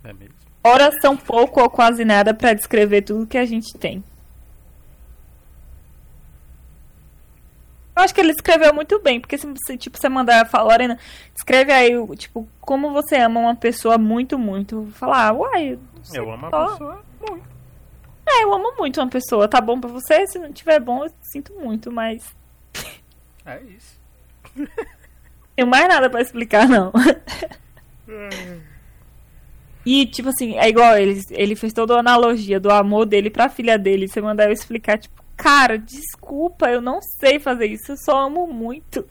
É 0.05 0.13
mesmo. 0.13 0.37
Oração 0.63 1.17
pouco 1.17 1.61
ou 1.61 1.69
quase 1.69 2.05
nada 2.05 2.33
pra 2.33 2.55
descrever 2.55 3.03
tudo 3.03 3.27
que 3.27 3.39
a 3.39 3.45
gente 3.45 3.77
tem. 3.77 4.05
Eu 7.97 8.03
acho 8.03 8.15
que 8.15 8.21
ele 8.21 8.33
escreveu 8.33 8.75
muito 8.75 9.01
bem, 9.01 9.19
porque 9.19 9.39
se 9.39 9.47
você, 9.47 9.75
tipo, 9.77 9.99
você 9.99 10.07
mandar 10.07 10.47
falar, 10.47 10.65
Lorena, 10.65 10.99
escreve 11.35 11.73
aí, 11.73 11.93
tipo, 12.17 12.47
como 12.61 12.93
você 12.93 13.17
ama 13.17 13.41
uma 13.41 13.57
pessoa 13.57 13.97
muito, 13.97 14.39
muito. 14.39 14.87
Falar, 14.93 15.29
ah, 15.29 15.33
uai, 15.33 15.69
eu 15.73 15.81
Eu 16.13 16.31
amo 16.31 16.47
a 16.47 16.69
pessoa 16.69 17.03
muito. 17.27 17.49
É, 18.29 18.45
eu 18.45 18.53
amo 18.53 18.75
muito 18.77 19.01
uma 19.01 19.09
pessoa. 19.09 19.49
Tá 19.49 19.63
bom 19.63 19.81
pra 19.81 19.89
você? 19.89 20.27
Se 20.27 20.39
não 20.39 20.53
tiver 20.53 20.79
bom, 20.79 21.05
eu 21.05 21.11
sinto 21.23 21.55
muito, 21.55 21.91
mas. 21.91 22.23
É 23.47 23.63
isso. 23.63 23.99
Tenho 25.57 25.69
mais 25.69 25.89
nada 25.89 26.11
pra 26.11 26.21
explicar, 26.21 26.69
não. 26.69 26.93
E, 29.85 30.05
tipo 30.05 30.31
assim, 30.31 30.57
é 30.59 30.69
igual 30.69 30.99
ele, 30.99 31.21
ele 31.31 31.55
fez 31.55 31.73
toda 31.73 31.95
a 31.95 32.01
analogia 32.01 32.59
do 32.59 32.73
amor 32.73 33.07
dele 33.07 33.31
pra 33.31 33.49
filha 33.49 33.79
dele. 33.79 34.09
Você 34.09 34.21
mandar 34.21 34.47
eu 34.47 34.53
explicar, 34.53 34.99
tipo, 34.99 35.23
cara, 35.37 35.79
desculpa, 35.79 36.69
eu 36.71 36.81
não 36.81 37.01
sei 37.03 37.39
fazer 37.39 37.67
isso, 37.67 37.93
eu 37.93 37.97
só 37.97 38.27
amo 38.27 38.47
muito. 38.47 39.07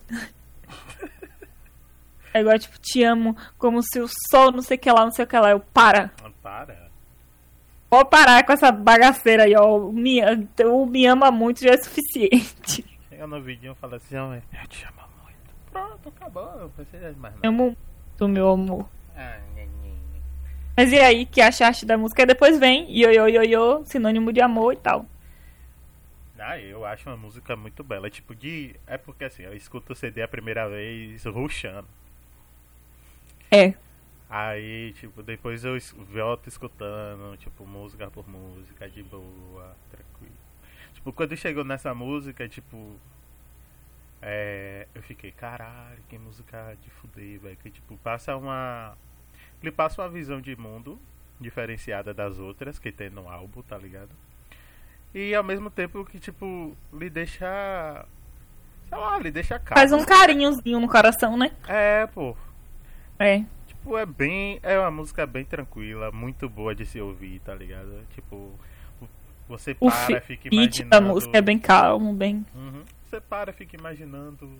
É 2.33 2.41
igual, 2.41 2.59
tipo, 2.59 2.77
te 2.79 3.01
amo 3.03 3.35
como 3.57 3.81
se 3.81 3.99
o 4.01 4.07
sol 4.29 4.51
não 4.51 4.61
sei 4.61 4.75
o 4.75 4.79
que 4.79 4.91
lá, 4.91 5.05
não 5.05 5.11
sei 5.11 5.23
o 5.23 5.27
que 5.27 5.37
lá. 5.39 5.51
Eu, 5.51 5.59
para. 5.61 6.11
Ah, 6.21 6.29
Para. 6.43 6.85
Pode 7.89 8.09
parar 8.09 8.43
com 8.45 8.51
essa 8.51 8.71
bagaceira 8.73 9.43
aí, 9.43 9.55
ó. 9.55 9.77
O 9.77 9.93
me, 9.93 10.19
o 10.65 10.85
me 10.85 11.05
ama 11.05 11.31
muito 11.31 11.61
já 11.61 11.71
é 11.71 11.77
suficiente. 11.77 12.83
Chega 13.07 13.25
no 13.25 13.41
vídeo 13.41 13.71
e 13.71 13.75
fala 13.75 13.95
assim, 13.95 14.17
"Ó, 14.17 14.33
eu 14.33 14.67
te 14.67 14.85
amo 14.85 15.01
muito. 15.23 15.37
Pronto, 15.71 16.09
acabou. 16.09 16.57
Não 16.59 16.69
precisa 16.71 17.13
de 17.13 17.17
mais 17.19 17.33
nada. 17.35 17.47
amo 17.47 17.63
muito, 17.67 18.27
meu 18.27 18.49
amor. 18.49 18.89
Ah. 19.15 19.37
Mas 20.75 20.91
e 20.91 20.99
aí, 20.99 21.25
que 21.25 21.39
achaste 21.39 21.85
da 21.85 21.97
música? 21.97 22.25
Depois 22.25 22.59
vem 22.59 22.85
ioiô, 22.91 23.27
ioiô, 23.29 23.85
sinônimo 23.85 24.33
de 24.33 24.41
amor 24.41 24.73
e 24.73 24.77
tal. 24.77 25.05
Ah, 26.37 26.59
eu 26.59 26.85
acho 26.85 27.09
uma 27.09 27.17
música 27.17 27.55
muito 27.55 27.83
bela. 27.83 28.09
Tipo, 28.09 28.35
de. 28.35 28.75
É 28.85 28.97
porque 28.97 29.23
assim, 29.25 29.43
eu 29.43 29.53
escuto 29.55 29.93
o 29.93 29.95
CD 29.95 30.21
a 30.21 30.27
primeira 30.27 30.67
vez 30.69 31.23
ruxando. 31.25 31.87
É. 33.51 33.73
Aí, 34.29 34.93
tipo, 34.93 35.21
depois 35.23 35.63
eu 35.63 35.77
volto 36.11 36.47
escutando, 36.47 37.37
tipo, 37.37 37.65
música 37.65 38.09
por 38.09 38.27
música, 38.27 38.89
de 38.89 39.03
boa, 39.03 39.75
tranquilo. 39.91 40.35
Tipo, 40.93 41.13
quando 41.13 41.37
chegou 41.37 41.63
nessa 41.63 41.93
música, 41.93 42.47
tipo. 42.49 42.99
É, 44.21 44.87
eu 44.95 45.03
fiquei, 45.03 45.31
caralho, 45.31 46.01
que 46.09 46.17
música 46.17 46.75
de 46.81 46.89
fuder, 46.89 47.39
velho. 47.39 47.57
Que 47.57 47.69
tipo, 47.71 47.97
passa 47.97 48.35
uma. 48.35 48.97
Ele 49.61 49.71
passa 49.71 50.01
uma 50.01 50.09
visão 50.09 50.41
de 50.41 50.55
mundo 50.55 50.99
diferenciada 51.39 52.13
das 52.13 52.39
outras 52.39 52.79
que 52.79 52.91
tem 52.91 53.09
no 53.09 53.29
álbum, 53.29 53.61
tá 53.61 53.77
ligado? 53.77 54.09
E 55.17 55.33
ao 55.33 55.43
mesmo 55.43 55.69
tempo 55.71 56.03
que, 56.03 56.19
tipo, 56.19 56.75
lhe 56.93 57.09
deixa. 57.09 58.05
Sei 58.89 58.97
lá, 58.97 59.17
lhe 59.17 59.31
deixa 59.31 59.57
calmo. 59.57 59.79
Faz 59.79 59.93
um 59.93 60.03
carinhozinho 60.05 60.79
no 60.79 60.89
coração, 60.89 61.37
né? 61.37 61.51
É, 61.67 62.05
pô. 62.07 62.35
É. 63.17 63.43
Tipo, 63.65 63.97
é 63.97 64.05
bem. 64.05 64.59
É 64.61 64.77
uma 64.77 64.91
música 64.91 65.25
bem 65.25 65.45
tranquila, 65.45 66.11
muito 66.11 66.49
boa 66.49 66.75
de 66.75 66.85
se 66.85 66.99
ouvir, 66.99 67.39
tá 67.39 67.55
ligado? 67.55 68.03
Tipo, 68.13 68.35
o- 69.01 69.07
você 69.47 69.75
O 69.79 69.89
para, 69.89 70.19
fica 70.19 70.49
beat 70.49 70.79
imaginando. 70.79 70.89
da 70.89 70.99
música 71.01 71.37
é 71.37 71.41
bem 71.41 71.57
calmo, 71.59 72.13
bem. 72.13 72.45
Uhum. 72.53 72.83
Você 73.05 73.21
para, 73.21 73.53
fica 73.53 73.77
imaginando 73.77 74.51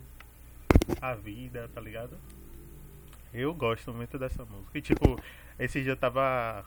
a 1.01 1.13
vida, 1.15 1.69
tá 1.75 1.81
ligado? 1.81 2.17
Eu 3.33 3.53
gosto 3.53 3.91
muito 3.93 4.17
dessa 4.17 4.45
música. 4.45 4.77
E 4.77 4.81
tipo, 4.81 5.19
esse 5.59 5.81
dia 5.83 5.91
eu 5.91 5.97
tava 5.97 6.63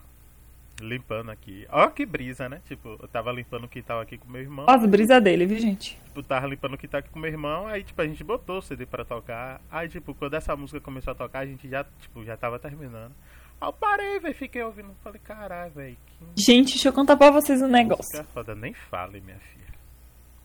limpando 0.81 1.31
aqui. 1.31 1.66
Ó 1.70 1.89
que 1.89 2.07
brisa, 2.07 2.49
né? 2.49 2.61
Tipo, 2.66 2.97
eu 3.01 3.09
tava 3.09 3.33
limpando 3.33 3.64
o 3.64 3.68
quintal 3.68 4.01
aqui 4.01 4.16
com 4.18 4.31
meu 4.31 4.41
irmão. 4.43 4.66
Ó, 4.68 4.72
as 4.72 4.87
brisas 4.87 5.22
dele, 5.22 5.47
viu, 5.47 5.59
gente? 5.59 5.99
Tipo, 6.05 6.22
tava 6.22 6.47
limpando 6.47 6.74
o 6.74 6.79
quintal 6.79 7.01
aqui 7.01 7.11
com 7.11 7.18
meu 7.18 7.31
irmão, 7.31 7.66
aí 7.66 7.83
tipo, 7.83 8.01
a 8.01 8.07
gente 8.07 8.22
botou 8.24 8.59
o 8.59 8.62
CD 8.62 8.87
pra 8.87 9.05
tocar. 9.05 9.61
Aí, 9.70 9.89
tipo, 9.89 10.14
quando 10.14 10.35
essa 10.35 10.55
música 10.57 10.81
começou 10.81 11.12
a 11.12 11.14
tocar, 11.14 11.41
a 11.41 11.47
gente 11.47 11.68
já, 11.68 11.85
tipo, 12.01 12.24
já 12.24 12.37
tava 12.37 12.59
terminando. 12.59 13.12
Aí 13.61 13.68
eu 13.68 13.72
parei, 13.72 14.20
velho, 14.20 14.35
fiquei 14.35 14.62
ouvindo. 14.62 14.95
Falei, 15.03 15.20
caralho, 15.22 15.72
velho, 15.72 15.97
que 16.07 16.43
Gente, 16.45 16.74
deixa 16.74 16.89
eu 16.89 16.93
contar 16.93 17.16
pra 17.16 17.31
vocês 17.31 17.61
um 17.61 17.68
negócio. 17.68 18.24
foda. 18.33 18.55
Nem 18.55 18.72
fale, 18.72 19.20
minha 19.20 19.39
filha. 19.39 19.59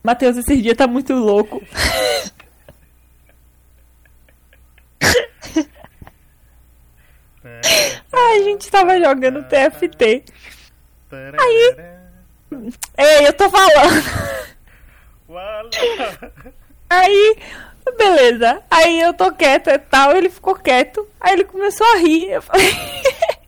Matheus, 0.04 0.36
esse 0.38 0.62
dia 0.62 0.76
tá 0.76 0.88
muito 0.88 1.14
louco. 1.14 1.62
Ai, 8.12 8.40
a 8.40 8.44
gente 8.44 8.70
tava 8.70 9.00
jogando 9.00 9.44
TFT. 9.44 10.24
Aí. 11.40 11.76
Ei, 12.98 13.28
eu 13.28 13.34
tô 13.34 13.50
falando. 13.50 14.04
Aí, 16.90 17.38
beleza. 17.98 18.64
Aí 18.70 19.02
eu 19.02 19.14
tô 19.14 19.32
quieta 19.32 19.74
e 19.74 19.80
tal, 19.80 20.16
ele 20.16 20.30
ficou 20.30 20.56
quieto. 20.56 21.08
Aí 21.20 21.34
ele 21.34 21.44
começou 21.44 21.86
a 21.88 21.98
rir. 21.98 22.30
Eu 22.30 22.42
falei. 22.42 22.72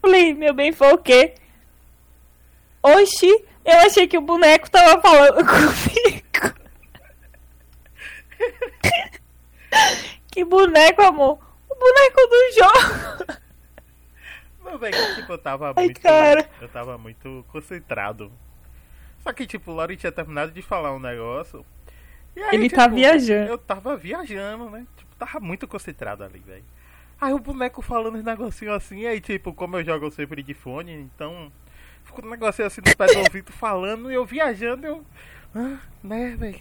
falei, 0.00 0.34
meu 0.34 0.54
bem, 0.54 0.72
foi 0.72 0.92
o 0.92 0.98
quê? 0.98 1.34
Oxi, 2.82 3.44
eu 3.64 3.78
achei 3.78 4.06
que 4.06 4.18
o 4.18 4.20
boneco 4.20 4.70
tava 4.70 5.00
falando 5.00 5.36
comigo. 5.46 6.54
que 10.30 10.44
boneco, 10.44 11.02
amor? 11.02 11.38
O 11.74 11.78
boneco 11.78 12.20
do. 12.28 13.44
Não, 14.64 14.78
velho, 14.78 15.14
tipo, 15.16 15.32
eu 15.32 15.38
tava 15.38 15.72
Ai, 15.76 15.84
muito. 15.84 16.00
cara. 16.00 16.48
Eu 16.60 16.68
tava 16.68 16.96
muito 16.96 17.44
concentrado. 17.48 18.30
Só 19.22 19.32
que, 19.32 19.46
tipo, 19.46 19.70
o 19.70 19.74
Lori 19.74 19.96
tinha 19.96 20.12
terminado 20.12 20.52
de 20.52 20.62
falar 20.62 20.94
um 20.94 20.98
negócio. 21.00 21.64
E 22.36 22.42
aí, 22.42 22.54
Ele 22.56 22.68
tipo, 22.68 22.80
tá 22.80 22.88
viajando. 22.88 23.50
Eu 23.50 23.58
tava 23.58 23.96
viajando, 23.96 24.70
né? 24.70 24.86
Tipo, 24.96 25.14
tava 25.16 25.40
muito 25.40 25.66
concentrado 25.66 26.24
ali, 26.24 26.38
velho. 26.40 26.64
Aí 27.20 27.32
o 27.32 27.38
boneco 27.38 27.80
falando 27.80 28.16
uns 28.16 28.24
negocinhos 28.24 28.74
assim, 28.74 29.06
aí, 29.06 29.20
tipo, 29.20 29.52
como 29.52 29.76
eu 29.78 29.84
jogo 29.84 30.10
sempre 30.10 30.42
de 30.42 30.54
fone, 30.54 30.92
então. 30.92 31.52
Ficou 32.04 32.24
um 32.24 32.30
negocinho 32.30 32.66
assim 32.66 32.80
no 32.84 32.96
pé 32.96 33.06
do 33.06 33.18
ouvido 33.20 33.52
falando, 33.52 34.10
e 34.10 34.14
eu 34.14 34.24
viajando, 34.24 34.86
eu. 34.86 35.04
Ah, 35.54 35.78
né, 36.02 36.36
velho? 36.36 36.60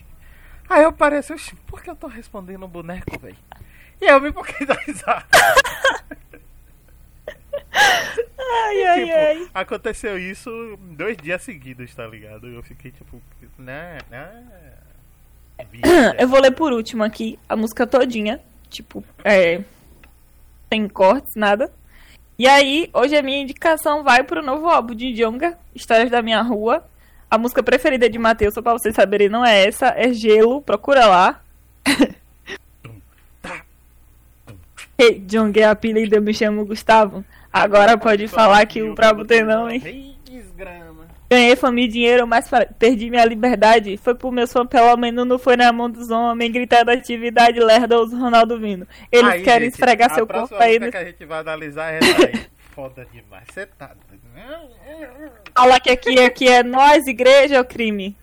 Aí 0.70 0.84
eu 0.84 0.93
pareço, 0.93 1.34
"Oxi, 1.34 1.55
por 1.68 1.82
que 1.84 1.89
eu 1.89 1.95
tô 1.95 2.07
respondendo 2.07 2.64
o 2.64 2.68
boneco, 2.68 3.20
velho? 3.20 3.36
E 4.02 4.06
eu 4.06 4.20
me 4.20 4.32
foquei 4.32 4.66
da 4.66 4.74
risada. 4.74 5.26
Ai, 7.76 8.84
ai, 8.84 9.00
tipo, 9.00 9.16
ai. 9.16 9.48
aconteceu 9.54 10.18
isso 10.18 10.78
dois 10.91 11.18
dias 11.18 11.41
seguidos, 11.41 11.94
tá 11.96 12.06
ligado? 12.06 12.48
Eu 12.48 12.62
fiquei 12.62 12.91
tipo, 12.91 13.22
né, 13.58 13.98
né. 14.10 14.44
Eu 16.18 16.28
vou 16.28 16.39
ler 16.39 16.52
por 16.52 16.72
último 16.74 17.04
aqui 17.04 17.39
a 17.48 17.56
música 17.56 17.88
todinha. 17.88 18.39
Tipo, 18.70 19.04
é. 19.24 19.64
Sem 20.72 20.88
cortes, 20.88 21.36
nada. 21.36 21.72
E 22.38 22.48
aí, 22.48 22.89
hoje 22.94 23.16
a 23.16 23.22
minha 23.22 23.39
indicação 23.39 24.04
vai 24.04 24.24
pro 24.24 24.41
novo 24.41 24.68
álbum 24.68 24.96
de 24.96 25.14
Jonga, 25.14 25.58
Histórias 25.74 26.10
da 26.10 26.22
Minha 26.22 26.41
Rua. 26.41 26.84
A 27.30 27.38
música 27.38 27.62
preferida 27.62 28.10
de 28.10 28.18
Matheus, 28.18 28.54
só 28.54 28.62
pra 28.62 28.74
vocês 28.74 28.96
saberem, 28.96 29.30
não 29.30 29.46
é 29.46 29.68
essa, 29.68 29.88
é 29.96 30.12
Gelo, 30.12 30.62
procura 30.62 31.06
lá. 31.06 31.41
Ei, 34.98 35.20
Jonga 35.20 35.60
é 35.60 35.66
apelido, 35.66 36.16
eu 36.16 36.22
me 36.22 36.34
chamo 36.34 36.66
Gustavo. 36.66 37.24
Agora 37.52 37.98
pode 37.98 38.28
falar 38.28 38.66
que 38.66 38.82
o 38.82 38.94
brabo 38.94 39.26
tem 39.26 39.44
não, 39.44 39.70
hein? 39.70 39.82
Ei, 39.84 40.16
desgrama. 40.26 41.08
Ganhei 41.30 41.56
fama 41.56 41.80
e 41.80 41.88
dinheiro, 41.88 42.28
mas 42.28 42.50
perdi 42.78 43.10
minha 43.10 43.26
liberdade. 43.26 43.98
Foi 43.98 44.14
por 44.14 44.32
meus 44.32 44.52
fãs, 44.52 44.68
pelo 44.68 44.96
menos 44.98 45.26
não 45.26 45.39
foi 45.39 45.58
na 45.58 45.72
mão 45.72 45.89
dos 45.89 46.12
homens, 46.12 46.52
gritando 46.52 46.89
atividade, 46.89 47.60
lerda 47.60 48.00
os 48.00 48.14
Ronaldo 48.14 48.60
Vino. 48.60 48.88
Eles 49.12 49.32
Aí, 49.32 49.44
querem 49.44 49.66
gente, 49.66 49.74
esfregar 49.74 50.14
seu 50.14 50.28
corpo 50.28 50.56
aí. 50.56 50.78
No... 50.78 50.91
que 50.91 50.98
a 50.98 51.06
gente 51.06 51.26
vai 51.26 51.39
analisar 51.39 51.91
é 51.91 51.98
essa 51.98 52.26
aí. 52.26 52.46
Foda 52.74 53.08
demais. 53.12 53.46
Você 53.52 53.66
tá. 53.66 53.91
Fala 55.56 55.80
que 55.80 55.89
aqui, 55.89 56.20
aqui 56.20 56.48
é 56.48 56.64
nós, 56.64 57.06
igreja 57.08 57.60
ou 57.60 57.66
crime? 57.66 58.16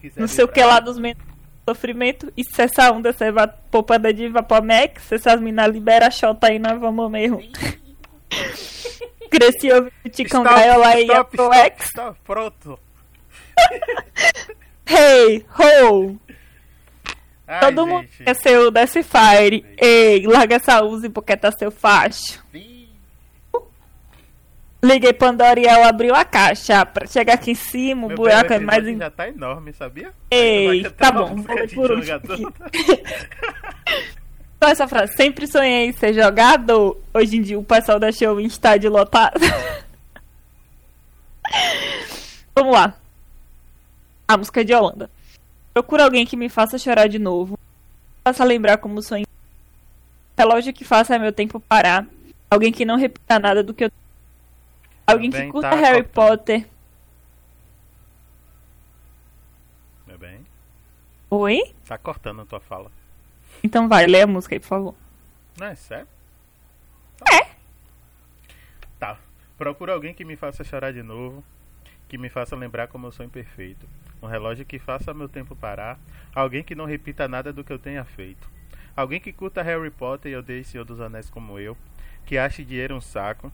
Quiser 0.00 0.20
Não 0.20 0.28
sei 0.28 0.44
o 0.44 0.48
que 0.48 0.62
lá 0.62 0.78
dos 0.78 0.98
menos 0.98 1.27
sofrimento. 1.74 2.32
E 2.36 2.42
se 2.44 2.62
essa 2.62 2.90
onda, 2.92 3.12
você 3.12 3.30
vai 3.30 3.48
poupada 3.70 4.12
de 4.12 4.28
Vapomex, 4.28 5.02
se 5.02 5.14
essas 5.16 5.40
minas 5.40 5.70
libera 5.70 6.06
a 6.06 6.10
xota 6.10 6.48
aí, 6.48 6.58
nós 6.58 6.78
vamos 6.80 7.10
mesmo. 7.10 7.40
Cresci 9.30 9.70
ouvindo 9.70 9.92
Ticão 10.10 10.42
Gaiola 10.42 10.98
e 10.98 11.02
stop, 11.04 11.36
Pro 11.36 11.44
stop, 11.52 11.58
X. 11.66 11.84
stop, 11.88 12.18
Pronto. 12.24 12.78
Hey, 14.90 15.44
ho! 15.58 16.16
Ai, 17.46 17.60
Todo 17.60 17.86
mundo 17.86 18.02
gente. 18.04 18.24
quer 18.24 18.34
ser 18.36 18.58
o 18.58 18.70
Death 18.70 19.02
Fire. 19.04 19.62
Ei, 19.76 20.26
larga 20.26 20.56
essa 20.56 20.82
use 20.82 21.10
porque 21.10 21.36
tá 21.36 21.52
seu 21.52 21.70
facho. 21.70 22.42
Ih, 22.54 22.77
Liguei 24.82 25.12
Pandora 25.12 25.58
e 25.58 25.64
ela 25.66 25.88
abriu 25.88 26.14
a 26.14 26.24
caixa. 26.24 26.86
Pra 26.86 27.06
chegar 27.06 27.34
aqui 27.34 27.50
em 27.50 27.54
cima, 27.54 28.04
o 28.04 28.08
Meu 28.08 28.16
buraco 28.16 28.52
é 28.52 28.58
mais. 28.60 28.84
já- 28.96 29.10
tá 29.10 29.28
enorme, 29.28 29.72
sabia? 29.72 30.12
Ei, 30.30 30.88
tá 30.90 31.10
bom, 31.10 31.30
música 31.34 31.52
vou 31.52 31.56
ler 31.56 31.66
de 31.66 31.74
por 31.74 31.90
último. 31.90 32.52
Só 34.62 34.68
essa 34.70 34.88
frase. 34.88 35.14
Sempre 35.16 35.46
sonhei 35.46 35.86
em 35.88 35.92
ser 35.92 36.12
jogador. 36.14 36.96
Hoje 37.14 37.36
em 37.36 37.42
dia 37.42 37.58
o 37.58 37.64
pessoal 37.64 37.98
da 37.98 38.10
show 38.12 38.40
em 38.40 38.46
estádio 38.46 38.90
lotado. 38.90 39.38
Vamos 42.54 42.72
lá. 42.74 42.94
A 44.26 44.36
música 44.36 44.60
é 44.60 44.64
de 44.64 44.74
Holanda. 44.74 45.10
Procura 45.72 46.04
alguém 46.04 46.26
que 46.26 46.36
me 46.36 46.48
faça 46.48 46.76
chorar 46.78 47.08
de 47.08 47.18
novo. 47.18 47.58
Faça 48.24 48.44
lembrar 48.44 48.78
como 48.78 49.00
sonhei. 49.02 49.26
Relógio 50.36 50.72
que 50.72 50.84
faça 50.84 51.18
meu 51.18 51.32
tempo 51.32 51.60
parar. 51.60 52.06
Alguém 52.50 52.72
que 52.72 52.84
não 52.84 52.96
repita 52.96 53.38
nada 53.38 53.62
do 53.62 53.72
que 53.74 53.84
eu. 53.84 53.90
Alguém 55.12 55.30
que 55.30 55.50
curta 55.50 55.70
tá 55.70 55.76
Harry 55.76 56.02
cortando. 56.04 56.28
Potter. 56.28 56.68
Meu 60.06 60.18
bem, 60.18 60.44
Oi? 61.30 61.74
tá 61.86 61.96
cortando 61.96 62.42
a 62.42 62.46
tua 62.46 62.60
fala. 62.60 62.90
Então 63.62 63.88
vai, 63.88 64.06
lê 64.06 64.22
a 64.22 64.26
música 64.26 64.54
aí, 64.54 64.60
por 64.60 64.66
favor. 64.66 64.94
Não 65.58 65.66
é 65.66 65.74
sério? 65.74 66.06
É. 67.30 67.48
Tá. 68.98 69.18
Procura 69.56 69.92
alguém 69.92 70.14
que 70.14 70.24
me 70.24 70.36
faça 70.36 70.62
chorar 70.62 70.92
de 70.92 71.02
novo. 71.02 71.42
Que 72.08 72.16
me 72.16 72.28
faça 72.28 72.54
lembrar 72.54 72.88
como 72.88 73.06
eu 73.06 73.12
sou 73.12 73.24
imperfeito. 73.26 73.86
Um 74.22 74.26
relógio 74.26 74.64
que 74.64 74.78
faça 74.78 75.12
meu 75.12 75.28
tempo 75.28 75.56
parar. 75.56 75.98
Alguém 76.34 76.62
que 76.62 76.74
não 76.74 76.84
repita 76.84 77.26
nada 77.28 77.52
do 77.52 77.64
que 77.64 77.72
eu 77.72 77.78
tenha 77.78 78.04
feito. 78.04 78.48
Alguém 78.96 79.20
que 79.20 79.32
curta 79.32 79.62
Harry 79.62 79.90
Potter 79.90 80.32
e 80.32 80.36
odeie 80.36 80.64
Senhor 80.64 80.84
dos 80.84 81.00
Anéis 81.00 81.28
como 81.28 81.58
eu. 81.58 81.76
Que 82.24 82.38
ache 82.38 82.64
dinheiro 82.64 82.94
um 82.94 83.00
saco. 83.00 83.52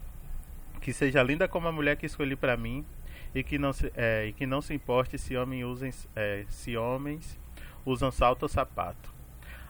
Que 0.84 0.92
seja 0.92 1.22
linda 1.22 1.48
como 1.48 1.66
a 1.66 1.72
mulher 1.72 1.96
que 1.96 2.04
escolhi 2.04 2.36
pra 2.36 2.58
mim. 2.58 2.84
E 3.34 3.42
que 3.42 3.58
não 3.58 3.72
se, 3.72 3.90
é, 3.96 4.26
e 4.26 4.34
que 4.34 4.44
não 4.44 4.60
se 4.60 4.74
importe 4.74 5.16
se, 5.16 5.34
homem 5.34 5.64
usem, 5.64 5.90
é, 6.14 6.44
se 6.50 6.76
homens 6.76 7.40
usam 7.86 8.12
salto 8.12 8.42
ou 8.42 8.48
sapato. 8.50 9.10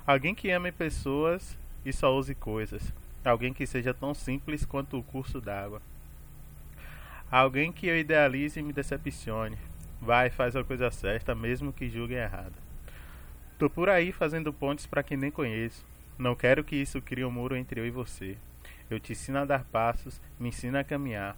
Alguém 0.04 0.34
que 0.34 0.50
ame 0.50 0.72
pessoas 0.72 1.56
e 1.84 1.92
só 1.92 2.12
use 2.12 2.34
coisas. 2.34 2.92
Alguém 3.24 3.54
que 3.54 3.64
seja 3.64 3.94
tão 3.94 4.12
simples 4.12 4.64
quanto 4.66 4.98
o 4.98 5.04
curso 5.04 5.40
d'água. 5.40 5.80
Alguém 7.30 7.70
que 7.70 7.86
eu 7.86 7.96
idealize 7.96 8.58
e 8.58 8.62
me 8.62 8.72
decepcione. 8.72 9.56
Vai, 10.00 10.30
faz 10.30 10.56
a 10.56 10.64
coisa 10.64 10.90
certa, 10.90 11.32
mesmo 11.32 11.72
que 11.72 11.88
julguem 11.88 12.18
errado. 12.18 12.54
Tô 13.56 13.70
por 13.70 13.88
aí 13.88 14.10
fazendo 14.10 14.52
pontes 14.52 14.84
para 14.84 15.04
quem 15.04 15.16
nem 15.16 15.30
conheço. 15.30 15.86
Não 16.18 16.34
quero 16.34 16.64
que 16.64 16.74
isso 16.74 17.00
crie 17.00 17.24
um 17.24 17.30
muro 17.30 17.56
entre 17.56 17.80
eu 17.80 17.86
e 17.86 17.90
você. 17.90 18.36
Eu 18.90 19.00
te 19.00 19.12
ensino 19.12 19.38
a 19.38 19.44
dar 19.44 19.64
passos, 19.64 20.20
me 20.38 20.48
ensina 20.48 20.80
a 20.80 20.84
caminhar. 20.84 21.36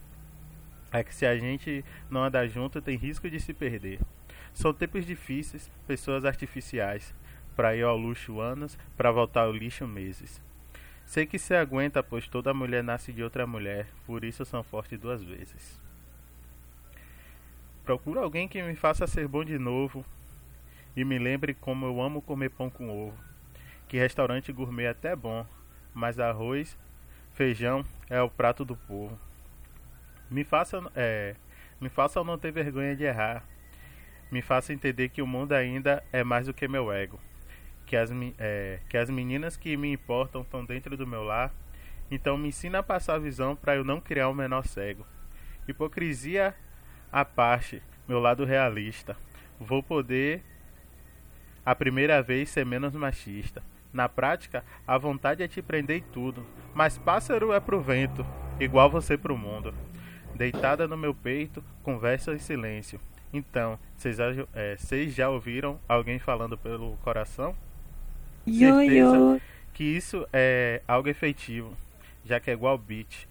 É 0.92 1.02
que 1.02 1.14
se 1.14 1.26
a 1.26 1.36
gente 1.36 1.84
não 2.10 2.24
andar 2.24 2.46
junto, 2.48 2.80
tem 2.80 2.96
risco 2.96 3.28
de 3.28 3.40
se 3.40 3.52
perder. 3.52 4.00
São 4.52 4.72
tempos 4.72 5.04
difíceis, 5.04 5.70
pessoas 5.86 6.24
artificiais. 6.24 7.14
Pra 7.54 7.74
ir 7.74 7.82
ao 7.82 7.96
luxo 7.96 8.40
anos, 8.40 8.78
pra 8.96 9.10
voltar 9.10 9.42
ao 9.42 9.52
lixo 9.52 9.86
meses. 9.86 10.40
Sei 11.06 11.24
que 11.24 11.38
se 11.38 11.54
aguenta, 11.54 12.02
pois 12.02 12.26
toda 12.26 12.52
mulher 12.52 12.82
nasce 12.82 13.12
de 13.12 13.22
outra 13.22 13.46
mulher, 13.46 13.86
por 14.04 14.24
isso 14.24 14.44
são 14.44 14.62
fortes 14.62 14.98
duas 14.98 15.22
vezes. 15.22 15.80
Procuro 17.84 18.18
alguém 18.18 18.48
que 18.48 18.60
me 18.60 18.74
faça 18.74 19.06
ser 19.06 19.28
bom 19.28 19.44
de 19.44 19.56
novo 19.58 20.04
e 20.96 21.04
me 21.04 21.18
lembre 21.18 21.54
como 21.54 21.86
eu 21.86 22.00
amo 22.02 22.20
comer 22.20 22.50
pão 22.50 22.68
com 22.68 22.90
ovo. 22.90 23.16
Que 23.86 23.96
restaurante 23.96 24.52
gourmet 24.52 24.86
é 24.86 24.88
até 24.88 25.14
bom, 25.14 25.46
mas 25.94 26.18
arroz, 26.18 26.76
feijão 27.36 27.84
é 28.10 28.20
o 28.20 28.28
prato 28.28 28.64
do 28.64 28.74
povo. 28.74 29.16
Me 30.28 30.42
faça, 30.42 30.82
é, 30.96 31.36
me 31.80 31.88
faça 31.88 32.24
não 32.24 32.36
ter 32.36 32.50
vergonha 32.50 32.96
de 32.96 33.04
errar. 33.04 33.44
Me 34.32 34.42
faça 34.42 34.72
entender 34.72 35.10
que 35.10 35.22
o 35.22 35.26
mundo 35.26 35.52
ainda 35.52 36.02
é 36.12 36.24
mais 36.24 36.46
do 36.46 36.54
que 36.54 36.66
meu 36.66 36.90
ego 36.90 37.20
que 37.86 37.96
as, 37.96 38.10
é, 38.38 38.80
que 38.88 38.98
as 38.98 39.08
meninas 39.08 39.56
que 39.56 39.76
me 39.76 39.92
importam 39.92 40.42
estão 40.42 40.64
dentro 40.64 40.96
do 40.96 41.06
meu 41.06 41.22
lar. 41.22 41.54
Então 42.10 42.36
me 42.36 42.48
ensina 42.48 42.80
a 42.80 42.82
passar 42.82 43.14
a 43.14 43.18
visão 43.18 43.56
para 43.56 43.76
eu 43.76 43.84
não 43.84 44.00
criar 44.00 44.28
um 44.28 44.34
menor 44.34 44.66
cego. 44.66 45.06
Hipocrisia 45.66 46.54
à 47.10 47.24
parte, 47.24 47.82
meu 48.06 48.18
lado 48.18 48.44
realista. 48.44 49.16
Vou 49.58 49.82
poder 49.82 50.42
a 51.64 51.74
primeira 51.74 52.20
vez 52.20 52.50
ser 52.50 52.66
menos 52.66 52.94
machista. 52.94 53.62
Na 53.96 54.10
prática, 54.10 54.62
a 54.86 54.98
vontade 54.98 55.42
é 55.42 55.48
te 55.48 55.62
prender 55.62 55.96
em 55.96 56.02
tudo, 56.12 56.44
mas 56.74 56.98
pássaro 56.98 57.50
é 57.54 57.58
pro 57.58 57.80
vento, 57.80 58.26
igual 58.60 58.90
você 58.90 59.16
pro 59.16 59.38
mundo. 59.38 59.72
Deitada 60.34 60.86
no 60.86 60.98
meu 60.98 61.14
peito, 61.14 61.64
conversa 61.82 62.34
em 62.34 62.38
silêncio. 62.38 63.00
Então, 63.32 63.78
vocês 63.96 64.18
já- 64.18 64.46
é, 64.52 64.76
já 65.08 65.30
ouviram 65.30 65.80
alguém 65.88 66.18
falando 66.18 66.58
pelo 66.58 66.98
coração? 66.98 67.56
Yo, 68.46 68.82
yo. 68.82 69.40
que 69.72 69.82
isso 69.82 70.28
é 70.30 70.82
algo 70.86 71.08
efetivo, 71.08 71.74
já 72.22 72.38
que 72.38 72.50
é 72.50 72.52
igual 72.52 72.76
beat. 72.76 73.26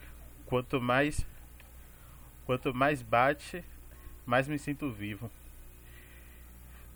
Quanto 0.47 0.81
mais 0.81 1.23
quanto 2.47 2.73
mais 2.73 3.03
bate, 3.03 3.63
mais 4.25 4.47
me 4.47 4.57
sinto 4.57 4.89
vivo. 4.91 5.29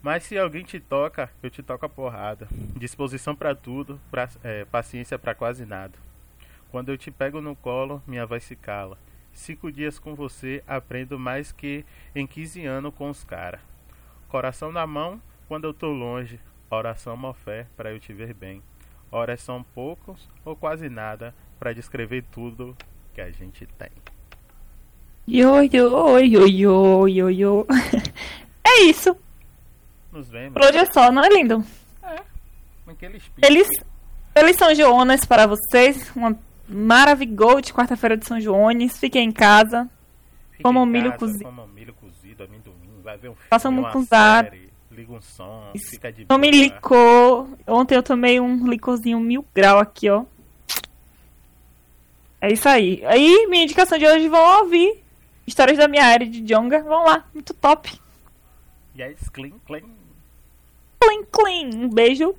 Mas 0.02 0.24
se 0.24 0.38
alguém 0.38 0.64
te 0.64 0.80
toca, 0.80 1.30
eu 1.43 1.50
te 1.50 1.62
toco 1.62 1.86
a 1.86 1.89
porrada. 1.89 2.47
Disposição 2.76 3.36
pra 3.36 3.54
tudo, 3.54 4.00
pra, 4.10 4.30
é, 4.43 4.64
paciência 4.66 5.20
pra 5.20 5.36
quase 5.36 5.66
nada. 5.66 5.97
Quando 6.72 6.89
eu 6.89 6.97
te 6.97 7.12
pego 7.12 7.41
no 7.41 7.56
colo, 7.56 8.02
minha 8.08 8.26
voz 8.26 8.43
se 8.43 8.56
cala. 8.56 8.97
Cinco 9.34 9.72
dias 9.72 10.00
com 10.00 10.16
você, 10.16 10.64
aprendo 10.68 11.20
mais 11.20 11.52
que 11.52 11.86
em 12.16 12.26
15 12.26 12.66
anos 12.66 12.93
com 12.93 13.10
os 13.10 13.24
cara. 13.24 13.60
Coração 14.28 14.72
na 14.72 14.88
mão, 14.88 15.22
quando 15.47 15.66
eu 15.66 15.74
tô 15.74 15.91
longe. 15.91 16.39
Oração 16.70 17.18
mó 17.18 17.34
fé 17.34 17.66
pra 17.76 17.91
eu 17.91 18.00
te 18.00 18.14
ver 18.14 18.34
bem. 18.34 18.62
Horas 19.12 19.41
são 19.41 19.64
poucos 19.64 20.30
ou 20.45 20.56
quase 20.56 20.88
nada 20.88 21.34
para 21.60 21.74
descrever 21.74 22.24
tudo 22.32 22.78
que 23.14 23.22
a 23.22 23.32
gente 23.32 23.66
tem. 23.66 23.89
Yo, 25.28 25.64
yo, 25.64 26.20
yo, 26.20 26.47
yo, 26.47 27.08
yo, 27.08 27.30
yo. 27.30 27.68
É 28.64 28.84
isso. 28.84 29.18
Nos 30.12 30.28
vemos. 30.30 30.53
Por 30.53 30.64
hoje 30.64 30.78
é 30.78 30.86
só, 30.86 31.12
não 31.12 31.24
é 31.24 31.30
lindo? 31.30 31.64
Espírito. 32.88 33.39
Feliz, 33.39 33.68
feliz 34.34 34.55
São 34.55 34.74
Joanes 34.74 35.26
para 35.26 35.45
vocês. 35.45 36.12
Uma 36.16 36.38
maravilhosa 36.68 37.62
de 37.62 37.74
quarta-feira 37.74 38.18
de 38.18 38.26
São 38.26 38.39
Joanes. 38.39 38.97
Fiquem 38.97 39.28
em 39.28 39.32
casa. 39.32 39.89
Fica 40.51 40.64
Como 40.64 40.84
em 40.84 40.88
milho 40.88 41.12
casa, 41.12 41.20
cozido. 41.20 41.43
Coma 41.43 41.68
milho 41.68 41.93
cozido, 41.93 42.43
amendoim, 42.43 43.01
vai 43.03 43.18
ver 43.18 43.30
um 43.30 43.36
filme, 43.36 43.49
Faça 43.49 43.70
uma 43.70 44.05
série, 44.05 44.70
liga 44.91 45.14
um 45.14 45.22
som, 45.22 45.72
Isso. 45.74 45.91
fica 45.91 46.12
de 46.12 46.26
Tome 46.26 46.51
licor. 46.51 47.47
Ontem 47.68 47.95
eu 47.95 48.03
tomei 48.03 48.39
um 48.39 48.68
licorzinho 48.68 49.20
mil 49.20 49.45
grau 49.53 49.80
aqui, 49.80 50.10
ó. 50.10 50.26
É 52.41 52.51
isso 52.51 52.68
aí. 52.68 53.03
Aí, 53.05 53.47
minha 53.47 53.64
indicação 53.64 53.97
de 53.97 54.05
hoje, 54.05 54.28
vão 54.28 54.60
ouvir 54.62 55.03
Histórias 55.45 55.80
da 55.80 55.88
minha 55.88 56.05
área 56.05 56.28
de 56.28 56.41
Jonga. 56.41 56.84
Vão 56.84 57.05
lá, 57.05 57.26
muito 57.34 57.55
top. 57.55 57.99
E 58.93 59.01
aí, 59.01 59.16
clean, 59.34 59.53
clean. 59.66 59.82
Clean, 61.02 61.24
clean. 61.32 61.70
Um 61.86 61.89
beijo. 61.89 62.30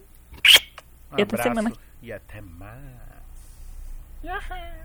Um 1.12 1.18
E 1.18 1.22
até 1.22 1.42
semana. 1.42 1.72
e 2.02 2.12
até 2.12 2.40
mais. 2.40 2.80
Yahoo. 4.22 4.79